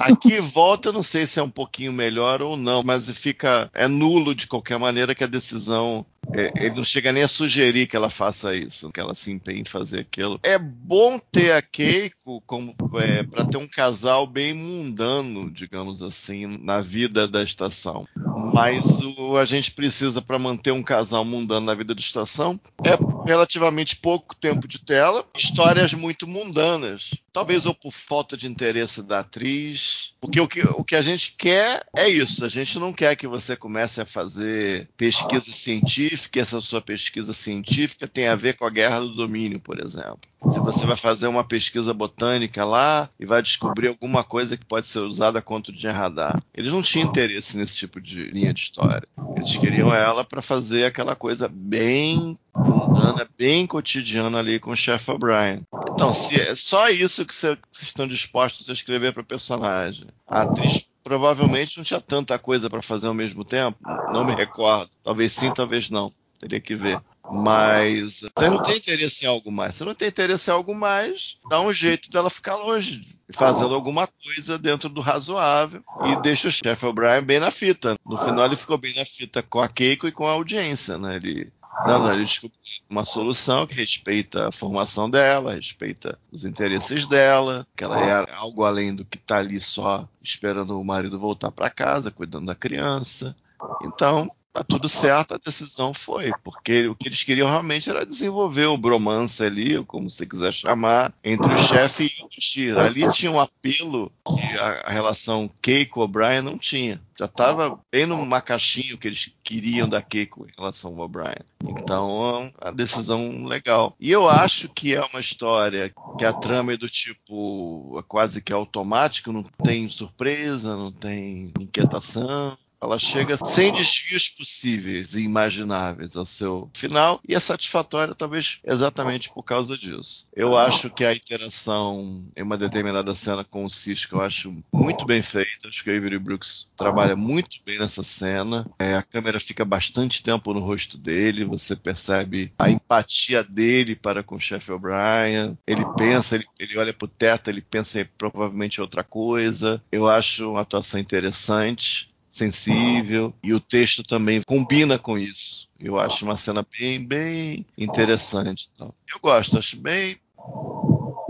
Aqui 0.00 0.40
volta, 0.40 0.88
eu 0.88 0.92
não 0.92 1.02
sei 1.02 1.26
se 1.26 1.38
é 1.38 1.42
um 1.42 1.50
pouquinho 1.50 1.92
melhor 1.92 2.40
ou 2.40 2.56
não, 2.56 2.82
mas 2.82 3.10
fica 3.10 3.70
é 3.74 3.86
nulo 3.86 4.34
de 4.34 4.46
qualquer 4.46 4.78
maneira 4.78 5.14
que 5.14 5.22
a 5.22 5.28
decisão 5.28 6.04
ele 6.34 6.74
não 6.74 6.84
chega 6.84 7.12
nem 7.12 7.22
a 7.22 7.28
sugerir 7.28 7.86
que 7.86 7.96
ela 7.96 8.10
faça 8.10 8.54
isso, 8.54 8.90
que 8.90 9.00
ela 9.00 9.14
se 9.14 9.30
empenhe 9.30 9.60
em 9.60 9.64
fazer 9.64 10.00
aquilo. 10.00 10.40
É 10.42 10.58
bom 10.58 11.18
ter 11.18 11.52
a 11.52 11.62
Keiko 11.62 12.42
como 12.46 12.74
é, 13.00 13.22
para 13.22 13.44
ter 13.44 13.58
um 13.58 13.68
casal 13.68 14.26
bem 14.26 14.52
mundano, 14.52 15.50
digamos 15.50 16.02
assim, 16.02 16.58
na 16.62 16.80
vida 16.80 17.28
da 17.28 17.42
estação. 17.42 18.06
Mas 18.52 19.00
o, 19.00 19.36
a 19.36 19.44
gente 19.44 19.70
precisa 19.70 20.20
para 20.20 20.38
manter 20.38 20.72
um 20.72 20.82
casal 20.82 21.24
mundano 21.24 21.66
na 21.66 21.74
vida 21.74 21.94
da 21.94 22.00
estação 22.00 22.58
é 22.84 23.26
relativamente 23.26 23.96
pouco 23.96 24.36
tempo 24.36 24.68
de 24.68 24.78
tela, 24.78 25.24
histórias 25.36 25.92
muito 25.94 26.26
mundanas. 26.26 27.14
Talvez 27.32 27.66
ou 27.66 27.74
por 27.74 27.92
falta 27.92 28.34
de 28.34 28.46
interesse 28.46 29.02
da 29.02 29.20
atriz. 29.20 30.14
Porque 30.20 30.40
o 30.40 30.48
que, 30.48 30.62
o 30.62 30.82
que 30.82 30.96
a 30.96 31.02
gente 31.02 31.34
quer 31.36 31.84
é 31.94 32.08
isso. 32.08 32.44
A 32.44 32.48
gente 32.48 32.78
não 32.78 32.94
quer 32.94 33.14
que 33.14 33.26
você 33.26 33.54
comece 33.54 34.00
a 34.00 34.06
fazer 34.06 34.88
pesquisa 34.96 35.52
científica 35.52 36.15
científica, 36.16 36.40
essa 36.40 36.60
sua 36.60 36.80
pesquisa 36.80 37.32
científica 37.32 38.08
tem 38.08 38.28
a 38.28 38.34
ver 38.34 38.56
com 38.56 38.64
a 38.64 38.70
guerra 38.70 39.00
do 39.00 39.14
domínio, 39.14 39.60
por 39.60 39.78
exemplo. 39.78 40.20
Se 40.50 40.58
você 40.60 40.86
vai 40.86 40.96
fazer 40.96 41.26
uma 41.26 41.44
pesquisa 41.44 41.92
botânica 41.92 42.64
lá 42.64 43.08
e 43.18 43.26
vai 43.26 43.42
descobrir 43.42 43.88
alguma 43.88 44.24
coisa 44.24 44.56
que 44.56 44.64
pode 44.64 44.86
ser 44.86 45.00
usada 45.00 45.42
contra 45.42 45.72
o 45.72 45.92
radar. 45.92 46.42
Eles 46.54 46.72
não 46.72 46.82
tinham 46.82 47.08
interesse 47.08 47.56
nesse 47.56 47.76
tipo 47.76 48.00
de 48.00 48.26
linha 48.30 48.52
de 48.52 48.60
história. 48.60 49.06
Eles 49.36 49.56
queriam 49.56 49.94
ela 49.94 50.24
para 50.24 50.42
fazer 50.42 50.84
aquela 50.86 51.14
coisa 51.14 51.48
bem 51.48 52.38
mundana, 52.54 53.28
bem 53.36 53.66
cotidiana 53.66 54.38
ali 54.38 54.58
com 54.58 54.70
o 54.70 54.76
chefe 54.76 55.10
O'Brien. 55.10 55.62
Então, 55.92 56.14
se 56.14 56.40
é 56.40 56.54
só 56.54 56.88
isso 56.90 57.24
que 57.24 57.34
vocês 57.34 57.58
estão 57.72 58.06
dispostos 58.06 58.68
a 58.68 58.72
escrever 58.72 59.12
para 59.12 59.22
o 59.22 59.26
personagem, 59.26 60.06
a 60.26 60.42
atriz 60.42 60.86
provavelmente 61.06 61.76
não 61.76 61.84
tinha 61.84 62.00
tanta 62.00 62.36
coisa 62.36 62.68
para 62.68 62.82
fazer 62.82 63.06
ao 63.06 63.14
mesmo 63.14 63.44
tempo. 63.44 63.78
Não 64.12 64.24
me 64.24 64.34
recordo. 64.34 64.90
Talvez 65.04 65.32
sim, 65.32 65.54
talvez 65.54 65.88
não. 65.88 66.12
Teria 66.40 66.60
que 66.60 66.74
ver. 66.74 67.00
Mas 67.30 68.22
você 68.22 68.50
não 68.50 68.60
tem 68.60 68.76
interesse 68.76 69.24
em 69.24 69.28
algo 69.28 69.52
mais. 69.52 69.76
Você 69.76 69.84
não 69.84 69.94
tem 69.94 70.08
interesse 70.08 70.50
em 70.50 70.52
algo 70.52 70.74
mais, 70.74 71.36
dá 71.48 71.60
um 71.60 71.72
jeito 71.72 72.10
dela 72.10 72.28
ficar 72.28 72.56
longe, 72.56 73.06
fazendo 73.32 73.72
alguma 73.72 74.08
coisa 74.08 74.58
dentro 74.58 74.88
do 74.88 75.00
razoável 75.00 75.80
e 76.06 76.20
deixa 76.22 76.48
o 76.48 76.52
chefe 76.52 76.84
O'Brien 76.84 77.22
bem 77.22 77.38
na 77.38 77.52
fita. 77.52 77.94
No 78.04 78.18
final 78.18 78.44
ele 78.44 78.56
ficou 78.56 78.76
bem 78.76 78.94
na 78.96 79.04
fita 79.04 79.44
com 79.44 79.60
a 79.60 79.68
Keiko 79.68 80.08
e 80.08 80.12
com 80.12 80.26
a 80.26 80.32
audiência, 80.32 80.98
né? 80.98 81.16
Ele 81.16 81.52
não, 81.84 81.98
não, 81.98 82.12
ele 82.12 82.24
descobriu 82.24 82.58
uma 82.88 83.04
solução 83.04 83.66
que 83.66 83.74
respeita 83.74 84.48
a 84.48 84.52
formação 84.52 85.10
dela, 85.10 85.54
respeita 85.54 86.18
os 86.30 86.44
interesses 86.44 87.06
dela, 87.06 87.66
que 87.76 87.84
ela 87.84 88.00
é 88.00 88.34
algo 88.34 88.64
além 88.64 88.94
do 88.94 89.04
que 89.04 89.18
está 89.18 89.38
ali 89.38 89.60
só 89.60 90.08
esperando 90.22 90.78
o 90.78 90.84
marido 90.84 91.18
voltar 91.18 91.50
para 91.50 91.68
casa, 91.68 92.10
cuidando 92.10 92.46
da 92.46 92.54
criança. 92.54 93.36
Então, 93.82 94.30
tá 94.56 94.64
tudo 94.64 94.88
certo, 94.88 95.34
a 95.34 95.38
decisão 95.38 95.92
foi, 95.92 96.32
porque 96.42 96.88
o 96.88 96.94
que 96.94 97.08
eles 97.08 97.22
queriam 97.22 97.48
realmente 97.48 97.90
era 97.90 98.06
desenvolver 98.06 98.66
um 98.66 98.78
bromance 98.78 99.42
ali, 99.42 99.76
ou 99.76 99.84
como 99.84 100.10
você 100.10 100.24
quiser 100.24 100.52
chamar, 100.52 101.12
entre 101.22 101.52
o 101.52 101.56
chefe 101.58 102.04
e 102.04 102.24
o 102.24 102.28
Tira. 102.28 102.84
Ali 102.84 103.10
tinha 103.10 103.30
um 103.30 103.38
apelo 103.38 104.10
que 104.24 104.58
a, 104.58 104.90
relação 104.90 105.50
Keiko 105.60 106.00
O'Brien 106.00 106.40
não 106.40 106.56
tinha. 106.56 107.00
Já 107.18 107.26
estava 107.26 107.78
bem 107.92 108.06
numa 108.06 108.40
caixinha 108.40 108.96
que 108.96 109.08
eles 109.08 109.30
queriam 109.42 109.88
da 109.88 110.00
Keiko 110.00 110.46
em 110.46 110.52
relação 110.56 110.92
ao 110.92 111.00
O'Brien. 111.00 111.36
Então, 111.66 112.50
a 112.60 112.70
decisão 112.70 113.46
legal. 113.46 113.94
E 114.00 114.10
eu 114.10 114.28
acho 114.28 114.68
que 114.68 114.94
é 114.94 115.00
uma 115.00 115.20
história 115.20 115.92
que 116.18 116.24
a 116.24 116.32
trama 116.32 116.72
é 116.72 116.76
do 116.76 116.88
tipo 116.88 118.02
quase 118.08 118.40
que 118.40 118.52
automático, 118.52 119.32
não 119.32 119.42
tem 119.42 119.88
surpresa, 119.88 120.76
não 120.76 120.92
tem 120.92 121.52
inquietação 121.58 122.56
ela 122.80 122.98
chega 122.98 123.36
sem 123.36 123.72
desvios 123.72 124.28
possíveis 124.28 125.14
e 125.14 125.20
imagináveis 125.20 126.16
ao 126.16 126.26
seu 126.26 126.70
final 126.74 127.20
e 127.28 127.34
é 127.34 127.40
satisfatória, 127.40 128.14
talvez 128.14 128.58
exatamente 128.64 129.30
por 129.30 129.42
causa 129.42 129.76
disso. 129.76 130.26
Eu 130.34 130.56
acho 130.56 130.90
que 130.90 131.04
a 131.04 131.14
interação 131.14 132.24
em 132.36 132.42
uma 132.42 132.56
determinada 132.56 133.14
cena 133.14 133.44
com 133.44 133.64
o 133.64 133.70
Cisco 133.70 134.16
eu 134.16 134.20
acho 134.20 134.54
muito 134.72 135.04
bem 135.04 135.22
feita. 135.22 135.68
Acho 135.68 135.82
que 135.82 135.90
o 135.90 135.96
Avery 135.96 136.18
Brooks 136.18 136.68
trabalha 136.76 137.16
muito 137.16 137.58
bem 137.64 137.78
nessa 137.78 138.02
cena. 138.02 138.66
É, 138.78 138.94
a 138.94 139.02
câmera 139.02 139.40
fica 139.40 139.64
bastante 139.64 140.22
tempo 140.22 140.52
no 140.52 140.60
rosto 140.60 140.98
dele, 140.98 141.44
você 141.44 141.74
percebe 141.74 142.52
a 142.58 142.70
empatia 142.70 143.42
dele 143.42 143.96
para 143.96 144.22
com 144.22 144.36
o 144.36 144.40
chefe 144.40 144.72
O'Brien. 144.72 145.56
Ele 145.66 145.84
pensa, 145.96 146.34
ele, 146.34 146.46
ele 146.58 146.78
olha 146.78 146.92
para 146.92 147.06
o 147.06 147.08
teto, 147.08 147.48
ele 147.48 147.60
pensa 147.60 148.00
em 148.00 148.08
provavelmente 148.18 148.80
outra 148.80 149.02
coisa. 149.02 149.82
Eu 149.90 150.08
acho 150.08 150.50
uma 150.50 150.60
atuação 150.60 151.00
interessante 151.00 152.14
sensível 152.36 153.34
e 153.42 153.54
o 153.54 153.60
texto 153.60 154.02
também 154.04 154.42
combina 154.46 154.98
com 154.98 155.18
isso. 155.18 155.68
Eu 155.80 155.98
acho 155.98 156.24
uma 156.24 156.36
cena 156.36 156.66
bem, 156.78 157.02
bem 157.02 157.66
interessante. 157.78 158.68
Então. 158.72 158.92
Eu 159.12 159.20
gosto, 159.20 159.58
acho 159.58 159.76
bem, 159.76 160.16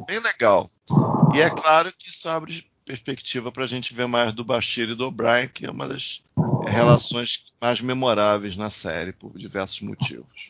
bem 0.06 0.18
legal. 0.20 0.68
E 1.34 1.40
é 1.40 1.50
claro 1.50 1.92
que 1.96 2.08
isso 2.08 2.28
abre 2.28 2.66
perspectiva 2.86 3.50
para 3.50 3.64
a 3.64 3.66
gente 3.66 3.92
ver 3.92 4.06
mais 4.06 4.32
do 4.32 4.44
Bashir 4.44 4.88
e 4.88 4.94
do 4.94 5.08
O'Brien, 5.08 5.48
que 5.52 5.66
é 5.66 5.70
uma 5.70 5.88
das 5.88 6.22
relações 6.66 7.52
mais 7.60 7.80
memoráveis 7.80 8.56
na 8.56 8.70
série, 8.70 9.12
por 9.12 9.36
diversos 9.36 9.80
motivos. 9.80 10.48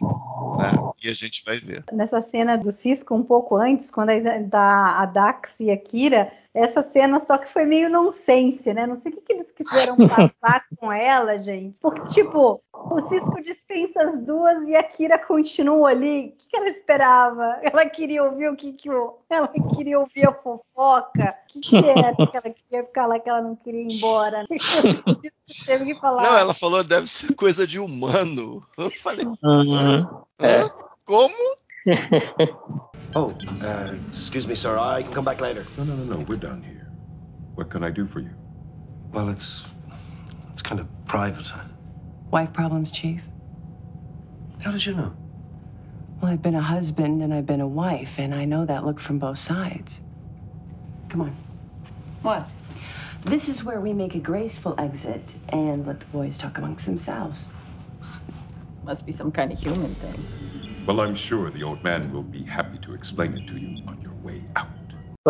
Né? 0.59 0.71
E 1.03 1.09
a 1.09 1.15
gente 1.15 1.43
vai 1.45 1.59
ver. 1.59 1.85
Nessa 1.93 2.23
cena 2.31 2.57
do 2.57 2.71
Cisco, 2.71 3.15
um 3.15 3.23
pouco 3.23 3.57
antes, 3.57 3.91
quando 3.91 4.11
a, 4.11 5.03
a 5.03 5.07
Dax 5.07 5.51
e 5.59 5.71
a 5.71 5.77
Kira 5.77 6.31
essa 6.57 6.83
cena 6.91 7.21
só 7.21 7.37
que 7.37 7.53
foi 7.53 7.67
meio 7.67 7.91
nonsense, 7.91 8.73
né? 8.73 8.87
Não 8.87 8.97
sei 8.97 9.13
o 9.13 9.15
que, 9.17 9.21
que 9.21 9.33
eles 9.35 9.53
quiseram 9.53 9.95
passar 10.09 10.65
com 10.79 10.91
ela, 10.91 11.39
gente. 11.39 11.79
Porque, 11.81 12.09
tipo, 12.15 12.63
o 12.91 13.09
Cisco 13.09 13.43
dispensa 13.43 14.03
as 14.03 14.19
duas 14.21 14.69
e 14.69 14.77
a 14.77 14.83
Kira 14.83 15.19
continua 15.19 15.91
ali. 15.91 16.29
O 16.29 16.33
que, 16.33 16.49
que 16.49 16.57
ela 16.57 16.69
esperava? 16.69 17.59
Ela 17.63 17.87
queria 17.87 18.23
ouvir 18.23 18.49
o 18.49 18.57
que, 18.57 18.73
que 18.73 18.91
o. 18.91 19.19
Ela 19.29 19.49
queria 19.49 19.99
ouvir 19.99 20.29
a 20.29 20.33
fofoca. 20.33 21.35
O 21.45 21.53
que, 21.53 21.61
que 21.61 21.77
era 21.77 22.15
que 22.15 22.23
ela 22.23 22.55
queria 22.55 22.87
ficar 22.87 23.07
lá 23.07 23.19
que 23.19 23.29
ela 23.29 23.43
não 23.43 23.57
queria 23.57 23.83
ir 23.83 23.97
embora? 23.97 24.45
Teve 25.67 25.85
que 25.85 26.01
falar. 26.01 26.23
Não, 26.23 26.39
ela 26.39 26.55
falou 26.55 26.83
deve 26.85 27.07
ser 27.09 27.35
coisa 27.35 27.67
de 27.67 27.79
humano. 27.79 28.63
Eu 28.79 28.91
falei. 28.91 29.27
Uhum. 29.27 30.23
É. 30.41 30.69
Como? 31.05 31.57
Oh, 33.15 33.29
uh, 33.31 33.95
excuse 34.11 34.47
me, 34.47 34.55
sir. 34.55 34.77
I 34.77 35.03
can 35.03 35.13
come 35.13 35.25
back 35.25 35.41
later. 35.41 35.65
No, 35.79 35.85
no, 35.85 35.97
no, 35.97 36.05
no. 36.05 36.25
We're 36.29 36.37
done 36.37 36.63
here. 36.63 36.87
What 37.55 37.71
can 37.71 37.83
I 37.83 37.91
do 37.91 38.07
for 38.07 38.21
you? 38.21 38.31
Well, 39.11 39.31
it's 39.31 39.65
it's 40.53 40.61
kind 40.61 40.81
of 40.81 40.87
private. 41.07 41.51
Wife 42.31 42.53
problems, 42.53 42.91
Chief? 42.91 43.23
How 44.63 44.73
did 44.73 44.85
you 44.85 44.95
know? 44.95 45.15
Well, 46.21 46.33
I've 46.33 46.43
been 46.43 46.55
a 46.55 46.61
husband 46.61 47.23
and 47.23 47.33
I've 47.33 47.47
been 47.47 47.61
a 47.61 47.69
wife, 47.69 48.19
and 48.19 48.35
I 48.35 48.45
know 48.45 48.65
that 48.65 48.85
look 48.85 48.99
from 48.99 49.19
both 49.19 49.39
sides. 49.39 50.01
Come 51.09 51.21
on. 51.21 51.37
What? 52.23 52.49
This 53.25 53.49
is 53.49 53.65
where 53.65 53.81
we 53.81 53.93
make 53.93 54.15
a 54.15 54.19
graceful 54.19 54.75
exit 54.79 55.35
and 55.51 55.87
let 55.87 56.01
the 56.01 56.07
boys 56.07 56.39
talk 56.39 56.59
amongst 56.59 56.87
themselves. 56.87 57.45
Must 58.85 59.05
be 59.05 59.13
some 59.13 59.33
kind 59.33 59.53
of 59.53 59.59
human 59.59 59.95
thing. 59.97 60.25
Well, 60.87 61.01
I'm 61.01 61.15
sure 61.15 61.51
the 61.51 61.65
old 61.65 61.83
man 61.83 62.13
will 62.13 62.23
be 62.23 62.45
happy 62.45 62.79
to 62.79 62.95
explain 62.95 63.35
it 63.35 63.47
to 63.49 63.59
you 63.59 63.83
on 63.89 64.01
your 64.01 64.01
way 64.01 64.05
out. 64.05 64.06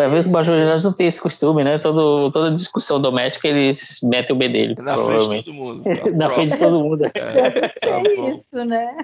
Às 0.00 0.10
vezes 0.10 0.26
os 0.26 0.32
bajulanos 0.32 0.84
não 0.84 0.92
têm 0.92 1.06
esse 1.06 1.20
costume, 1.20 1.64
né? 1.64 1.78
Todo, 1.78 2.30
toda 2.30 2.54
discussão 2.54 3.00
doméstica 3.00 3.48
eles 3.48 3.98
metem 4.02 4.34
o 4.34 4.38
B 4.38 4.48
dele. 4.48 4.74
Na 4.78 4.96
frente 4.96 5.28
de 5.28 5.44
todo 5.44 5.54
mundo. 5.54 5.82
Tá, 5.86 6.16
Na 6.16 6.30
frente 6.30 6.52
de 6.52 6.58
todo 6.58 6.80
mundo. 6.80 7.04
É, 7.04 7.10
tá 7.10 8.02
é 8.04 8.30
isso, 8.30 8.64
né? 8.64 8.96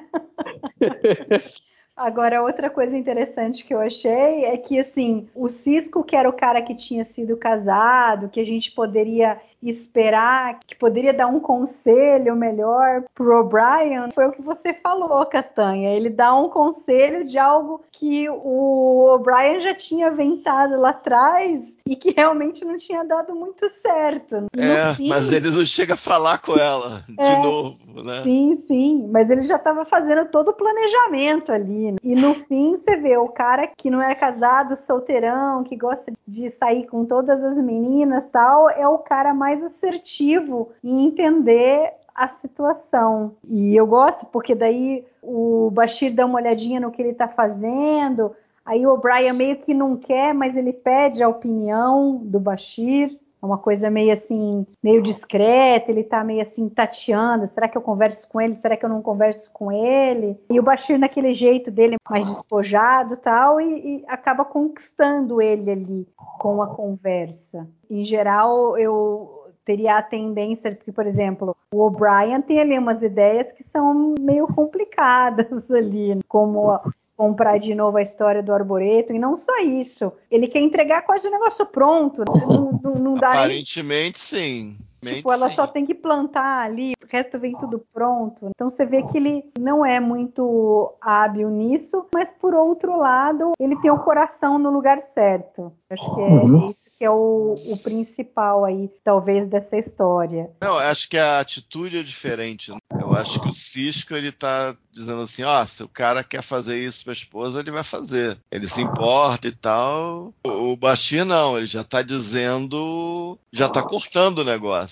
Agora, 1.96 2.42
outra 2.42 2.70
coisa 2.70 2.96
interessante 2.96 3.64
que 3.64 3.74
eu 3.74 3.80
achei 3.80 4.44
é 4.44 4.56
que, 4.56 4.78
assim, 4.78 5.28
o 5.34 5.48
Cisco, 5.48 6.02
que 6.02 6.16
era 6.16 6.28
o 6.28 6.32
cara 6.32 6.62
que 6.62 6.74
tinha 6.74 7.04
sido 7.04 7.36
casado, 7.36 8.30
que 8.30 8.40
a 8.40 8.44
gente 8.44 8.72
poderia 8.72 9.38
esperar, 9.70 10.58
que 10.66 10.74
poderia 10.76 11.12
dar 11.12 11.26
um 11.26 11.40
conselho 11.40 12.34
melhor 12.36 13.04
pro 13.14 13.40
O'Brien, 13.40 14.10
foi 14.14 14.26
o 14.26 14.32
que 14.32 14.42
você 14.42 14.74
falou, 14.74 15.24
Castanha. 15.26 15.90
Ele 15.90 16.10
dá 16.10 16.34
um 16.34 16.48
conselho 16.48 17.24
de 17.24 17.38
algo 17.38 17.82
que 17.92 18.28
o 18.28 19.14
O'Brien 19.14 19.60
já 19.60 19.74
tinha 19.74 20.10
ventado 20.10 20.78
lá 20.78 20.90
atrás 20.90 21.60
e 21.84 21.96
que 21.96 22.12
realmente 22.16 22.64
não 22.64 22.78
tinha 22.78 23.04
dado 23.04 23.34
muito 23.34 23.68
certo. 23.82 24.46
E 24.56 24.60
É, 24.60 24.94
fim- 24.94 25.08
mas 25.08 25.32
ele 25.32 25.50
não 25.50 25.64
chega 25.66 25.94
a 25.94 25.96
falar 25.96 26.38
com 26.40 26.52
ela 26.56 27.02
de 27.08 27.32
É. 27.32 27.36
novo, 27.36 27.78
né? 28.04 28.22
Sim, 28.22 28.54
sim, 28.68 29.08
mas 29.10 29.28
ele 29.28 29.42
já 29.42 29.56
estava 29.56 29.84
fazendo 29.84 30.26
todo 30.26 30.48
o 30.48 30.52
planejamento 30.54 31.50
ali. 31.52 31.90
né? 31.92 31.96
E 32.02 32.14
no 32.14 32.34
fim 32.34 32.76
você 32.78 32.96
vê 32.96 33.16
o 33.16 33.28
cara 33.28 33.66
que 33.76 33.90
não 33.90 34.00
é 34.00 34.14
casado, 34.14 34.76
solteirão, 34.76 35.64
que 35.64 35.76
gosta 35.76 36.12
de 36.26 36.50
sair 36.50 36.86
com 36.86 37.04
todas 37.04 37.42
as 37.42 37.56
meninas, 37.56 38.24
tal, 38.26 38.70
é 38.70 38.86
o 38.86 38.98
cara 38.98 39.34
mais 39.34 39.51
assertivo 39.60 40.70
em 40.84 41.06
entender 41.06 41.92
a 42.14 42.28
situação. 42.28 43.34
E 43.48 43.74
eu 43.74 43.86
gosto 43.86 44.26
porque 44.26 44.54
daí 44.54 45.04
o 45.22 45.70
Bashir 45.72 46.14
dá 46.14 46.26
uma 46.26 46.38
olhadinha 46.38 46.78
no 46.78 46.90
que 46.90 47.02
ele 47.02 47.10
está 47.10 47.26
fazendo. 47.26 48.34
Aí 48.64 48.86
o 48.86 48.92
O'Brien 48.92 49.32
meio 49.32 49.56
que 49.56 49.74
não 49.74 49.96
quer, 49.96 50.32
mas 50.32 50.56
ele 50.56 50.72
pede 50.72 51.22
a 51.22 51.28
opinião 51.28 52.20
do 52.22 52.38
Bashir. 52.38 53.18
É 53.42 53.46
uma 53.46 53.58
coisa 53.58 53.90
meio 53.90 54.12
assim, 54.12 54.64
meio 54.80 55.02
discreta, 55.02 55.90
ele 55.90 56.04
tá 56.04 56.22
meio 56.22 56.40
assim 56.40 56.68
tateando, 56.68 57.44
será 57.48 57.66
que 57.68 57.76
eu 57.76 57.82
converso 57.82 58.28
com 58.28 58.40
ele, 58.40 58.54
será 58.54 58.76
que 58.76 58.84
eu 58.84 58.88
não 58.88 59.02
converso 59.02 59.52
com 59.52 59.72
ele? 59.72 60.38
E 60.48 60.60
o 60.60 60.62
Bashir 60.62 60.96
naquele 60.96 61.34
jeito 61.34 61.68
dele, 61.68 61.96
mais 62.08 62.24
despojado 62.24 63.16
tal, 63.16 63.60
e, 63.60 63.96
e 63.98 64.04
acaba 64.06 64.44
conquistando 64.44 65.42
ele 65.42 65.68
ali 65.72 66.08
com 66.38 66.62
a 66.62 66.68
conversa. 66.68 67.68
Em 67.90 68.04
geral, 68.04 68.78
eu 68.78 69.41
teria 69.64 69.96
a 69.96 70.02
tendência, 70.02 70.74
porque, 70.74 70.92
por 70.92 71.06
exemplo, 71.06 71.56
o 71.72 71.82
O'Brien 71.82 72.42
tem 72.42 72.60
ali 72.60 72.78
umas 72.78 73.02
ideias 73.02 73.52
que 73.52 73.62
são 73.62 74.14
meio 74.20 74.46
complicadas 74.46 75.46
ali, 75.70 76.18
como 76.28 76.80
comprar 77.16 77.58
de 77.58 77.74
novo 77.74 77.98
a 77.98 78.02
história 78.02 78.42
do 78.42 78.52
Arboreto, 78.52 79.12
e 79.12 79.18
não 79.18 79.36
só 79.36 79.58
isso, 79.58 80.12
ele 80.30 80.48
quer 80.48 80.60
entregar 80.60 81.02
quase 81.02 81.28
o 81.28 81.30
negócio 81.30 81.64
pronto, 81.66 82.24
não, 82.26 82.80
não, 82.82 82.94
não 82.94 83.14
dá 83.14 83.30
nem 83.30 83.38
Aparentemente, 83.38 84.18
sim. 84.18 84.74
Tipo, 85.02 85.32
ela 85.32 85.50
só 85.50 85.66
tem 85.66 85.84
que 85.84 85.94
plantar 85.94 86.58
ali, 86.64 86.92
o 87.02 87.06
resto 87.08 87.38
vem 87.38 87.52
tudo 87.58 87.84
pronto. 87.92 88.48
Então 88.54 88.70
você 88.70 88.86
vê 88.86 89.02
que 89.02 89.16
ele 89.16 89.44
não 89.58 89.84
é 89.84 89.98
muito 89.98 90.94
hábil 91.00 91.48
nisso, 91.50 92.06
mas 92.14 92.28
por 92.40 92.54
outro 92.54 92.96
lado, 92.98 93.52
ele 93.58 93.76
tem 93.76 93.90
o 93.90 93.98
coração 93.98 94.58
no 94.58 94.70
lugar 94.70 95.00
certo. 95.00 95.72
Acho 95.90 96.14
que 96.14 96.20
é 96.20 96.32
Uhum. 96.32 96.66
isso 96.66 96.98
que 96.98 97.04
é 97.04 97.10
o, 97.10 97.54
o 97.54 97.76
principal 97.82 98.64
aí, 98.64 98.90
talvez, 99.04 99.46
dessa 99.46 99.76
história. 99.76 100.50
Não, 100.60 100.74
eu 100.74 100.88
acho 100.88 101.08
que 101.08 101.18
a 101.18 101.40
atitude 101.40 101.98
é 101.98 102.02
diferente. 102.02 102.70
né? 102.70 102.78
Eu 103.00 103.12
acho 103.14 103.40
que 103.40 103.48
o 103.48 103.54
Cisco 103.54 104.14
ele 104.14 104.30
tá 104.30 104.76
dizendo 104.92 105.22
assim, 105.22 105.42
ó, 105.42 105.64
se 105.64 105.82
o 105.82 105.88
cara 105.88 106.22
quer 106.22 106.42
fazer 106.42 106.78
isso 106.78 107.02
pra 107.04 107.12
esposa, 107.12 107.60
ele 107.60 107.70
vai 107.70 107.82
fazer. 107.82 108.38
Ele 108.50 108.68
se 108.68 108.80
importa 108.82 109.48
e 109.48 109.52
tal. 109.52 110.32
O 110.46 110.74
o 110.74 111.24
não, 111.26 111.56
ele 111.56 111.66
já 111.66 111.82
tá 111.82 112.02
dizendo, 112.02 113.38
já 113.52 113.68
tá 113.68 113.82
cortando 113.82 114.38
o 114.38 114.44
negócio. 114.44 114.91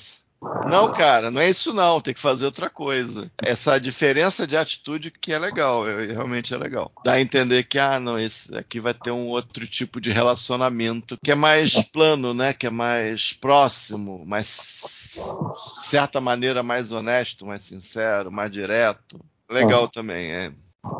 Não, 0.66 0.92
cara, 0.92 1.30
não 1.30 1.40
é 1.40 1.50
isso 1.50 1.72
não, 1.72 2.00
tem 2.00 2.14
que 2.14 2.20
fazer 2.20 2.46
outra 2.46 2.70
coisa. 2.70 3.30
Essa 3.42 3.78
diferença 3.78 4.46
de 4.46 4.56
atitude 4.56 5.10
que 5.10 5.32
é 5.32 5.38
legal, 5.38 5.86
é- 5.88 6.06
realmente 6.06 6.54
é 6.54 6.56
legal. 6.56 6.90
Dá 7.04 7.12
a 7.12 7.20
entender 7.20 7.64
que, 7.64 7.78
ah, 7.78 8.00
não, 8.00 8.18
esse 8.18 8.56
aqui 8.56 8.80
vai 8.80 8.94
ter 8.94 9.10
um 9.10 9.28
outro 9.28 9.66
tipo 9.66 10.00
de 10.00 10.10
relacionamento 10.10 11.18
que 11.22 11.30
é 11.30 11.34
mais 11.34 11.74
plano, 11.92 12.32
né? 12.32 12.52
Que 12.52 12.66
é 12.66 12.70
mais 12.70 13.32
próximo, 13.32 14.24
mais, 14.26 14.46
de 15.78 15.84
certa 15.86 16.20
maneira, 16.20 16.62
mais 16.62 16.90
honesto, 16.90 17.44
mais 17.46 17.62
sincero, 17.62 18.30
mais 18.32 18.50
direto. 18.50 19.20
Legal 19.50 19.88
também, 19.88 20.30
é. 20.30 20.52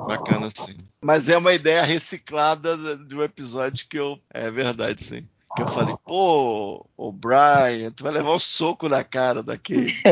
Bacana, 0.07 0.49
sim. 0.55 0.77
Mas 1.03 1.29
é 1.29 1.39
uma 1.39 1.53
ideia 1.53 1.83
reciclada 1.83 2.77
de 2.99 3.15
um 3.15 3.23
episódio 3.23 3.87
que 3.89 3.99
eu. 3.99 4.21
É 4.33 4.51
verdade, 4.51 5.03
sim. 5.03 5.27
Que 5.57 5.63
eu 5.63 5.69
falei, 5.69 5.97
pô, 6.07 6.87
o 6.97 7.13
Brian, 7.13 7.91
tu 7.91 8.05
vai 8.05 8.13
levar 8.13 8.35
um 8.35 8.39
soco 8.39 8.89
na 8.89 9.03
cara 9.03 9.43
daqui. 9.43 9.93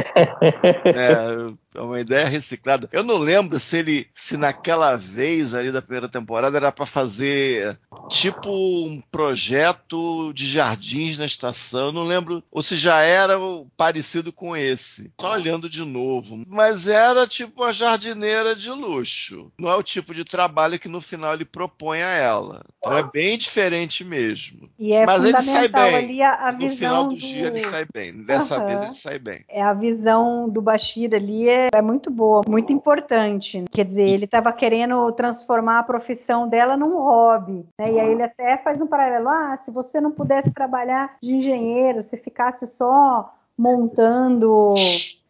É, 0.84 1.52
é 1.74 1.80
uma 1.80 2.00
ideia 2.00 2.26
reciclada. 2.28 2.88
Eu 2.92 3.02
não 3.02 3.18
lembro 3.18 3.58
se 3.58 3.78
ele, 3.78 4.06
se 4.12 4.36
naquela 4.36 4.96
vez 4.96 5.54
ali 5.54 5.70
da 5.70 5.82
primeira 5.82 6.08
temporada 6.08 6.56
era 6.56 6.72
pra 6.72 6.86
fazer 6.86 7.78
tipo 8.08 8.50
um 8.50 9.00
projeto 9.10 10.32
de 10.32 10.46
jardins 10.46 11.18
na 11.18 11.26
estação. 11.26 11.86
Eu 11.86 11.92
não 11.92 12.04
lembro, 12.04 12.42
ou 12.50 12.62
se 12.62 12.76
já 12.76 13.00
era 13.00 13.34
parecido 13.76 14.32
com 14.32 14.56
esse. 14.56 15.10
Só 15.20 15.32
olhando 15.32 15.68
de 15.68 15.84
novo. 15.84 16.42
Mas 16.48 16.86
era 16.86 17.26
tipo 17.26 17.62
uma 17.62 17.72
jardineira 17.72 18.54
de 18.54 18.70
luxo. 18.70 19.50
Não 19.60 19.70
é 19.70 19.74
o 19.76 19.82
tipo 19.82 20.14
de 20.14 20.24
trabalho 20.24 20.78
que 20.78 20.88
no 20.88 21.00
final 21.00 21.34
ele 21.34 21.44
propõe 21.44 22.02
a 22.02 22.10
ela. 22.12 22.62
Então 22.78 22.96
é 22.96 23.02
bem 23.10 23.36
diferente 23.36 24.04
mesmo. 24.04 24.70
E 24.78 24.92
é 24.92 25.04
Mas 25.04 25.24
ele 25.24 25.42
sai 25.42 25.68
bem. 25.68 25.94
ali 25.94 26.22
a, 26.22 26.48
a 26.48 26.52
no 26.52 26.70
final 26.70 27.04
do 27.04 27.14
do... 27.14 27.16
dia 27.16 27.46
ele 27.46 27.60
sai 27.60 27.86
bem. 27.92 28.24
Dessa 28.24 28.56
Aham. 28.56 28.66
vez 28.66 28.84
ele 28.84 28.94
sai 28.94 29.18
bem. 29.18 29.44
É 29.48 29.62
a 29.62 29.74
visão 29.74 30.48
do 30.48 30.62
Bashir 30.62 31.14
ali 31.14 31.48
é, 31.48 31.57
é 31.72 31.82
muito 31.82 32.10
boa, 32.10 32.42
muito 32.48 32.72
importante. 32.72 33.64
Quer 33.70 33.84
dizer, 33.84 34.08
ele 34.08 34.24
estava 34.26 34.52
querendo 34.52 35.10
transformar 35.12 35.80
a 35.80 35.82
profissão 35.82 36.48
dela 36.48 36.76
num 36.76 36.96
hobby, 36.96 37.66
né? 37.78 37.90
E 37.92 37.98
aí 38.00 38.10
ele 38.12 38.22
até 38.22 38.56
faz 38.58 38.80
um 38.80 38.86
paralelo: 38.86 39.28
ah, 39.28 39.58
se 39.62 39.70
você 39.70 40.00
não 40.00 40.10
pudesse 40.10 40.50
trabalhar 40.50 41.16
de 41.22 41.34
engenheiro, 41.36 42.02
se 42.02 42.16
ficasse 42.16 42.66
só 42.66 43.32
montando 43.56 44.74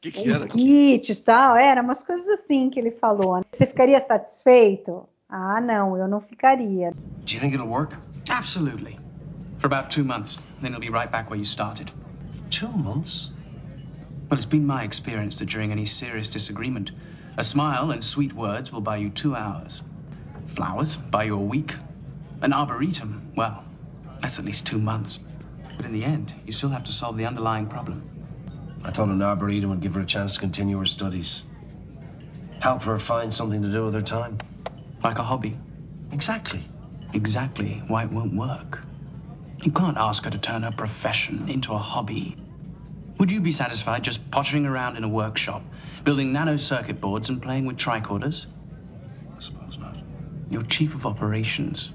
Que 0.01 0.11
que 0.13 0.31
era? 0.31 0.47
kits 0.49 1.09
e 1.19 1.25
tal, 1.25 1.57
era 1.57 1.83
umas 1.83 2.03
coisas 2.03 2.29
assim 2.29 2.71
que 2.71 2.79
ele 2.79 2.91
falou. 2.93 3.37
né? 3.37 3.43
Você 3.53 3.67
ficaria 3.67 4.01
satisfeito? 4.03 5.09
Ah, 5.29 5.61
não, 5.61 5.97
eu 5.97 6.09
não 6.09 6.21
ficaria. 6.21 6.91
Do 6.93 7.35
you 7.35 7.41
think 7.41 7.55
it'll 7.55 7.69
work? 7.69 7.97
Absolutely. 8.31 8.99
For 9.59 9.67
about 9.67 9.91
two 9.95 10.05
months. 10.05 10.39
Then 10.63 10.71
you'll 10.73 10.81
be 10.81 10.89
right 10.91 11.11
back 11.11 11.29
where 11.31 11.37
you 11.39 11.45
started. 11.45 11.93
Two 12.51 12.69
months? 12.69 13.33
Well, 14.31 14.37
it's 14.37 14.45
been 14.45 14.67
my 14.67 14.83
experience 14.83 15.39
that 15.39 15.49
during 15.49 15.73
any 15.73 15.87
serious 15.87 16.29
disagreement, 16.29 16.93
a 17.39 17.45
smile 17.45 17.93
and 17.93 18.05
sweet 18.05 18.35
words 18.35 18.71
will 18.71 18.83
buy 18.83 18.99
you 18.99 19.09
two 19.09 19.35
hours. 19.35 19.83
Flowers 20.49 20.97
buy 20.97 21.25
you 21.25 21.35
a 21.35 21.41
week. 21.41 21.75
An 22.43 22.53
arboretum, 22.53 23.33
well, 23.37 23.65
that's 24.21 24.39
at 24.39 24.45
least 24.45 24.67
two 24.67 24.79
months. 24.79 25.19
But 25.77 25.87
in 25.87 25.93
the 25.93 26.05
end, 26.05 26.35
you 26.45 26.53
still 26.53 26.69
have 26.69 26.85
to 26.85 26.93
solve 26.93 27.17
the 27.17 27.25
underlying 27.25 27.69
problem. 27.69 28.03
I 28.85 28.91
thought 28.91 29.09
an 29.09 29.23
arboretum 29.23 29.71
would 29.71 29.81
give 29.81 29.95
her 29.95 30.03
a 30.03 30.07
chance 30.07 30.35
to 30.35 30.41
continue 30.41 30.79
her 30.79 30.87
studies. 30.87 31.45
Help 32.61 32.83
her 32.83 32.99
find 32.99 33.33
something 33.33 33.63
to 33.63 33.73
do 33.73 33.87
with 33.87 33.95
her 33.95 34.03
time. 34.03 34.37
Like 35.03 35.19
a 35.19 35.23
hobby. 35.23 35.57
Exactly. 36.13 36.61
Exactly 37.15 37.83
why 37.89 38.03
it 38.05 38.13
won't 38.13 38.35
work. 38.35 38.81
You 39.65 39.73
can't 39.73 39.97
ask 39.97 40.25
her 40.25 40.31
to 40.31 40.39
turn 40.39 40.65
her 40.65 40.73
profession 40.73 41.49
into 41.49 41.73
a 41.73 41.79
hobby. 41.79 42.37
Would 43.19 43.33
you 43.33 43.41
be 43.41 43.53
satisfied 43.53 44.05
just 44.05 44.31
pottering 44.31 44.65
around 44.65 44.97
in 44.97 45.05
a 45.05 45.09
workshop, 45.09 45.63
building 46.05 46.33
nano 46.33 46.57
circuit 46.57 47.01
boards 47.01 47.31
and 47.31 47.43
playing 47.43 47.67
with 47.67 47.77
tricorders? 47.77 48.47
I 49.37 49.41
suppose 49.41 49.77
not. 49.79 49.97
You're 50.51 50.63
chief 50.63 50.95
of 50.95 51.05
operations. 51.05 51.91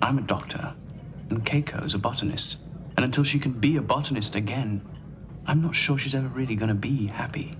I'm 0.00 0.18
a 0.18 0.22
doctor, 0.22 0.74
and 1.30 1.44
Keiko's 1.44 1.94
a 1.94 1.98
botanist. 1.98 2.58
And 2.96 3.04
until 3.04 3.24
she 3.24 3.40
can 3.40 3.52
be 3.52 3.76
a 3.76 3.82
botanist 3.82 4.36
again, 4.36 4.82
I'm 5.46 5.62
not 5.62 5.74
sure 5.74 5.98
she's 5.98 6.14
ever 6.14 6.28
really 6.28 6.54
going 6.54 6.68
to 6.68 6.74
be 6.74 7.06
happy. 7.06 7.56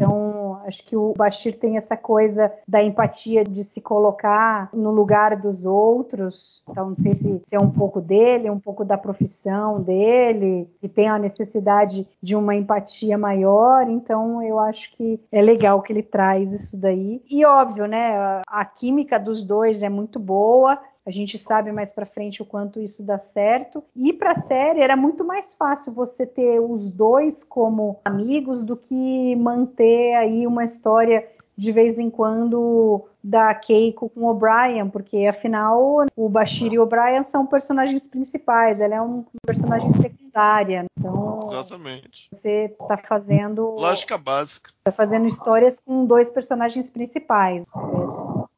Então, 0.00 0.41
acho 0.66 0.84
que 0.84 0.96
o 0.96 1.12
Bashir 1.16 1.58
tem 1.58 1.76
essa 1.76 1.96
coisa 1.96 2.52
da 2.66 2.82
empatia 2.82 3.44
de 3.44 3.62
se 3.62 3.80
colocar 3.80 4.68
no 4.72 4.90
lugar 4.90 5.36
dos 5.36 5.64
outros. 5.64 6.62
Então, 6.68 6.88
não 6.88 6.94
sei 6.94 7.14
se, 7.14 7.42
se 7.46 7.54
é 7.54 7.58
um 7.58 7.70
pouco 7.70 8.00
dele, 8.00 8.50
um 8.50 8.58
pouco 8.58 8.84
da 8.84 8.98
profissão 8.98 9.80
dele, 9.80 10.68
que 10.76 10.88
tem 10.88 11.08
a 11.08 11.18
necessidade 11.18 12.06
de 12.22 12.36
uma 12.36 12.54
empatia 12.54 13.16
maior. 13.18 13.88
Então, 13.88 14.42
eu 14.42 14.58
acho 14.58 14.92
que 14.92 15.20
é 15.30 15.42
legal 15.42 15.82
que 15.82 15.92
ele 15.92 16.02
traz 16.02 16.52
isso 16.52 16.76
daí. 16.76 17.22
E 17.28 17.44
óbvio, 17.44 17.86
né? 17.86 18.40
A 18.46 18.64
química 18.64 19.18
dos 19.18 19.44
dois 19.44 19.82
é 19.82 19.88
muito 19.88 20.18
boa. 20.18 20.78
A 21.04 21.10
gente 21.10 21.38
sabe 21.38 21.72
mais 21.72 21.90
pra 21.90 22.06
frente 22.06 22.42
o 22.42 22.46
quanto 22.46 22.80
isso 22.80 23.02
dá 23.02 23.18
certo. 23.18 23.82
E 23.94 24.12
pra 24.12 24.34
série 24.34 24.80
era 24.80 24.96
muito 24.96 25.24
mais 25.24 25.52
fácil 25.54 25.92
você 25.92 26.24
ter 26.24 26.60
os 26.60 26.90
dois 26.90 27.42
como 27.42 28.00
amigos 28.04 28.62
do 28.62 28.76
que 28.76 29.34
manter 29.36 30.14
aí 30.14 30.46
uma 30.46 30.64
história 30.64 31.26
de 31.56 31.70
vez 31.70 31.98
em 31.98 32.08
quando 32.08 33.04
da 33.22 33.54
Keiko 33.54 34.08
com 34.08 34.22
o 34.22 34.30
O'Brien, 34.30 34.88
porque 34.88 35.26
afinal 35.26 36.04
o 36.16 36.28
Bashir 36.28 36.72
e 36.72 36.78
o 36.78 36.82
O'Brien 36.82 37.22
são 37.22 37.46
personagens 37.46 38.06
principais, 38.06 38.80
ela 38.80 38.94
é 38.94 39.02
um 39.02 39.24
personagem 39.46 39.90
secundária. 39.92 40.84
Então 40.98 41.40
Exatamente. 41.50 42.28
você 42.32 42.74
tá 42.88 42.96
fazendo 42.96 43.74
Lógica 43.78 44.16
básica. 44.16 44.70
tá 44.82 44.90
fazendo 44.90 45.26
histórias 45.26 45.78
com 45.78 46.04
dois 46.04 46.30
personagens 46.30 46.90
principais. 46.90 47.68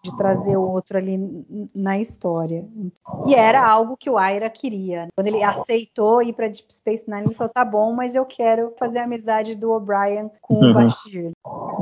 De 0.05 0.17
trazer 0.19 0.57
o 0.57 0.71
outro 0.71 0.99
ali 0.99 1.19
na 1.75 1.99
história. 1.99 2.65
E 3.27 3.35
era 3.35 3.67
algo 3.67 3.97
que 3.97 4.11
o 4.11 4.19
Aira 4.19 4.51
queria. 4.51 5.09
Quando 5.17 5.29
ele 5.29 5.43
aceitou 5.43 6.23
ir 6.23 6.35
para 6.35 6.49
Deep 6.49 6.73
Space 6.75 7.05
Nine, 7.09 7.27
ele 7.27 7.35
falou: 7.35 7.53
tá 7.53 7.65
bom, 7.65 7.93
mas 7.93 8.15
eu 8.15 8.27
quero 8.27 8.73
fazer 8.79 8.99
a 8.99 9.05
amizade 9.05 9.55
do 9.55 9.73
O'Brien 9.73 10.31
com 10.43 10.55
o 10.55 10.65
Uhum. 10.65 10.75
Bashir. 10.75 11.31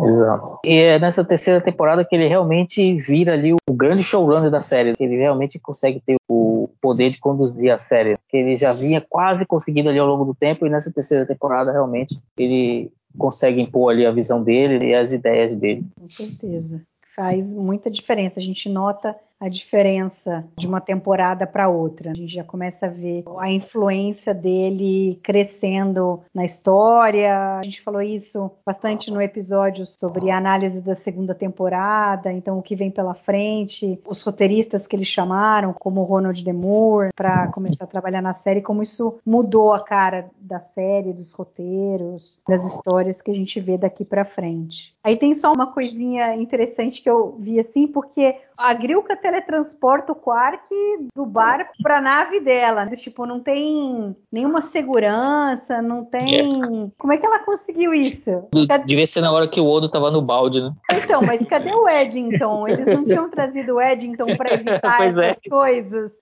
Exato. 0.05 0.59
E 0.65 0.73
é 0.73 0.99
nessa 0.99 1.25
terceira 1.25 1.61
temporada 1.61 2.05
que 2.05 2.15
ele 2.15 2.29
realmente 2.29 2.97
vira 2.97 3.33
ali 3.33 3.53
o 3.53 3.73
grande 3.73 4.03
showrunner 4.03 4.51
da 4.51 4.61
série. 4.61 4.93
que 4.95 5.03
Ele 5.03 5.17
realmente 5.17 5.59
consegue 5.59 6.01
ter 6.01 6.17
o 6.29 6.53
o 6.63 6.69
poder 6.81 7.11
de 7.11 7.19
conduzir 7.19 7.73
a 7.73 7.79
série, 7.79 8.17
que 8.29 8.37
ele 8.37 8.57
já 8.57 8.73
vinha 8.73 9.01
quase 9.01 9.45
conseguindo 9.45 9.89
ali 9.89 9.99
ao 9.99 10.07
longo 10.07 10.25
do 10.25 10.35
tempo, 10.35 10.65
e 10.67 10.71
nessa 10.71 10.93
terceira 10.93 11.27
temporada, 11.27 11.73
realmente, 11.73 12.19
ele 12.39 12.93
consegue 13.19 13.61
impor 13.61 13.93
ali 13.93 14.07
a 14.07 14.13
visão 14.13 14.43
dele 14.43 14.87
e 14.87 14.95
as 14.95 15.13
ideias 15.13 15.55
dele. 15.57 15.85
Com 15.99 16.09
certeza. 16.09 16.83
Faz 17.15 17.53
muita 17.55 17.91
diferença. 17.91 18.41
A 18.41 18.43
gente 18.43 18.69
nota 18.69 19.19
a 19.43 19.49
diferença 19.49 20.45
de 20.57 20.69
uma 20.69 20.81
temporada 20.81 21.45
para 21.49 21.69
outra. 21.69 22.13
A 22.13 22.15
gente 22.15 22.33
já 22.33 22.45
começa 22.45 22.87
a 22.87 22.89
ver 22.89 23.25
a 23.39 23.51
influência 23.51 24.33
dele 24.33 25.19
crescendo 25.21 26.21
na 26.33 26.45
história. 26.45 27.59
A 27.59 27.63
gente 27.65 27.83
falou 27.83 28.01
isso 28.01 28.53
bastante 28.65 29.11
no 29.11 29.21
episódio 29.21 29.85
sobre 29.85 30.31
a 30.31 30.39
análise 30.39 30.81
da 30.81 30.95
segunda 30.95 31.35
temporada, 31.35 32.33
então 32.33 32.57
o 32.57 32.63
que 32.63 32.77
vem 32.77 32.89
pela 32.89 33.15
frente, 33.15 33.99
os 34.07 34.23
roteiristas 34.23 34.87
que 34.87 34.95
eles 34.95 35.09
chamaram, 35.09 35.73
como 35.73 36.05
Ronald 36.05 36.41
D. 36.41 36.53
Moore, 36.53 37.11
para 37.13 37.49
começar 37.49 37.83
a 37.83 37.89
trabalhar 37.89 38.23
na 38.23 38.35
série, 38.35 38.63
como 38.63 38.81
isso 38.81 39.19
mudou 39.27 39.73
a 39.73 39.81
cara 39.81 40.31
da 40.41 40.61
série, 40.61 41.13
dos 41.13 41.33
roteiros, 41.33 42.41
das 42.49 42.65
histórias 42.65 43.21
que 43.21 43.33
a 43.33 43.35
gente 43.35 43.59
vê 43.59 43.77
daqui 43.77 44.05
para 44.05 44.25
frente. 44.25 44.95
Aí 45.03 45.17
tem 45.17 45.35
só 45.35 45.51
uma 45.51 45.67
coisinha 45.67 46.37
interessante 46.37 47.03
que 47.03 47.11
eu 47.11 47.35
vi 47.41 47.59
assim, 47.59 47.89
porque 47.89 48.37
a 48.57 48.75
Grilka 48.75 49.17
teletransporta 49.17 50.13
o 50.13 50.17
Quark 50.17 50.69
do 51.15 51.25
barco 51.25 51.73
para 51.83 51.99
a 51.99 52.01
nave 52.01 52.41
dela. 52.41 52.87
Tipo, 52.97 53.27
não 53.27 53.41
tem 53.41 54.17
nenhuma 54.31 54.63
segurança, 54.63 55.81
não 55.83 56.05
tem. 56.05 56.41
É. 56.41 56.91
Como 56.99 57.13
é 57.13 57.17
que 57.17 57.27
ela 57.27 57.41
conseguiu 57.41 57.93
isso? 57.95 58.49
Cadê... 58.69 58.85
Devia 58.85 59.07
ser 59.07 59.21
na 59.21 59.33
hora 59.33 59.49
que 59.49 59.61
o 59.61 59.67
Odo 59.67 59.89
tava 59.89 60.11
no 60.11 60.23
balde, 60.23 60.61
né? 60.61 60.73
Então, 60.91 61.23
mas 61.23 61.45
cadê 61.47 61.73
o 61.75 61.89
Eddington? 61.89 62.69
Eles 62.69 62.87
não 62.87 63.05
tinham 63.05 63.31
trazido 63.31 63.75
o 63.75 63.81
Eddington 63.81 64.37
para 64.37 64.55
evitar 64.55 64.97
pois 64.97 65.19
é. 65.19 65.31
essas 65.31 65.43
é. 65.45 65.49
coisas. 65.49 66.13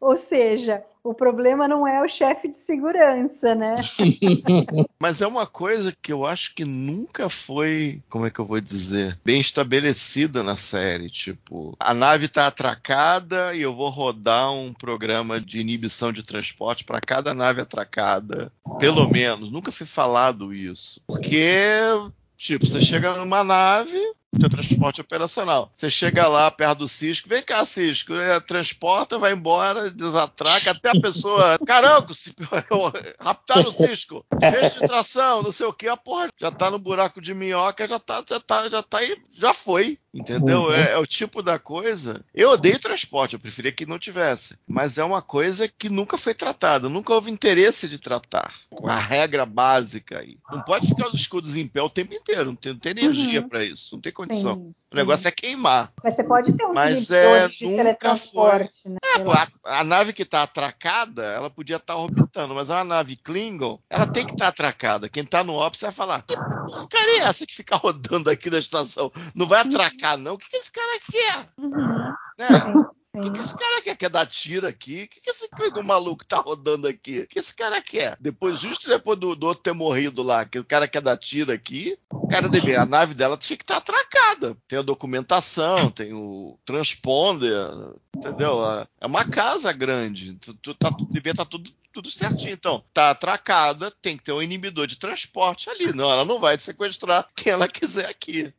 Ou 0.00 0.16
seja, 0.16 0.82
o 1.04 1.12
problema 1.14 1.68
não 1.68 1.86
é 1.86 2.02
o 2.02 2.08
chefe 2.08 2.48
de 2.48 2.56
segurança, 2.58 3.54
né? 3.54 3.74
Mas 5.00 5.20
é 5.20 5.26
uma 5.26 5.46
coisa 5.46 5.94
que 6.00 6.12
eu 6.12 6.24
acho 6.26 6.54
que 6.54 6.64
nunca 6.64 7.28
foi, 7.28 8.02
como 8.08 8.26
é 8.26 8.30
que 8.30 8.38
eu 8.38 8.46
vou 8.46 8.60
dizer, 8.60 9.18
bem 9.24 9.40
estabelecida 9.40 10.42
na 10.42 10.56
série. 10.56 11.10
Tipo, 11.10 11.74
a 11.78 11.94
nave 11.94 12.26
está 12.26 12.46
atracada 12.46 13.54
e 13.54 13.62
eu 13.62 13.74
vou 13.74 13.90
rodar 13.90 14.52
um 14.52 14.72
programa 14.72 15.40
de 15.40 15.60
inibição 15.60 16.12
de 16.12 16.22
transporte 16.22 16.84
para 16.84 17.00
cada 17.00 17.34
nave 17.34 17.60
atracada. 17.60 18.52
Pelo 18.78 19.08
menos. 19.08 19.50
Nunca 19.50 19.72
foi 19.72 19.86
falado 19.86 20.52
isso. 20.52 21.00
Porque 21.06 21.54
Tipo, 22.40 22.64
você 22.64 22.80
chega 22.80 23.12
numa 23.16 23.44
nave, 23.44 24.00
teu 24.38 24.48
transporte 24.48 25.00
operacional. 25.00 25.70
Você 25.74 25.90
chega 25.90 26.28
lá 26.28 26.50
perto 26.50 26.78
do 26.78 26.88
Cisco, 26.88 27.28
vem 27.28 27.42
cá, 27.42 27.64
Cisco, 27.64 28.14
é, 28.14 28.38
transporta, 28.40 29.18
vai 29.18 29.32
embora, 29.32 29.90
desatraca, 29.90 30.70
até 30.70 30.90
a 30.90 31.00
pessoa. 31.00 31.58
Caramba, 31.66 32.12
se, 32.14 32.34
raptaram 33.20 33.70
o 33.70 33.72
Cisco, 33.72 34.24
fez 34.38 34.74
tração, 34.74 35.42
não 35.42 35.52
sei 35.52 35.66
o 35.66 35.72
que, 35.72 35.88
a 35.88 35.96
porra 35.96 36.28
já 36.38 36.50
tá 36.50 36.70
no 36.70 36.78
buraco 36.78 37.20
de 37.20 37.34
minhoca, 37.34 37.88
já 37.88 37.98
tá, 37.98 38.24
já 38.28 38.40
tá, 38.40 38.68
já 38.68 38.82
tá 38.82 38.98
aí, 38.98 39.16
já 39.30 39.52
foi. 39.52 39.98
Entendeu? 40.12 40.62
Uhum. 40.62 40.72
É, 40.72 40.92
é, 40.92 40.98
o 40.98 41.06
tipo 41.06 41.40
da 41.40 41.56
coisa. 41.58 42.24
Eu 42.34 42.50
odeio 42.50 42.80
transporte, 42.80 43.34
eu 43.34 43.40
preferia 43.40 43.70
que 43.70 43.86
não 43.86 43.98
tivesse. 43.98 44.56
Mas 44.66 44.98
é 44.98 45.04
uma 45.04 45.22
coisa 45.22 45.68
que 45.68 45.88
nunca 45.88 46.18
foi 46.18 46.34
tratada, 46.34 46.88
nunca 46.88 47.14
houve 47.14 47.30
interesse 47.30 47.88
de 47.88 47.96
tratar. 47.96 48.52
Com 48.70 48.88
a 48.88 48.98
regra 48.98 49.46
básica 49.46 50.18
aí. 50.18 50.36
Não 50.50 50.62
pode 50.62 50.88
ficar 50.88 51.06
os 51.08 51.14
escudos 51.14 51.54
em 51.54 51.66
pé 51.66 51.80
o 51.80 51.88
tempo 51.88 52.12
inteiro, 52.12 52.46
não 52.46 52.56
tem, 52.56 52.72
não 52.72 52.80
tem 52.80 52.90
energia 52.90 53.40
uhum. 53.40 53.48
para 53.48 53.64
isso, 53.64 53.94
não 53.94 54.00
tem 54.00 54.12
condição. 54.20 54.54
Sim. 54.54 54.74
O 54.92 54.96
negócio 54.96 55.28
é 55.28 55.30
queimar. 55.30 55.92
Mas 56.02 56.14
você 56.14 56.24
pode 56.24 56.52
ter 56.52 56.64
um 56.64 56.72
Mas 56.74 57.10
é, 57.10 57.48
nunca 57.62 58.16
foi. 58.16 58.58
Né? 58.84 58.98
É, 59.04 59.70
a, 59.70 59.80
a, 59.80 59.84
nave 59.84 60.12
que 60.12 60.22
está 60.22 60.42
atracada, 60.42 61.22
ela 61.22 61.48
podia 61.48 61.76
estar 61.76 61.94
tá 61.94 61.98
orbitando, 61.98 62.54
mas 62.54 62.70
a 62.70 62.82
nave 62.82 63.16
Klingon, 63.16 63.78
ela 63.88 64.06
tem 64.06 64.26
que 64.26 64.32
estar 64.32 64.46
tá 64.46 64.48
atracada. 64.48 65.08
Quem 65.08 65.22
está 65.22 65.44
no 65.44 65.54
Ops 65.54 65.80
vai 65.80 65.92
falar: 65.92 66.22
que 66.22 66.34
porcaria 66.34 67.22
é 67.22 67.24
essa 67.24 67.46
que 67.46 67.54
fica 67.54 67.76
rodando 67.78 68.28
aqui 68.30 68.50
na 68.50 68.58
estação? 68.58 69.12
Não 69.34 69.46
vai 69.46 69.60
atracar, 69.60 70.18
não? 70.18 70.34
O 70.34 70.38
que, 70.38 70.48
que 70.48 70.56
esse 70.56 70.72
cara 70.72 71.00
quer? 71.10 71.48
Uhum. 71.56 72.12
Né? 72.38 72.48
O 73.12 73.20
que, 73.22 73.30
que, 73.32 73.40
esse 73.40 73.56
cara 73.56 73.82
quer? 73.82 73.96
Quer 73.96 74.08
dar 74.08 74.26
tiro 74.26 74.66
aqui? 74.66 75.02
O 75.02 75.08
que, 75.08 75.20
que 75.20 75.30
esse 75.30 75.48
Klingon 75.48 75.82
maluco 75.82 76.24
tá 76.24 76.38
rodando 76.38 76.86
aqui? 76.86 77.20
O 77.20 77.26
que 77.26 77.40
esse 77.40 77.54
cara 77.54 77.80
quer? 77.82 78.16
Depois, 78.20 78.60
justo 78.60 78.88
depois 78.88 79.18
do, 79.18 79.34
do, 79.34 79.48
outro 79.48 79.64
ter 79.64 79.72
morrido 79.72 80.22
lá, 80.22 80.44
que 80.44 80.60
o 80.60 80.64
cara 80.64 80.86
quer 80.86 81.02
dar 81.02 81.16
tiro 81.16 81.50
aqui, 81.50 81.98
o 82.12 82.28
cara 82.28 82.48
deve, 82.48 82.76
a 82.76 82.86
nave 82.86 83.14
dela 83.14 83.36
tinha 83.36 83.56
que 83.56 83.64
estar 83.64 83.80
tá 83.80 83.80
atracada. 83.80 84.56
Tem 84.68 84.78
a 84.78 84.82
documentação, 84.82 85.90
tem 85.90 86.14
o 86.14 86.56
transponder, 86.64 87.68
entendeu? 88.16 88.60
É 89.00 89.06
uma 89.06 89.24
casa 89.24 89.72
grande. 89.72 90.38
Tá, 90.78 90.90
devia 91.10 91.32
estar 91.32 91.44
tá 91.44 91.50
tudo 91.50 91.70
tudo 91.92 92.08
certinho. 92.08 92.52
Então, 92.52 92.84
tá 92.94 93.10
atracada, 93.10 93.90
tem 94.02 94.16
que 94.16 94.22
ter 94.22 94.32
um 94.32 94.42
inibidor 94.42 94.86
de 94.86 94.96
transporte 94.96 95.68
ali. 95.68 95.92
Não, 95.92 96.10
ela 96.10 96.24
não 96.24 96.38
vai 96.38 96.58
sequestrar 96.58 97.26
quem 97.34 97.52
ela 97.52 97.66
quiser 97.66 98.08
aqui. 98.08 98.52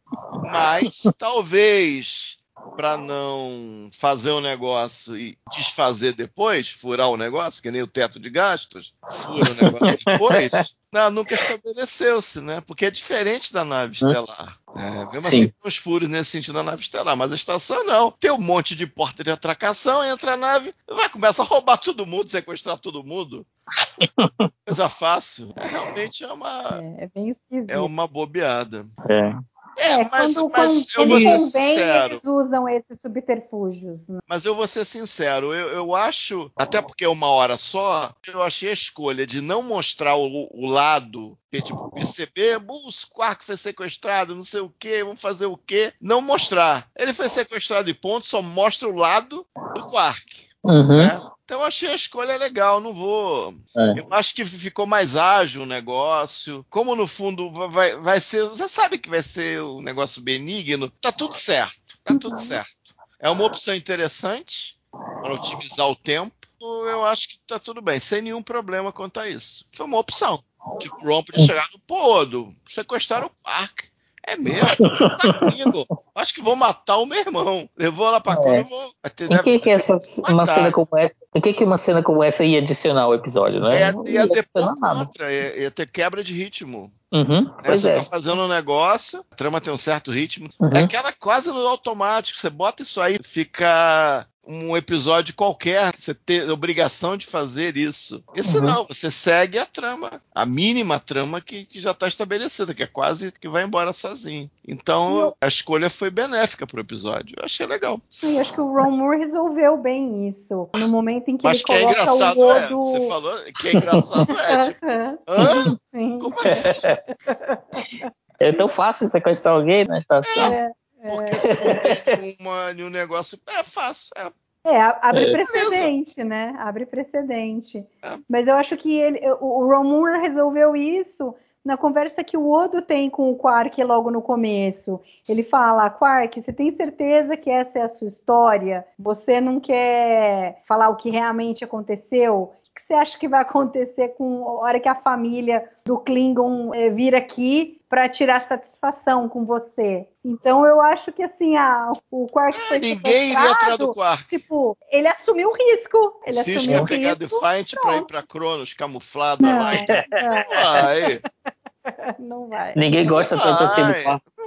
Mas 0.44 1.04
talvez 1.18 2.38
para 2.76 2.98
não 2.98 3.90
fazer 3.92 4.32
um 4.32 4.42
negócio 4.42 5.18
e 5.18 5.38
desfazer 5.56 6.14
depois, 6.14 6.70
furar 6.70 7.10
o 7.10 7.18
negócio, 7.18 7.62
que 7.62 7.72
nem 7.72 7.82
o 7.82 7.88
teto 7.88 8.20
de 8.20 8.30
gastos, 8.30 8.94
fura 9.10 9.52
o 9.52 9.56
negócio 9.56 9.98
depois. 10.06 10.52
Não, 10.94 11.10
nunca 11.10 11.36
estabeleceu-se, 11.36 12.42
né? 12.42 12.60
Porque 12.60 12.86
é 12.86 12.92
diferente 12.92 13.54
da 13.54 13.64
nave 13.64 13.94
estelar. 13.94 14.60
É, 14.76 15.06
mesmo 15.06 15.22
Sim. 15.22 15.28
assim, 15.28 15.48
tem 15.48 15.54
uns 15.66 15.78
furos 15.78 16.10
nesse 16.10 16.32
sentido 16.32 16.56
da 16.56 16.64
nave 16.64 16.82
estelar, 16.82 17.16
mas 17.16 17.32
a 17.32 17.36
estação 17.36 17.86
não. 17.86 18.12
Tem 18.12 18.30
um 18.30 18.42
monte 18.42 18.76
de 18.76 18.86
porta 18.86 19.24
de 19.24 19.32
atracação, 19.32 20.04
entra 20.04 20.34
a 20.34 20.38
nave, 20.38 20.74
vai 20.90 21.08
começar 21.08 21.44
a 21.44 21.46
roubar 21.46 21.78
todo 21.78 22.06
mundo, 22.06 22.30
sequestrar 22.30 22.78
todo 22.78 23.06
mundo. 23.06 23.48
Coisa 24.68 24.90
fácil. 24.90 25.54
É, 25.56 25.66
realmente 25.66 26.26
é 26.26 26.34
uma. 26.34 26.82
É, 26.82 27.06
é 27.06 27.08
bem 27.08 27.30
esquisito. 27.30 27.72
É 27.72 27.80
uma 27.80 28.06
bobeada. 28.06 28.86
É. 29.10 29.34
É, 29.82 29.94
é, 29.94 30.10
mas, 30.10 30.36
quando, 30.36 30.52
mas 30.52 30.94
quando 30.94 31.18
eu 31.18 31.20
vou 31.20 31.40
ser 31.40 31.40
sincero. 31.40 32.14
Eles 32.14 32.26
usam 32.26 32.70
esses 32.70 33.02
subterfúgios. 33.02 34.10
Né? 34.10 34.20
Mas 34.28 34.46
eu 34.46 34.56
vou 34.56 34.68
ser 34.68 34.86
sincero, 34.86 35.54
eu, 35.54 35.70
eu 35.70 35.96
acho, 35.96 36.52
até 36.56 36.80
porque 36.82 37.04
é 37.04 37.10
uma 37.10 37.28
hora 37.28 37.58
só, 37.58 38.14
eu 38.28 38.44
achei 38.44 38.70
a 38.70 38.74
escolha 38.74 39.26
de 39.26 39.42
não 39.42 39.64
mostrar 39.64 40.16
o, 40.16 40.48
o 40.52 40.68
lado, 40.68 41.36
tipo, 41.52 41.92
perceber, 41.92 42.58
o 42.58 42.90
Quark 43.12 43.44
foi 43.44 43.58
sequestrado, 43.58 44.36
não 44.36 44.44
sei 44.44 44.62
o 44.62 44.70
que, 44.70 45.04
vamos 45.04 45.20
fazer 45.20 45.48
o 45.48 45.58
quê? 45.58 45.92
Não 46.00 46.22
mostrar. 46.22 46.88
Ele 46.98 47.12
foi 47.12 47.28
sequestrado 47.28 47.90
e 47.90 47.94
ponto, 47.94 48.26
só 48.26 48.42
mostra 48.42 48.88
o 48.88 48.96
lado 48.96 49.46
do 49.76 49.82
Quark. 49.82 50.52
Uhum. 50.64 50.98
Né? 50.98 51.22
Então 51.52 51.60
eu 51.60 51.68
achei 51.68 51.90
a 51.90 51.96
escolha 51.96 52.38
legal, 52.38 52.80
não 52.80 52.94
vou. 52.94 53.54
É. 53.76 54.00
Eu 54.00 54.14
acho 54.14 54.34
que 54.34 54.46
ficou 54.46 54.88
mais 54.88 55.18
ágil 55.18 55.64
o 55.64 55.66
negócio. 55.66 56.66
Como 56.70 56.96
no 56.96 57.06
fundo 57.06 57.52
vai, 57.52 57.94
vai 57.98 58.22
ser. 58.22 58.46
Você 58.46 58.70
sabe 58.70 58.98
que 58.98 59.10
vai 59.10 59.22
ser 59.22 59.62
um 59.62 59.82
negócio 59.82 60.22
benigno, 60.22 60.90
tá 60.90 61.12
tudo 61.12 61.34
certo. 61.36 62.00
Tá 62.06 62.18
tudo 62.18 62.40
certo. 62.40 62.96
É 63.20 63.30
uma 63.30 63.44
opção 63.44 63.76
interessante 63.76 64.80
para 64.90 65.34
otimizar 65.34 65.90
o 65.90 65.96
tempo. 65.96 66.34
Eu 66.62 67.04
acho 67.04 67.28
que 67.28 67.40
tá 67.46 67.60
tudo 67.60 67.82
bem, 67.82 68.00
sem 68.00 68.22
nenhum 68.22 68.42
problema 68.42 68.94
quanto 68.94 69.20
a 69.20 69.28
isso. 69.28 69.66
Foi 69.74 69.86
uma 69.86 70.00
opção. 70.00 70.42
Tipo, 70.80 70.96
o 71.04 71.06
Ron 71.06 71.22
podia 71.22 71.46
chegar 71.46 71.68
no 71.74 71.80
pô, 71.80 72.26
sequestraram 72.70 73.28
o 73.28 73.44
Quark. 73.44 73.91
É 74.24 74.36
mesmo? 74.36 74.90
Tá 74.90 75.98
Acho 76.16 76.34
que 76.34 76.42
vou 76.42 76.56
matar 76.56 76.98
o 76.98 77.06
meu 77.06 77.20
irmão. 77.20 77.68
Levou 77.78 78.10
lá 78.10 78.20
pra 78.20 78.34
é. 78.34 78.64
vou. 78.64 78.92
O 79.40 79.44
que, 79.44 79.60
que 79.60 79.70
essa, 79.70 79.98
uma 80.30 80.46
cena 80.46 80.72
como 80.72 80.98
essa? 80.98 81.18
O 81.34 81.42
que, 81.42 81.54
que 81.54 81.64
uma 81.64 81.78
cena 81.78 82.04
como 82.04 82.24
essa 82.24 82.44
ia 82.44 82.60
adicionar 82.60 83.04
ao 83.04 83.16
episódio, 83.16 83.60
né? 83.62 83.80
Ia, 83.80 83.94
ia, 84.06 84.12
ia 84.12 84.28
ter 84.28 84.48
contra, 84.52 85.34
ia, 85.34 85.64
ia, 85.64 85.72
ter 85.72 85.90
quebra 85.90 86.24
de 86.24 86.34
ritmo. 86.34 86.92
Uhum, 87.12 87.44
né? 87.44 87.78
Você 87.78 87.90
é. 87.90 87.96
tá 87.96 88.04
fazendo 88.06 88.44
um 88.44 88.48
negócio, 88.48 89.26
a 89.32 89.36
trama 89.36 89.60
tem 89.60 89.74
um 89.74 89.78
certo 89.78 90.12
ritmo. 90.12 90.50
Uhum. 90.60 90.70
É 90.74 90.84
aquela 90.84 91.12
quase 91.14 91.50
no 91.50 91.68
automático. 91.68 92.40
Você 92.40 92.50
bota 92.50 92.84
isso 92.84 93.02
aí, 93.02 93.18
fica 93.22 94.26
um 94.48 94.76
episódio 94.76 95.36
qualquer, 95.36 95.94
você 95.96 96.14
ter 96.14 96.50
obrigação 96.50 97.16
de 97.16 97.26
fazer 97.26 97.78
isso. 97.78 98.24
Isso 98.36 98.58
uhum. 98.58 98.66
não, 98.66 98.86
você 98.86 99.12
segue 99.12 99.60
a 99.60 99.66
trama, 99.66 100.22
a 100.34 100.46
mínima 100.46 101.00
trama 101.00 101.40
que, 101.40 101.66
que 101.66 101.80
já 101.80 101.92
está 101.92 102.08
estabelecida, 102.08 102.74
que 102.74 102.84
é 102.84 102.88
quase 102.88 103.32
que 103.32 103.48
vai 103.48 103.64
embora 103.64 103.94
sozinho. 103.94 104.50
Então 104.68 105.20
eu... 105.20 105.38
a 105.40 105.48
escolha 105.48 105.90
foi 105.90 106.10
benéfica 106.10 106.66
pro 106.66 106.82
episódio. 106.82 107.36
Eu 107.38 107.46
achei 107.46 107.66
legal. 107.66 108.00
Sim, 108.10 108.40
acho 108.40 108.54
que 108.54 108.62
o 108.62 108.74
Ron 108.74 108.92
Moore 108.92 109.20
resolveu 109.20 109.78
bem 109.78 110.30
isso. 110.30 110.70
No 110.76 110.88
momento 110.90 111.30
em 111.30 111.38
que 111.38 111.44
Mas 111.44 111.58
ele 111.58 111.66
que 111.66 111.74
é 111.74 111.80
coloca 111.80 112.00
é 112.00 112.02
engraçado 112.02 112.38
o 112.38 112.48
Odo... 112.48 112.58
é, 112.58 112.68
você 112.68 113.08
falou 113.08 113.38
que 113.60 113.68
é 113.68 113.76
engraçado 113.76 114.32
é, 114.32 114.64
tipo, 114.64 114.86
Hã? 115.28 115.78
Sim. 115.94 116.18
Como 116.20 116.40
assim? 116.42 118.12
É 118.42 118.52
tão 118.52 118.68
fácil 118.68 119.08
sequestrar 119.08 119.54
alguém 119.54 119.86
na 119.86 120.00
estação. 120.00 120.52
É. 120.52 120.72
Porque 121.02 121.36
se 121.36 121.48
não 121.48 121.76
tem 122.18 122.36
uma, 122.42 122.88
um 122.88 122.90
negócio. 122.90 123.40
É 123.48 123.64
fácil. 123.64 124.12
É. 124.18 124.32
É, 124.64 124.80
abre 124.80 125.26
é. 125.26 125.32
precedente, 125.32 126.16
Beleza. 126.18 126.24
né? 126.24 126.56
Abre 126.60 126.86
precedente. 126.86 127.80
É. 128.04 128.10
Mas 128.30 128.48
eu 128.48 128.56
acho 128.56 128.78
que 128.78 128.96
ele, 128.96 129.20
o, 129.40 129.64
o 129.64 129.68
Ron 129.68 129.84
Moore 129.84 130.22
resolveu 130.22 130.76
isso 130.76 131.36
na 131.64 131.78
conversa 131.78 132.24
que 132.24 132.38
o 132.38 132.52
Odo 132.52 132.82
tem 132.82 133.10
com 133.10 133.32
o 133.32 133.36
Quark 133.36 133.84
logo 133.84 134.12
no 134.12 134.22
começo. 134.22 135.00
Ele 135.28 135.44
fala: 135.44 135.90
Quark, 135.90 136.42
você 136.42 136.54
tem 136.54 136.76
certeza 136.76 137.38
que 137.38 137.50
essa 137.50 137.80
é 137.80 137.82
a 137.84 137.90
sua 137.90 138.08
história? 138.08 138.86
Você 138.98 139.40
não 139.42 139.60
quer 139.60 140.62
falar 140.68 140.90
o 140.90 140.96
que 140.96 141.10
realmente 141.10 141.64
aconteceu? 141.64 142.54
Você 142.92 142.96
acha 142.96 143.18
que 143.18 143.28
vai 143.30 143.40
acontecer 143.40 144.10
com 144.18 144.46
a 144.46 144.52
hora 144.64 144.78
que 144.78 144.90
a 144.90 144.96
família 144.96 145.64
do 145.86 145.98
Klingon 145.98 146.74
eh, 146.76 146.90
vir 146.90 147.16
aqui 147.16 147.80
para 147.88 148.10
tirar 148.10 148.38
satisfação 148.42 149.30
com 149.30 149.46
você? 149.46 150.10
Então 150.26 150.66
eu 150.66 150.82
acho 150.82 151.14
que 151.14 151.24
assim, 151.24 151.56
a, 151.56 151.90
o 152.12 152.28
Quark 152.28 152.54
foi 152.54 152.80
Ninguém 152.80 153.30
iria 153.30 153.50
atrás 153.54 153.78
do 153.78 153.94
Quark. 153.94 154.28
Tipo, 154.28 154.78
ele 154.92 155.08
assumiu 155.08 155.52
o 155.52 155.54
risco. 155.54 156.20
Ele 156.26 156.34
Cisco 156.36 156.58
assumiu 156.60 156.80
ia 156.80 156.86
pegar. 156.86 157.16
Defiant 157.16 157.74
pra 157.82 157.96
ir 157.96 158.06
pra 158.06 158.22
Cronos 158.24 158.74
camuflada 158.74 159.42
Não, 159.42 159.58
lá. 159.64 159.74
e- 159.74 159.86
é. 159.90 160.46
Vai, 160.50 162.16
Não 162.20 162.50
vai. 162.50 162.74
Ninguém 162.76 163.08
gosta 163.08 163.38
tanto 163.38 163.64
assim 163.64 163.88
do 163.88 164.04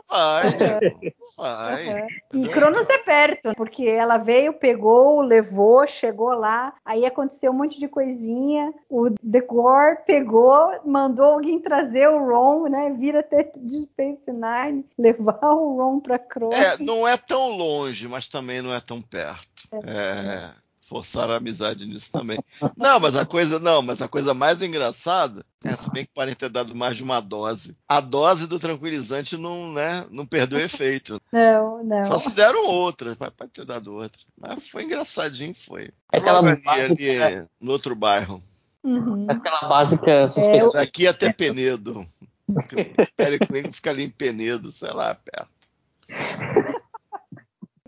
vai, 0.08 0.50
vai. 1.36 2.06
E 2.34 2.48
Cronos 2.48 2.88
é 2.88 2.98
perto, 2.98 3.54
porque 3.56 3.84
ela 3.84 4.18
veio, 4.18 4.52
pegou, 4.52 5.20
levou, 5.20 5.86
chegou 5.86 6.30
lá, 6.30 6.74
aí 6.84 7.04
aconteceu 7.04 7.50
um 7.50 7.54
monte 7.54 7.78
de 7.78 7.88
coisinha. 7.88 8.72
O 8.88 9.10
Decor 9.22 9.98
pegou, 10.06 10.80
mandou 10.84 11.26
alguém 11.26 11.60
trazer 11.60 12.08
o 12.08 12.18
Ron, 12.18 12.68
né? 12.68 12.94
Vira 12.98 13.20
até 13.20 13.50
de 13.56 13.82
Space 13.82 14.30
Nine, 14.30 14.84
levar 14.98 15.38
o 15.42 15.76
Ron 15.76 16.00
pra 16.00 16.18
Cronos. 16.18 16.54
É, 16.54 16.82
não 16.82 17.06
é 17.06 17.16
tão 17.16 17.50
longe, 17.50 18.06
mas 18.08 18.28
também 18.28 18.62
não 18.62 18.74
é 18.74 18.80
tão 18.80 19.00
perto. 19.00 19.68
É, 19.72 20.63
forçaram 20.94 21.34
a 21.34 21.38
amizade 21.38 21.84
nisso 21.86 22.12
também. 22.12 22.38
Não, 22.76 23.00
mas 23.00 23.16
a 23.16 23.26
coisa 23.26 23.58
não, 23.58 23.82
mas 23.82 24.00
a 24.00 24.06
coisa 24.06 24.32
mais 24.32 24.62
engraçada 24.62 25.44
é 25.64 25.74
se 25.74 25.90
bem 25.90 26.04
que 26.04 26.12
podem 26.14 26.36
ter 26.36 26.48
dado 26.48 26.72
mais 26.72 26.96
de 26.96 27.02
uma 27.02 27.18
dose. 27.20 27.76
A 27.88 28.00
dose 28.00 28.46
do 28.46 28.60
tranquilizante 28.60 29.36
não, 29.36 29.72
né, 29.72 30.06
não 30.12 30.24
perdeu 30.24 30.60
efeito. 30.60 31.20
Não, 31.32 31.82
não. 31.82 32.04
Só 32.04 32.16
se 32.16 32.30
deram 32.30 32.64
outras, 32.68 33.16
pode 33.16 33.32
pode 33.32 33.50
ter 33.50 33.64
dado 33.64 33.92
outra. 33.92 34.22
Mas 34.40 34.68
foi 34.68 34.84
engraçadinho, 34.84 35.52
foi. 35.52 35.90
É 36.12 36.18
aquela 36.18 36.38
Logo 36.38 36.48
ali, 36.50 36.62
básica- 36.62 37.26
ali 37.26 37.48
no 37.60 37.72
outro 37.72 37.96
bairro. 37.96 38.40
Uhum. 38.84 39.26
Aquela 39.28 39.66
básica 39.68 40.08
É, 40.10 40.28
suspensão. 40.28 40.70
Daqui 40.72 41.08
até 41.08 41.32
Penedo. 41.32 42.06
O 42.46 42.54
Perry 43.16 43.38
Klingon 43.40 43.72
fica 43.72 43.90
ali 43.90 44.04
em 44.04 44.10
Penedo, 44.10 44.70
sei 44.70 44.92
lá, 44.92 45.12
perto. 45.14 45.48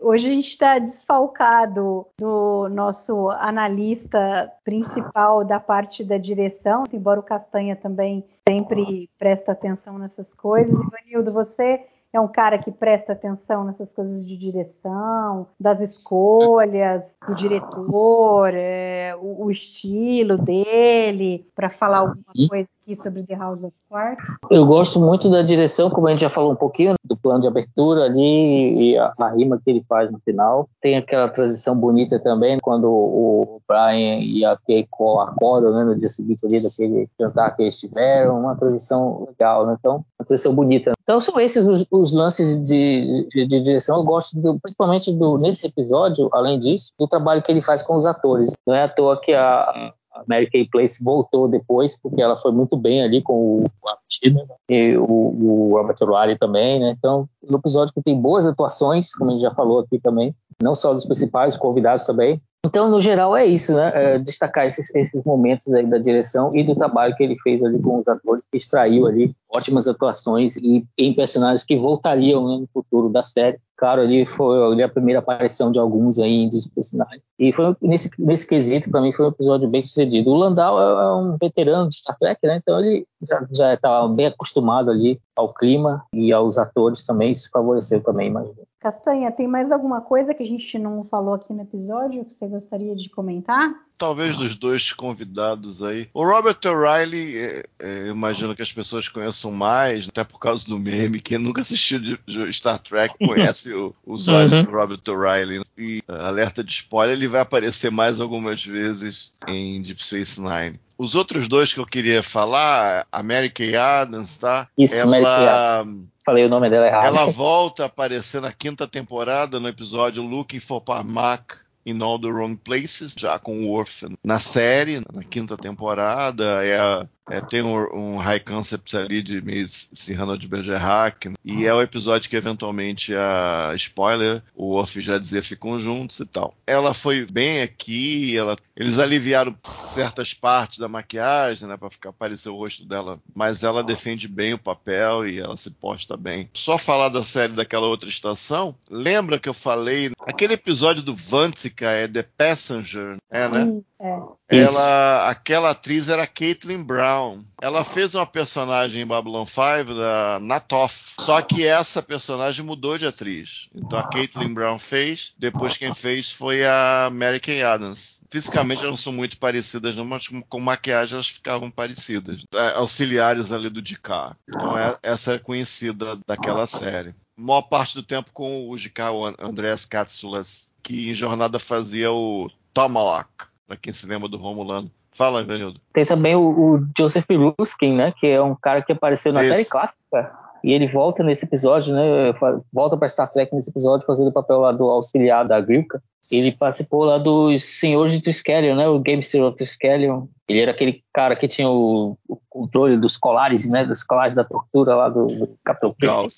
Hoje 0.09 0.29
a 0.29 0.31
gente 0.31 0.51
está 0.51 0.79
desfalcado 0.79 2.07
do 2.17 2.69
nosso 2.69 3.29
analista 3.31 4.53
principal 4.63 5.45
da 5.45 5.59
parte 5.59 6.05
da 6.05 6.17
direção, 6.17 6.85
embora 6.93 7.19
o 7.19 7.25
Castanha 7.25 7.75
também 7.75 8.25
sempre 8.49 9.11
presta 9.19 9.51
atenção 9.51 9.99
nessas 9.99 10.33
coisas. 10.33 10.81
Ivanildo, 10.81 11.33
você 11.33 11.85
é 12.17 12.21
um 12.21 12.29
cara 12.29 12.59
que 12.59 12.73
presta 12.73 13.13
atenção 13.13 13.65
nessas 13.65 13.93
coisas 13.93 14.25
de 14.25 14.37
direção, 14.37 15.47
das 15.61 15.81
escolhas, 15.81 17.17
do 17.29 17.35
diretor, 17.35 18.53
é, 18.55 19.15
o, 19.21 19.45
o 19.45 19.51
estilo 19.51 20.39
dele, 20.39 21.47
para 21.55 21.69
falar 21.69 21.99
alguma 21.99 22.49
coisa 22.49 22.69
aqui 22.83 22.97
sobre 22.97 23.23
The 23.23 23.35
House 23.35 23.65
of 23.65 23.75
Quark. 23.89 24.23
Eu 24.51 24.65
gosto 24.65 24.99
muito 24.99 25.31
da 25.31 25.43
direção, 25.43 25.91
como 25.91 26.09
a 26.09 26.11
gente 26.11 26.21
já 26.21 26.31
falou 26.31 26.53
um 26.53 26.57
pouquinho, 26.57 26.95
do 27.05 27.17
plano 27.17 27.43
de 27.43 27.49
abertura 27.49 28.05
ali 28.05 28.93
e 28.93 28.99
a, 28.99 29.13
a 29.19 29.31
rima 29.31 29.61
que 29.63 29.71
ele 29.71 29.85
faz 29.87 30.11
no 30.11 30.19
final. 30.21 30.69
Tem 30.81 30.97
aquela 30.97 31.29
transição 31.29 31.77
bonita 31.77 32.19
também, 32.19 32.59
quando 32.63 32.89
o 32.89 33.56
Brian 33.69 34.21
e 34.21 34.45
a 34.45 34.57
Keiko 34.57 35.19
acordam 35.21 35.73
né, 35.73 35.85
no 35.85 35.99
dia 35.99 36.09
seguinte 36.09 36.45
ali 36.47 36.61
daquele 36.61 37.09
jantar 37.21 37.55
que 37.57 37.63
eles 37.63 37.79
tiveram, 37.79 38.41
uma 38.41 38.57
transição 38.57 39.27
legal, 39.29 39.67
né? 39.67 39.77
Então, 39.79 40.05
uma 40.19 40.27
transição 40.27 40.55
bonita. 40.55 40.93
Então, 41.03 41.21
são 41.21 41.39
esses 41.39 41.65
os, 41.65 41.87
os 41.91 42.13
lances 42.13 42.57
de, 42.65 43.29
de, 43.33 43.47
de 43.47 43.61
direção. 43.61 43.99
Eu 43.99 44.05
gosto 44.05 44.39
do- 44.41 44.59
principalmente 44.61 45.13
do, 45.13 45.39
nesse 45.39 45.67
episódio, 45.67 46.29
além 46.33 46.59
disso, 46.59 46.93
do 46.99 47.07
trabalho 47.07 47.43
que 47.43 47.51
ele 47.51 47.63
faz 47.63 47.83
com 47.83 47.97
os 47.97 48.07
atores. 48.07 48.53
Não 48.67 48.75
é 48.75 48.83
à 48.85 48.89
toa 48.89 49.21
que 49.21 49.33
a, 49.33 49.93
Mary 50.27 50.49
Kay 50.51 50.69
Place 50.69 51.03
voltou 51.05 51.47
depois, 51.49 51.99
porque 52.01 52.23
ela 52.23 52.41
foi 52.41 52.51
muito 52.53 52.77
bem 52.77 53.03
ali 53.03 53.23
com 53.23 53.65
o 53.65 53.89
Artino 53.89 54.47
e 54.71 54.97
o, 54.97 55.05
o 55.05 55.77
Robert 55.77 55.97
também, 56.39 56.81
né? 56.81 56.95
Então, 56.97 57.29
um 57.49 57.57
episódio 57.57 57.93
que 57.93 58.03
tem 58.03 58.19
boas 58.19 58.47
atuações, 58.47 59.15
como 59.15 59.31
a 59.31 59.35
gente 59.35 59.43
já 59.43 59.55
falou 59.55 59.81
aqui 59.81 59.99
também, 59.99 60.35
não 60.63 60.75
só 60.75 60.95
dos 60.95 61.05
principais, 61.05 61.55
os 61.55 61.61
convidados 61.61 62.07
também. 62.07 62.41
Então, 62.67 62.91
no 62.91 63.01
geral, 63.01 63.37
é 63.37 63.47
isso, 63.47 63.75
né? 63.75 63.93
É 63.95 64.19
destacar 64.19 64.67
esses, 64.67 64.89
esses 64.95 65.25
momentos 65.25 65.73
aí 65.73 65.87
da 65.87 65.99
direção 65.99 66.55
e 66.55 66.65
do 66.65 66.75
trabalho 66.75 67.15
que 67.17 67.23
ele 67.23 67.37
fez 67.41 67.63
ali 67.63 67.81
com 67.81 67.99
os 67.99 68.09
atores, 68.09 68.47
que 68.51 68.57
extraiu 68.57 69.07
ali 69.07 69.35
ótimas 69.49 69.87
atuações 69.87 70.57
e 70.57 70.85
em 70.99 71.15
personagens 71.15 71.65
que 71.65 71.77
voltariam 71.77 72.47
né, 72.47 72.59
no 72.61 72.69
futuro 72.73 73.09
da 73.09 73.23
série. 73.23 73.59
Claro, 73.77 74.01
ali 74.01 74.25
foi 74.25 74.73
ali 74.73 74.83
a 74.83 74.89
primeira 74.89 75.19
aparição 75.19 75.71
de 75.71 75.79
alguns 75.79 76.19
aí 76.19 76.49
dos 76.49 76.67
personagens. 76.67 77.23
E 77.39 77.53
foi 77.53 77.77
nesse, 77.83 78.11
nesse 78.19 78.47
quesito, 78.47 78.91
para 78.91 79.03
mim, 79.03 79.13
foi 79.13 79.27
um 79.27 79.31
episódio 79.31 79.69
bem 79.69 79.83
sucedido. 79.83 80.31
O 80.31 80.35
Landau 80.35 80.81
é 80.81 80.97
é 80.97 81.13
um 81.13 81.37
veterano 81.37 81.89
de 81.89 81.97
Star 81.97 82.17
Trek, 82.17 82.41
né? 82.45 82.57
Então 82.57 82.79
ele 82.81 83.07
já, 83.51 83.75
estava 83.75 84.09
bem 84.09 84.27
acostumado 84.27 84.91
ali 84.91 85.21
ao 85.35 85.53
clima 85.53 86.05
e 86.13 86.33
aos 86.33 86.59
atores 86.59 87.05
também. 87.05 87.33
Isso 87.33 87.51
favoreceu 87.53 88.03
também, 88.03 88.29
imagino. 88.29 88.67
Castanha, 88.81 89.33
tem 89.33 89.49
mais 89.49 89.73
alguma 89.73 90.01
coisa 90.01 90.33
que 90.33 90.43
a 90.43 90.47
gente 90.47 90.79
não 90.79 91.05
falou 91.05 91.35
aqui 91.35 91.53
no 91.53 91.63
episódio 91.63 92.25
que 92.25 92.35
você 92.35 92.47
gostaria 92.59 92.95
de 92.97 93.09
comentar? 93.09 93.71
Talvez 93.99 94.37
dos 94.37 94.55
dois 94.57 94.93
convidados 94.93 95.83
aí. 95.83 96.09
O 96.13 96.23
Robert 96.23 96.59
O'Reilly, 96.67 97.37
é, 97.39 97.63
é, 97.81 97.99
eu 98.01 98.09
imagino 98.09 98.55
que 98.55 98.61
as 98.61 98.71
pessoas 98.73 99.09
conheçam 99.09 99.51
mais, 99.51 100.07
até 100.09 100.23
por 100.23 100.39
causa 100.39 100.67
do 100.67 100.79
meme. 100.79 101.19
Quem 101.21 101.39
nunca 101.39 101.63
assistiu 101.63 101.99
de, 101.99 102.19
de 102.27 102.53
Star 102.53 102.79
Trek 102.79 103.15
conhece 103.27 103.73
o, 103.73 103.95
o 104.05 104.13
usuário 104.15 104.53
Uhum. 104.53 104.65
do 104.65 104.71
Robert 104.71 105.01
O'Reilly. 105.09 105.63
E 105.79 106.03
uh, 106.09 106.13
alerta 106.27 106.63
de 106.63 106.73
spoiler, 106.73 107.17
ele 107.17 107.27
vai 107.29 107.41
aparecer 107.41 107.91
mais 107.91 108.21
algumas 108.21 108.63
vezes 108.65 109.33
em 109.49 109.81
Deep 109.81 110.03
Space 110.03 110.41
Nine. 110.41 110.79
Os 110.99 111.15
outros 111.15 111.49
dois 111.49 111.73
que 111.73 111.81
eu 111.81 111.87
queria 111.87 112.23
falar, 112.23 113.07
a 113.11 113.23
Mary 113.23 113.51
Kay 113.51 113.77
Adams, 113.77 114.37
tá? 114.37 114.69
Isso, 114.77 115.07
Mary 115.07 115.25
Kay 115.25 115.33
ela, 115.47 115.87
Falei 116.25 116.45
o 116.45 116.49
nome 116.49 116.69
dela 116.69 116.87
errado. 116.87 117.07
ela 117.07 117.27
volta 117.27 117.85
a 117.85 117.87
aparecer 117.87 118.41
na 118.43 118.51
quinta 118.51 118.87
temporada, 118.87 119.61
no 119.61 119.69
episódio 119.69 120.23
Looking 120.23 120.59
for 120.59 120.81
Parmac 120.81 121.66
in 121.87 122.03
All 122.03 122.19
the 122.21 122.27
Wrong 122.29 122.57
Places, 122.57 123.15
já 123.17 123.39
com 123.39 123.57
o 123.65 123.69
Worf 123.71 124.03
na 124.25 124.39
série, 124.41 125.01
na 125.13 125.23
quinta 125.23 125.57
temporada. 125.57 126.65
É, 126.67 126.79
a- 126.79 127.09
é, 127.31 127.41
tem 127.41 127.63
um, 127.63 127.75
um 127.95 128.17
high 128.17 128.41
concept 128.41 128.97
ali 128.97 129.23
de 129.23 129.41
meio 129.41 129.67
Cyrano 129.69 130.39
de 130.39 130.49
Bergerac, 130.49 131.33
e 131.45 131.67
é 131.67 131.75
o 131.75 131.83
episódio 131.83 132.29
que 132.31 132.37
eventualmente 132.37 133.15
a 133.15 133.73
spoiler, 133.77 134.43
o 134.55 134.75
Worf 134.75 135.01
já 135.01 135.19
dizia 135.19 135.43
ficam 135.43 135.81
juntos 135.81 136.21
e 136.21 136.27
tal. 136.27 136.55
Ela 136.67 136.95
foi 136.95 137.27
bem 137.27 137.63
aqui, 137.63 138.37
ela, 138.37 138.57
eles 138.77 138.99
aliviaram 138.99 139.57
certas 139.63 140.35
partes 140.35 140.79
da 140.79 140.89
maquiagem, 140.89 141.69
né, 141.69 141.77
para 141.77 141.91
ficar 141.91 142.13
parecer 142.13 142.49
o 142.49 142.57
rosto 142.57 142.85
dela, 142.85 143.19
mas 143.35 143.63
ela 143.63 143.83
defende 143.83 144.29
bem 144.29 144.55
o 144.55 144.59
papel 144.59 145.29
e 145.29 145.39
ela 145.39 145.57
se 145.57 145.71
posta 145.71 146.17
bem. 146.17 146.49
Só 146.53 146.79
falar 146.79 147.09
da 147.09 147.23
série 147.23 147.53
daquela 147.53 147.87
outra 147.87 148.09
estação, 148.09 148.75
lembra 148.91 149.39
que 149.39 149.49
eu 149.49 149.55
falei 149.55 150.13
aquele 150.21 150.55
episódio 150.55 151.03
do 151.03 151.15
Vantica 151.15 151.91
é 151.91 152.09
The 152.09 152.23
Passenger, 152.23 153.17
é, 153.31 153.49
né? 153.49 153.65
Sim, 153.65 153.85
é. 154.01 154.59
Ela, 154.59 155.31
aquela 155.31 155.71
atriz 155.71 156.09
era 156.09 156.27
Caitlin 156.27 156.85
Brown. 156.85 157.16
Ela 157.61 157.85
fez 157.85 158.15
uma 158.15 158.27
personagem 158.27 159.03
em 159.03 159.07
Babylon 159.07 159.45
5 159.47 159.95
da 159.95 160.39
Natoff. 160.41 161.15
Só 161.21 161.41
que 161.43 161.65
essa 161.67 162.03
personagem 162.03 162.65
mudou 162.65 162.97
de 162.99 163.07
atriz. 163.07 163.69
Então 163.75 163.99
a 163.99 164.03
Caitlin 164.05 164.53
Brown 164.53 164.79
fez, 164.79 165.33
depois 165.39 165.77
quem 165.77 165.93
fez 165.95 166.31
foi 166.31 166.65
a 166.65 167.09
Mary 167.13 167.41
Kay 167.41 167.63
Adams. 167.63 168.21
Fisicamente 168.31 168.81
elas 168.81 168.93
não 168.93 168.97
são 169.03 169.13
muito 169.13 169.39
parecidas, 169.39 169.97
não, 169.97 170.05
mas 170.05 170.29
com- 170.49 170.61
maquiagem 170.61 171.15
elas 171.15 171.29
ficavam 171.29 171.71
parecidas. 171.71 172.43
É, 172.55 172.69
auxiliares 172.77 173.53
ali 173.53 173.69
do 173.71 173.81
Dicá. 173.83 174.35
Então 174.49 174.77
é- 174.79 174.97
essa 175.03 175.35
é 175.35 175.39
conhecida 175.39 176.19
daquela 176.27 176.67
série. 176.67 177.15
Maior 177.37 177.63
parte 177.63 177.95
do 177.95 178.03
tempo 178.03 178.31
com 178.33 178.69
o 178.69 178.77
Dicá, 178.77 179.11
o 179.11 179.25
An- 179.27 179.35
Andreas 179.39 179.85
Katsoulas, 179.85 180.73
que 180.83 181.11
em 181.11 181.15
jornada 181.15 181.59
fazia 181.59 182.11
o 182.13 182.51
Tomahawk, 182.73 183.29
pra 183.67 183.77
quem 183.77 183.93
se 183.93 184.07
lembra 184.07 184.29
do 184.29 184.37
Romulano. 184.37 184.91
Fala, 185.17 185.41
Evanildo. 185.41 185.81
Tem 185.93 186.05
também 186.05 186.37
o, 186.37 186.43
o 186.43 186.87
Joseph 186.97 187.27
Ruskin, 187.59 187.95
né? 187.95 188.13
Que 188.21 188.27
é 188.27 188.43
um 188.43 188.55
cara 188.55 188.83
que 188.83 188.93
apareceu 188.93 189.33
na 189.33 189.43
Isso. 189.43 189.55
série 189.55 189.65
clássica. 189.65 190.33
E 190.63 190.73
ele 190.73 190.89
volta 190.89 191.23
nesse 191.23 191.47
episódio, 191.47 191.95
né? 191.95 192.35
Volta 192.73 192.97
para 192.97 193.09
Star 193.09 193.31
Trek 193.31 193.55
nesse 193.55 193.71
episódio, 193.71 194.07
fazendo 194.07 194.29
o 194.29 194.33
papel 194.33 194.59
lá 194.59 194.73
do 194.73 194.85
auxiliar 194.85 195.47
da 195.47 195.61
Grilka. 195.61 196.03
Ele 196.31 196.51
participou 196.53 197.05
lá 197.05 197.19
dos 197.19 197.63
Senhores 197.63 198.15
de 198.15 198.21
Triskelion, 198.21 198.77
né? 198.77 198.89
O 198.89 198.99
Gamester 198.99 199.43
of 199.45 199.57
Triskelion. 199.57 200.27
Ele 200.49 200.61
era 200.61 200.73
aquele 200.73 201.03
cara 201.15 201.37
que 201.37 201.47
tinha 201.47 201.69
o, 201.69 202.19
o 202.29 202.39
controle 202.51 202.97
dos 202.97 203.17
colares, 203.17 203.67
né? 203.67 203.85
Dos 203.85 204.03
colares 204.03 204.35
da 204.35 204.45
tortura 204.45 204.95
lá 204.95 205.09
do, 205.09 205.27
do 205.27 205.59
Capitão 205.65 205.95
Kirk. 205.95 206.29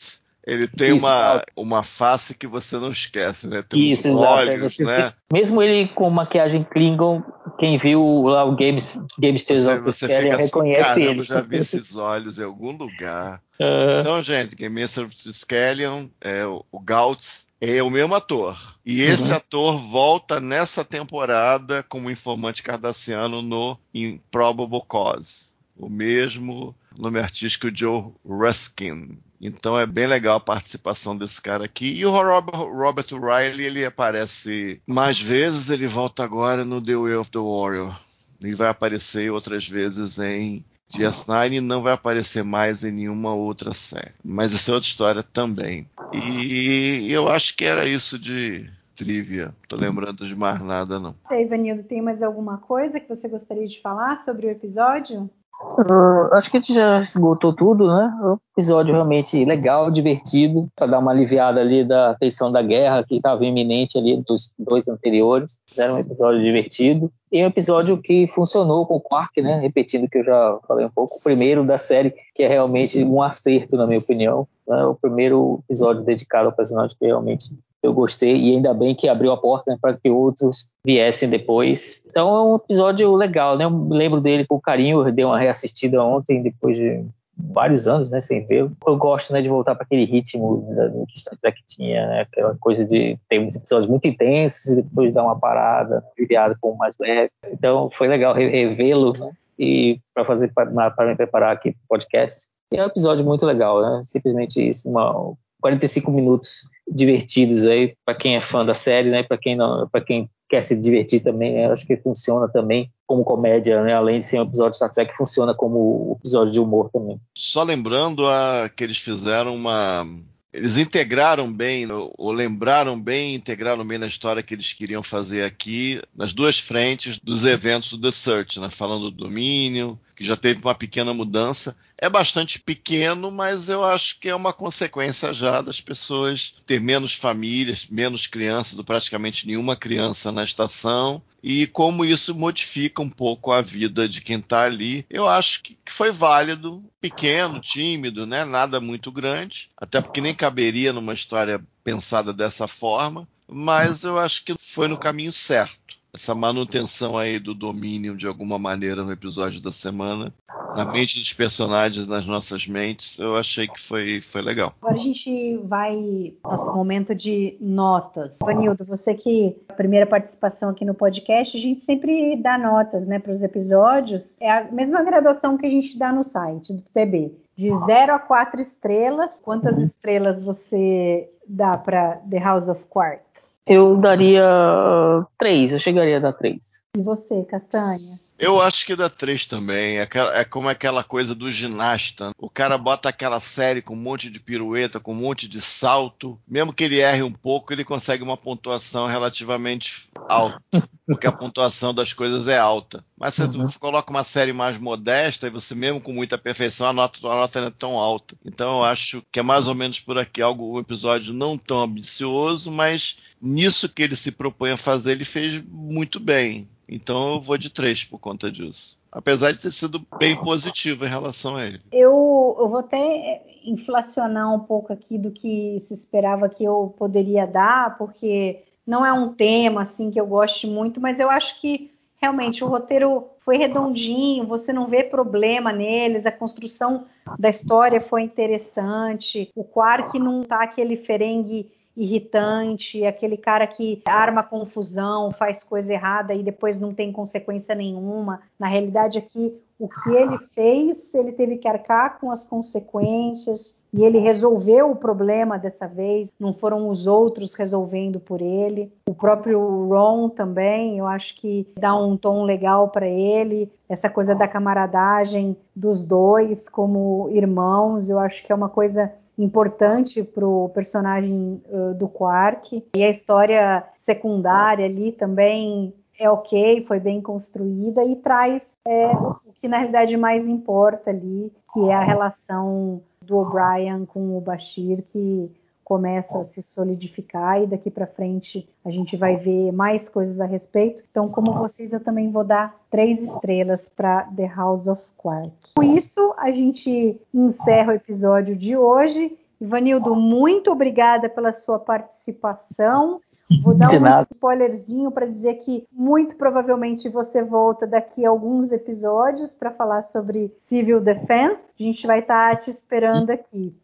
Ele 0.49 0.67
tem 0.67 0.97
Isso, 0.97 1.05
uma, 1.07 1.45
uma 1.55 1.83
face 1.83 2.35
que 2.35 2.47
você 2.47 2.79
não 2.79 2.91
esquece, 2.91 3.47
né? 3.47 3.61
Tem 3.61 3.93
Isso, 3.93 4.11
olhos, 4.17 4.79
né? 4.79 5.13
mesmo 5.31 5.63
ele 5.63 5.89
com 5.89 6.09
maquiagem 6.09 6.65
Klingon, 6.65 7.23
quem 7.59 7.77
viu 7.77 8.23
lá 8.23 8.45
o 8.47 8.57
Games, 8.57 8.99
Gamesters 9.19 9.65
Você, 9.65 9.73
of 9.75 9.83
você 9.83 10.09
fica 10.09 10.35
assim, 10.37 10.45
reconhece 10.45 10.83
caramba, 10.83 11.01
ele. 11.11 11.21
eu 11.21 11.25
já 11.25 11.41
vi 11.43 11.57
esses 11.59 11.95
olhos 11.95 12.39
em 12.39 12.45
algum 12.45 12.73
lugar. 12.75 13.43
É. 13.61 13.99
Então, 13.99 14.23
gente, 14.23 14.55
Game 14.55 14.85
of 14.85 15.09
Scallion, 15.33 16.07
é, 16.21 16.47
o 16.47 16.79
Gauntz 16.81 17.49
é 17.61 17.83
o 17.83 17.91
mesmo 17.91 18.15
ator. 18.15 18.57
E 18.87 19.03
esse 19.03 19.33
Uhum. 19.33 19.37
ator 19.37 19.77
volta 19.77 20.39
nessa 20.39 20.85
temporada 20.85 21.83
como 21.89 22.09
informante 22.09 22.63
cardassiano 22.63 23.43
no 23.43 23.77
Improbable 23.93 24.81
Cause. 24.87 25.58
O 25.79 25.89
mesmo 25.89 26.75
nome 26.97 27.21
artístico 27.21 27.71
Joe 27.73 28.13
Ruskin. 28.25 29.19
Então 29.41 29.79
é 29.79 29.87
bem 29.87 30.07
legal 30.07 30.37
a 30.37 30.41
participação 30.41 31.17
desse 31.17 31.41
cara 31.41 31.65
aqui. 31.65 31.95
E 31.97 32.05
o 32.05 32.11
Robert, 32.11 33.07
Riley, 33.13 33.67
ele 33.67 33.85
aparece 33.85 34.83
mais 34.87 35.21
vezes, 35.21 35.71
ele 35.71 35.87
volta 35.87 36.25
agora 36.25 36.65
no 36.65 36.83
The 36.83 36.97
Way 36.97 37.15
of 37.15 37.31
the 37.31 37.39
Warrior. 37.39 37.97
E 38.41 38.55
vai 38.55 38.69
aparecer 38.69 39.31
outras 39.31 39.69
vezes 39.69 40.19
em 40.19 40.65
DS9 40.93 41.53
e 41.53 41.61
não 41.61 41.83
vai 41.83 41.93
aparecer 41.93 42.43
mais 42.43 42.83
em 42.83 42.91
nenhuma 42.91 43.33
outra 43.35 43.73
série. 43.73 44.15
Mas 44.25 44.53
isso 44.53 44.71
é 44.71 44.75
outra 44.75 44.89
história 44.89 45.23
também. 45.23 45.89
E 46.13 47.07
eu 47.13 47.29
acho 47.29 47.57
que 47.57 47.65
era 47.65 47.87
isso 47.87 48.19
de 48.19 48.69
trivia. 48.97 49.55
Tô 49.69 49.77
lembrando 49.77 50.27
de 50.27 50.35
mais 50.35 50.61
nada, 50.61 50.99
não. 50.99 51.15
Aí, 51.27 51.45
Vanildo, 51.45 51.85
tem 51.85 52.03
mais 52.03 52.23
alguma 52.23 52.59
coisa 52.59 52.99
que 52.99 53.09
você 53.09 53.29
gostaria 53.29 53.69
de 53.69 53.81
falar 53.81 54.25
sobre 54.25 54.47
o 54.47 54.51
episódio? 54.51 55.31
Uh, 55.61 56.33
acho 56.35 56.51
que 56.51 56.57
a 56.57 56.61
gente 56.61 56.73
já 56.73 56.99
esgotou 56.99 57.53
tudo, 57.53 57.89
né? 57.89 58.17
É 58.23 58.27
um 58.27 58.39
episódio 58.53 58.95
realmente 58.95 59.45
legal, 59.45 59.91
divertido, 59.91 60.69
para 60.75 60.87
dar 60.87 61.01
uma 61.01 61.11
aliviada 61.11 61.61
ali 61.61 61.85
da 61.85 62.15
tensão 62.15 62.53
da 62.53 62.63
guerra 62.63 63.05
que 63.05 63.17
estava 63.17 63.45
iminente 63.45 63.99
ali 63.99 64.23
dos 64.27 64.53
dois 64.57 64.87
anteriores. 64.87 65.59
Era 65.77 65.95
um 65.95 65.99
episódio 65.99 66.41
divertido. 66.41 67.11
E 67.31 67.43
um 67.43 67.49
episódio 67.49 68.01
que 68.01 68.29
funcionou 68.29 68.87
com 68.87 68.95
o 68.95 69.01
Quark, 69.01 69.43
né? 69.43 69.59
Repetindo 69.59 70.05
o 70.05 70.09
que 70.09 70.19
eu 70.19 70.25
já 70.25 70.59
falei 70.67 70.87
um 70.87 70.91
pouco. 70.91 71.17
O 71.17 71.23
primeiro 71.23 71.65
da 71.65 71.77
série, 71.77 72.15
que 72.35 72.45
é 72.45 72.49
realmente 72.49 73.03
um 73.03 73.21
acerto, 73.21 73.77
na 73.77 73.87
minha 73.87 73.99
opinião. 73.99 74.47
Né? 74.67 74.85
O 74.85 74.95
primeiro 74.95 75.61
episódio 75.69 76.05
dedicado 76.05 76.47
ao 76.47 76.55
personagem 76.55 76.97
que 76.97 77.07
realmente 77.07 77.51
eu 77.83 77.93
gostei 77.93 78.37
e 78.37 78.55
ainda 78.55 78.75
bem 78.75 78.95
que 78.95 79.09
abriu 79.09 79.33
a 79.33 79.37
porta 79.37 79.71
né, 79.71 79.79
para 79.81 79.95
que 79.95 80.11
outros 80.11 80.73
viessem 80.85 81.29
depois. 81.29 82.03
Então 82.09 82.29
é 82.35 82.43
um 82.43 82.57
episódio 82.57 83.15
legal, 83.15 83.57
né? 83.57 83.65
Eu 83.65 83.89
lembro 83.89 84.21
dele 84.21 84.47
com 84.47 84.61
carinho, 84.61 85.07
eu 85.07 85.13
dei 85.13 85.25
uma 85.25 85.39
reassistida 85.39 86.03
ontem 86.03 86.43
depois 86.43 86.77
de 86.77 87.05
vários 87.41 87.87
anos, 87.87 88.11
né, 88.11 88.21
sem 88.21 88.45
ver. 88.47 88.69
Eu 88.85 88.97
gosto, 88.97 89.33
né, 89.33 89.41
de 89.41 89.49
voltar 89.49 89.77
para 89.77 89.85
aquele 89.85 90.05
ritmo 90.05 90.67
né, 90.71 90.91
que 91.09 91.21
Star 91.21 91.39
Trek 91.39 91.63
tinha, 91.69 92.05
né, 92.09 92.21
aquela 92.23 92.57
coisa 92.59 92.85
de 92.85 93.17
ter 93.29 93.39
uns 93.39 93.55
episódios 93.55 93.89
muito 93.89 94.09
intensos 94.09 94.73
e 94.73 94.83
depois 94.83 95.15
dar 95.15 95.23
uma 95.23 95.39
parada, 95.39 96.03
aliviada 96.19 96.57
com 96.61 96.75
mais 96.75 96.97
leve. 96.99 97.31
Então 97.53 97.91
foi 97.93 98.09
legal 98.09 98.35
re- 98.35 98.49
revê-lo 98.51 99.13
né, 99.17 99.31
e 99.57 100.01
para 100.13 100.25
fazer 100.25 100.53
para 100.53 101.07
me 101.07 101.15
preparar 101.15 101.53
aqui 101.53 101.71
para 101.71 101.79
o 101.85 101.89
podcast. 101.89 102.49
E 102.73 102.77
é 102.77 102.83
um 102.83 102.87
episódio 102.89 103.25
muito 103.25 103.47
legal, 103.47 103.81
né? 103.81 104.03
Simplesmente 104.05 104.67
isso, 104.67 104.91
uma 104.91 105.33
45 105.61 106.11
minutos 106.11 106.69
divertidos 106.91 107.67
aí 107.67 107.95
para 108.05 108.15
quem 108.15 108.37
é 108.37 108.41
fã 108.41 108.65
da 108.65 108.75
série, 108.75 109.11
né? 109.11 109.23
Para 109.23 109.39
quem 109.39 109.57
não, 109.57 109.89
para 109.89 110.01
quem 110.01 110.31
quer 110.49 110.63
se 110.63 110.75
divertir 110.75 111.23
também, 111.23 111.55
né? 111.55 111.71
acho 111.71 111.87
que 111.87 111.97
funciona 111.97 112.49
também 112.49 112.91
como 113.07 113.25
comédia, 113.25 113.83
né? 113.83 113.93
Além 113.93 114.19
de 114.19 114.25
ser 114.25 114.41
um 114.41 114.45
episódio 114.45 114.71
de 114.71 114.77
Star 114.77 114.91
Trek, 114.91 115.17
funciona 115.17 115.55
como 115.55 116.17
episódio 116.19 116.53
de 116.53 116.61
humor 116.61 116.91
também. 116.91 117.21
Só 117.37 117.63
lembrando 117.63 118.27
a, 118.27 118.71
que 118.75 118.83
eles 118.83 118.99
fizeram 118.99 119.55
uma. 119.55 120.07
Eles 120.51 120.79
integraram 120.79 121.53
bem, 121.53 121.87
ou, 121.91 122.33
lembraram 122.33 122.99
bem, 123.01 123.35
integraram 123.35 123.87
bem 123.87 123.99
na 123.99 124.07
história 124.07 124.43
que 124.43 124.55
eles 124.55 124.73
queriam 124.73 125.03
fazer 125.03 125.45
aqui, 125.45 126.01
nas 126.17 126.33
duas 126.33 126.59
frentes 126.59 127.19
dos 127.19 127.45
eventos 127.45 127.91
do 127.93 128.01
The 128.01 128.11
Search, 128.11 128.59
né? 128.59 128.71
Falando 128.71 129.11
do 129.11 129.25
domínio, 129.25 130.01
que 130.17 130.25
já 130.25 130.37
teve 130.37 130.63
uma 130.63 130.75
pequena 130.75 131.13
mudança. 131.13 131.77
É 132.01 132.09
bastante 132.09 132.61
pequeno, 132.61 133.31
mas 133.31 133.69
eu 133.69 133.85
acho 133.85 134.21
que 134.21 134.29
é 134.29 134.35
uma 134.35 134.53
consequência 134.53 135.35
já 135.35 135.61
das 135.61 135.81
pessoas 135.81 136.55
ter 136.65 136.81
menos 136.81 137.13
famílias, 137.15 137.87
menos 137.91 138.27
crianças, 138.27 138.81
praticamente 138.83 139.47
nenhuma 139.47 139.75
criança 139.75 140.31
na 140.31 140.45
estação, 140.45 141.21
e 141.43 141.67
como 141.67 142.05
isso 142.05 142.35
modifica 142.35 143.03
um 143.03 143.11
pouco 143.11 143.51
a 143.51 143.61
vida 143.61 144.09
de 144.09 144.21
quem 144.21 144.39
está 144.39 144.63
ali. 144.63 145.05
Eu 145.11 145.29
acho 145.29 145.63
que 145.63 145.79
que 145.85 145.93
foi 145.93 146.13
válido, 146.13 146.85
pequeno, 147.01 147.61
tímido, 147.61 148.27
né? 148.27 148.45
nada 148.45 148.79
muito 148.79 149.11
grande, 149.11 149.69
até 149.77 150.01
porque 150.01 150.21
nem 150.21 150.35
caberia 150.35 150.93
numa 150.93 151.15
história 151.15 151.61
pensada 151.83 152.33
dessa 152.33 152.69
forma, 152.69 153.27
mas 153.49 154.05
eu 154.05 154.19
acho 154.19 154.45
que 154.45 154.55
foi 154.59 154.87
no 154.87 154.99
caminho 154.99 155.33
certo. 155.33 155.88
Essa 156.19 156.35
manutenção 156.35 157.17
aí 157.17 157.39
do 157.39 157.55
domínio 157.55 158.17
de 158.17 158.27
alguma 158.27 158.59
maneira 158.59 159.05
no 159.05 159.13
episódio 159.13 159.63
da 159.63 159.71
semana, 159.71 160.35
na 160.75 160.85
mente 160.85 161.17
dos 161.17 161.33
personagens, 161.33 162.09
nas 162.09 162.27
nossas 162.27 162.67
mentes, 162.67 163.17
eu 163.21 163.37
achei 163.37 163.69
que 163.69 163.79
foi, 163.79 164.21
foi 164.21 164.43
legal. 164.43 164.75
Agora 164.83 164.97
a 164.97 165.01
gente 165.01 165.57
vai 165.59 166.35
nosso 166.43 166.75
momento 166.75 167.15
de 167.15 167.57
notas. 167.61 168.35
Vanildo, 168.43 168.85
você 168.85 169.15
que 169.15 169.57
a 169.69 169.75
primeira 169.75 170.07
participação 170.07 170.71
aqui 170.71 170.85
no 170.85 170.93
podcast, 170.93 171.57
a 171.57 171.61
gente 171.61 171.85
sempre 171.85 172.35
dá 172.43 172.59
notas, 172.59 173.07
né, 173.07 173.21
para 173.21 173.33
os 173.33 173.41
episódios. 173.41 174.37
É 174.41 174.51
a 174.51 174.65
mesma 174.73 175.05
graduação 175.05 175.57
que 175.57 175.67
a 175.67 175.71
gente 175.71 175.97
dá 175.97 176.13
no 176.13 176.25
site 176.25 176.73
do 176.73 176.83
TB, 176.83 177.33
de 177.57 177.71
0 177.87 178.13
a 178.13 178.19
4 178.19 178.61
estrelas. 178.61 179.31
Quantas 179.41 179.79
estrelas 179.79 180.43
você 180.43 181.31
dá 181.47 181.79
para 181.79 182.17
The 182.29 182.41
House 182.41 182.69
of 182.69 182.83
Quark? 182.91 183.28
Eu 183.69 183.97
daria 183.99 184.47
uh, 184.47 185.27
três, 185.37 185.73
eu 185.73 185.79
chegaria 185.79 186.17
a 186.17 186.21
dar 186.21 186.33
três. 186.33 186.83
E 186.97 187.03
você, 187.03 187.45
Castanha? 187.45 188.28
Eu 188.39 188.63
acho 188.63 188.87
que 188.87 188.95
dá 188.95 189.09
três 189.09 189.47
também. 189.47 189.99
É, 189.99 190.09
é 190.35 190.45
como 190.45 190.69
aquela 190.69 191.03
coisa 191.03 191.35
do 191.35 191.51
ginasta. 191.51 192.31
O 192.39 192.49
cara 192.49 192.79
bota 192.79 193.09
aquela 193.09 193.41
série 193.41 193.83
com 193.83 193.95
um 193.95 194.01
monte 194.01 194.31
de 194.31 194.39
pirueta, 194.39 195.01
com 195.01 195.13
um 195.13 195.17
monte 195.17 195.49
de 195.49 195.61
salto. 195.61 196.39
Mesmo 196.47 196.73
que 196.73 196.85
ele 196.85 197.01
erre 197.01 197.23
um 197.23 197.33
pouco, 197.33 197.73
ele 197.73 197.85
consegue 197.85 198.23
uma 198.23 198.37
pontuação 198.37 199.07
relativamente 199.07 200.09
alta. 200.29 200.63
Porque 201.05 201.27
a 201.27 201.33
pontuação 201.33 201.93
das 201.93 202.13
coisas 202.13 202.47
é 202.47 202.59
alta. 202.59 203.05
Mas 203.19 203.35
você 203.35 203.79
coloca 203.81 204.11
uma 204.11 204.23
série 204.23 204.53
mais 204.53 204.79
modesta 204.79 205.49
e 205.49 205.51
você, 205.51 205.75
mesmo 205.75 206.01
com 206.01 206.13
muita 206.13 206.39
perfeição, 206.39 206.87
a 206.87 206.93
nota, 206.93 207.19
a 207.27 207.35
nota 207.35 207.61
não 207.61 207.69
é 207.69 207.73
tão 207.73 207.99
alta. 207.99 208.37
Então 208.45 208.79
eu 208.79 208.85
acho 208.85 209.23
que 209.33 209.41
é 209.41 209.43
mais 209.43 209.67
ou 209.67 209.75
menos 209.75 209.99
por 209.99 210.17
aqui 210.17 210.41
algo, 210.41 210.77
um 210.77 210.79
episódio 210.79 211.35
não 211.35 211.59
tão 211.59 211.83
ambicioso, 211.83 212.71
mas 212.71 213.17
nisso 213.43 213.89
que 213.89 214.03
ele 214.03 214.15
se 214.15 214.31
propõe 214.31 214.71
a 214.71 214.77
fazer, 214.77 215.13
ele 215.13 215.25
fez 215.25 215.61
muito 215.67 216.21
bem. 216.21 216.69
Então 216.89 217.35
eu 217.35 217.41
vou 217.41 217.59
de 217.59 217.71
três 217.71 218.05
por 218.05 218.19
conta 218.19 218.51
disso. 218.51 218.99
Apesar 219.11 219.53
de 219.53 219.61
ter 219.61 219.71
sido 219.71 220.01
bem 220.19 220.37
positivo 220.37 221.05
em 221.05 221.09
relação 221.09 221.57
a 221.57 221.65
ele. 221.65 221.81
Eu, 221.93 222.57
eu 222.59 222.69
vou 222.69 222.79
até 222.81 223.43
inflacionar 223.65 224.55
um 224.55 224.61
pouco 224.61 224.93
aqui 224.93 225.19
do 225.19 225.31
que 225.31 225.79
se 225.81 225.95
esperava 225.95 226.49
que 226.49 226.65
eu 226.65 226.95
poderia 226.99 227.47
dar, 227.47 227.97
porque 227.99 228.63
não 228.87 229.05
é 229.05 229.13
um 229.13 229.33
tema 229.35 229.83
assim 229.83 230.11
que 230.11 230.21
eu 230.21 230.27
goste 230.27 230.67
muito, 230.67 231.01
mas 231.01 231.19
eu 231.19 231.29
acho 231.29 231.61
que 231.61 231.91
realmente 232.21 232.65
o 232.65 232.69
roteiro 232.69 233.25
foi 233.41 233.57
redondinho, 233.57 234.47
você 234.47 234.73
não 234.73 234.87
vê 234.87 235.03
problema 235.05 235.73
neles, 235.73 236.27
a 236.27 236.33
construção 236.33 237.07
da 237.39 237.49
história 237.49 238.01
foi 238.01 238.23
interessante, 238.23 239.51
o 239.55 239.65
Quark 239.65 240.19
não 240.19 240.43
tá 240.43 240.63
aquele 240.63 240.97
ferengue 240.97 241.71
irritante, 241.99 243.05
aquele 243.05 243.37
cara 243.37 243.67
que 243.67 244.01
arma 244.07 244.43
confusão, 244.43 245.33
faz 245.33 245.65
coisa 245.65 245.93
errada 245.93 246.33
e 246.33 246.45
depois 246.45 246.79
não 246.79 246.95
tem 246.95 247.11
consequência 247.11 247.75
nenhuma. 247.75 248.41
Na 248.59 248.69
realidade, 248.69 249.19
aqui, 249.19 249.53
o 249.79 249.89
que 249.89 250.11
ele 250.11 250.39
fez, 250.55 251.13
ele 251.13 251.33
teve 251.33 251.57
que 251.57 251.67
arcar 251.67 252.19
com 252.21 252.31
as 252.31 252.45
consequências 252.45 253.77
e 253.93 254.05
ele 254.05 254.19
resolveu 254.19 254.91
o 254.91 254.97
problema 254.97 255.59
dessa 255.59 255.87
vez, 255.87 256.29
não 256.39 256.53
foram 256.53 256.89
os 256.89 257.07
outros 257.07 257.55
resolvendo 257.55 258.21
por 258.21 258.41
ele. 258.41 258.93
O 259.09 259.15
próprio 259.15 259.59
Ron 259.89 260.29
também, 260.29 260.99
eu 260.99 261.07
acho 261.07 261.35
que 261.37 261.67
dá 261.79 261.97
um 261.97 262.17
tom 262.17 262.45
legal 262.45 262.89
para 262.89 263.09
ele, 263.09 263.71
essa 263.89 264.11
coisa 264.11 264.35
da 264.35 264.47
camaradagem 264.47 265.57
dos 265.75 266.05
dois 266.05 266.69
como 266.69 267.29
irmãos, 267.31 268.11
eu 268.11 268.19
acho 268.19 268.45
que 268.45 268.53
é 268.53 268.55
uma 268.55 268.69
coisa 268.69 269.13
importante 269.39 270.23
para 270.23 270.47
o 270.47 270.69
personagem 270.71 271.63
uh, 271.69 271.95
do 271.95 272.09
Quark. 272.09 272.85
E 272.97 273.05
a 273.05 273.11
história 273.11 273.85
secundária 274.05 274.85
ali 274.85 275.13
também 275.13 275.95
é 276.19 276.29
ok, 276.29 276.85
foi 276.87 276.99
bem 276.99 277.21
construída 277.21 278.05
e 278.05 278.17
traz 278.17 278.67
é, 278.85 279.07
o 279.07 279.53
que 279.55 279.69
na 279.69 279.79
realidade 279.79 280.17
mais 280.17 280.49
importa 280.49 281.11
ali, 281.11 281.53
que 281.73 281.89
é 281.89 281.95
a 281.95 282.03
relação 282.03 283.01
do 283.23 283.37
O'Brien 283.37 284.05
com 284.05 284.37
o 284.37 284.41
Bashir, 284.41 285.03
que 285.03 285.51
começa 285.89 286.39
a 286.39 286.45
se 286.45 286.61
solidificar 286.63 287.63
e 287.63 287.67
daqui 287.67 287.91
para 287.91 288.07
frente 288.07 288.69
a 288.85 288.91
gente 288.91 289.17
vai 289.17 289.37
ver 289.37 289.73
mais 289.73 290.07
coisas 290.07 290.39
a 290.39 290.45
respeito. 290.45 291.03
Então, 291.11 291.31
como 291.31 291.55
vocês, 291.55 291.95
eu 291.95 292.01
também 292.01 292.31
vou 292.31 292.45
dar 292.45 292.77
três 292.91 293.23
estrelas 293.23 293.89
para 293.97 294.25
The 294.37 294.53
House 294.55 294.87
of 294.87 295.03
Quark. 295.17 295.51
Com 295.75 295.83
isso, 295.83 296.35
a 296.37 296.51
gente 296.51 297.19
encerra 297.33 297.93
o 297.93 297.97
episódio 297.97 298.55
de 298.55 298.77
hoje 298.77 299.35
Ivanildo, 299.61 300.15
muito 300.15 300.71
obrigada 300.71 301.29
pela 301.29 301.53
sua 301.53 301.81
participação. 301.81 303.21
Vou 303.65 303.75
dar 303.75 303.89
um 303.89 304.23
spoilerzinho 304.33 305.11
para 305.11 305.27
dizer 305.27 305.55
que 305.55 305.85
muito 305.91 306.37
provavelmente 306.37 307.09
você 307.09 307.43
volta 307.43 307.85
daqui 307.85 308.25
a 308.25 308.31
alguns 308.31 308.71
episódios 308.71 309.53
para 309.53 309.73
falar 309.73 310.05
sobre 310.05 310.55
Civil 310.69 311.01
Defense. 311.01 311.75
A 311.79 311.83
gente 311.83 312.07
vai 312.07 312.21
estar 312.21 312.55
tá 312.55 312.57
te 312.57 312.71
esperando 312.71 313.31
aqui. 313.31 313.75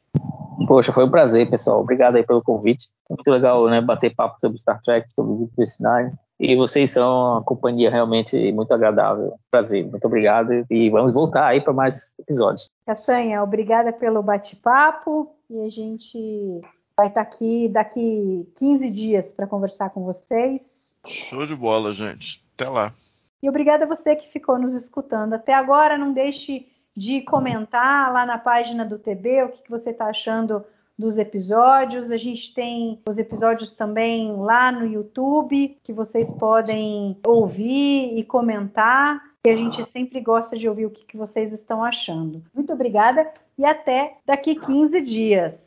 Poxa, 0.67 0.93
foi 0.93 1.05
um 1.05 1.11
prazer, 1.11 1.49
pessoal. 1.51 1.81
Obrigado 1.81 2.17
aí 2.17 2.23
pelo 2.23 2.43
convite. 2.43 2.89
Muito 3.09 3.29
legal, 3.31 3.69
né, 3.69 3.81
bater 3.81 4.15
papo 4.15 4.39
sobre 4.41 4.59
Star 4.59 4.81
Trek, 4.81 5.11
sobre 5.11 5.35
Deep 5.35 5.53
Space 5.53 5.83
Nine. 5.83 6.13
E 6.39 6.57
vocês 6.57 6.91
são 6.91 7.33
uma 7.33 7.43
companhia 7.43 7.91
realmente 7.91 8.53
muito 8.53 8.73
agradável. 8.73 9.35
Prazer, 9.51 9.87
muito 9.89 10.05
obrigado. 10.07 10.65
E 10.71 10.91
vamos 10.91 11.13
voltar 11.13 11.47
aí 11.47 11.61
para 11.61 11.73
mais 11.73 12.15
episódios. 12.19 12.69
Castanha, 12.87 13.43
obrigada 13.43 13.93
pelo 13.93 14.23
bate-papo. 14.23 15.35
E 15.51 15.61
a 15.61 15.69
gente 15.69 16.61
vai 16.97 17.09
estar 17.09 17.25
tá 17.25 17.31
aqui 17.31 17.69
daqui 17.69 18.49
15 18.57 18.91
dias 18.91 19.33
para 19.33 19.47
conversar 19.47 19.91
com 19.91 20.05
vocês. 20.05 20.95
Show 21.07 21.47
de 21.47 21.55
bola, 21.55 21.93
gente. 21.93 22.45
Até 22.55 22.69
lá. 22.69 22.91
E 23.43 23.49
obrigada 23.49 23.85
a 23.85 23.89
você 23.89 24.17
que 24.17 24.33
ficou 24.33 24.59
nos 24.59 24.75
escutando. 24.75 25.35
Até 25.35 25.53
agora, 25.53 25.99
não 25.99 26.13
deixe 26.13 26.67
de 26.97 27.21
comentar 27.23 28.13
lá 28.13 28.25
na 28.25 28.39
página 28.39 28.85
do 28.85 28.99
TB 28.99 29.43
o 29.43 29.49
que, 29.49 29.63
que 29.63 29.71
você 29.71 29.91
está 29.91 30.07
achando 30.07 30.65
dos 30.99 31.19
episódios. 31.19 32.11
A 32.11 32.17
gente 32.17 32.55
tem 32.55 33.01
os 33.09 33.19
episódios 33.19 33.73
também 33.73 34.35
lá 34.37 34.71
no 34.71 34.87
YouTube 34.87 35.77
que 35.83 35.93
vocês 35.93 36.29
podem 36.39 37.17
ouvir 37.27 38.17
e 38.19 38.25
comentar. 38.25 39.21
E 39.47 39.51
a 39.51 39.57
gente 39.57 39.85
sempre 39.91 40.21
gosta 40.21 40.57
de 40.57 40.69
ouvir 40.69 40.87
o 40.87 40.91
que, 40.91 41.05
que 41.05 41.17
vocês 41.17 41.53
estão 41.53 41.85
achando. 41.85 42.43
Muito 42.55 42.73
obrigada 42.73 43.31
e 43.59 43.65
até 43.65 44.17
daqui 44.25 44.55
15 44.55 45.01
dias. 45.03 45.64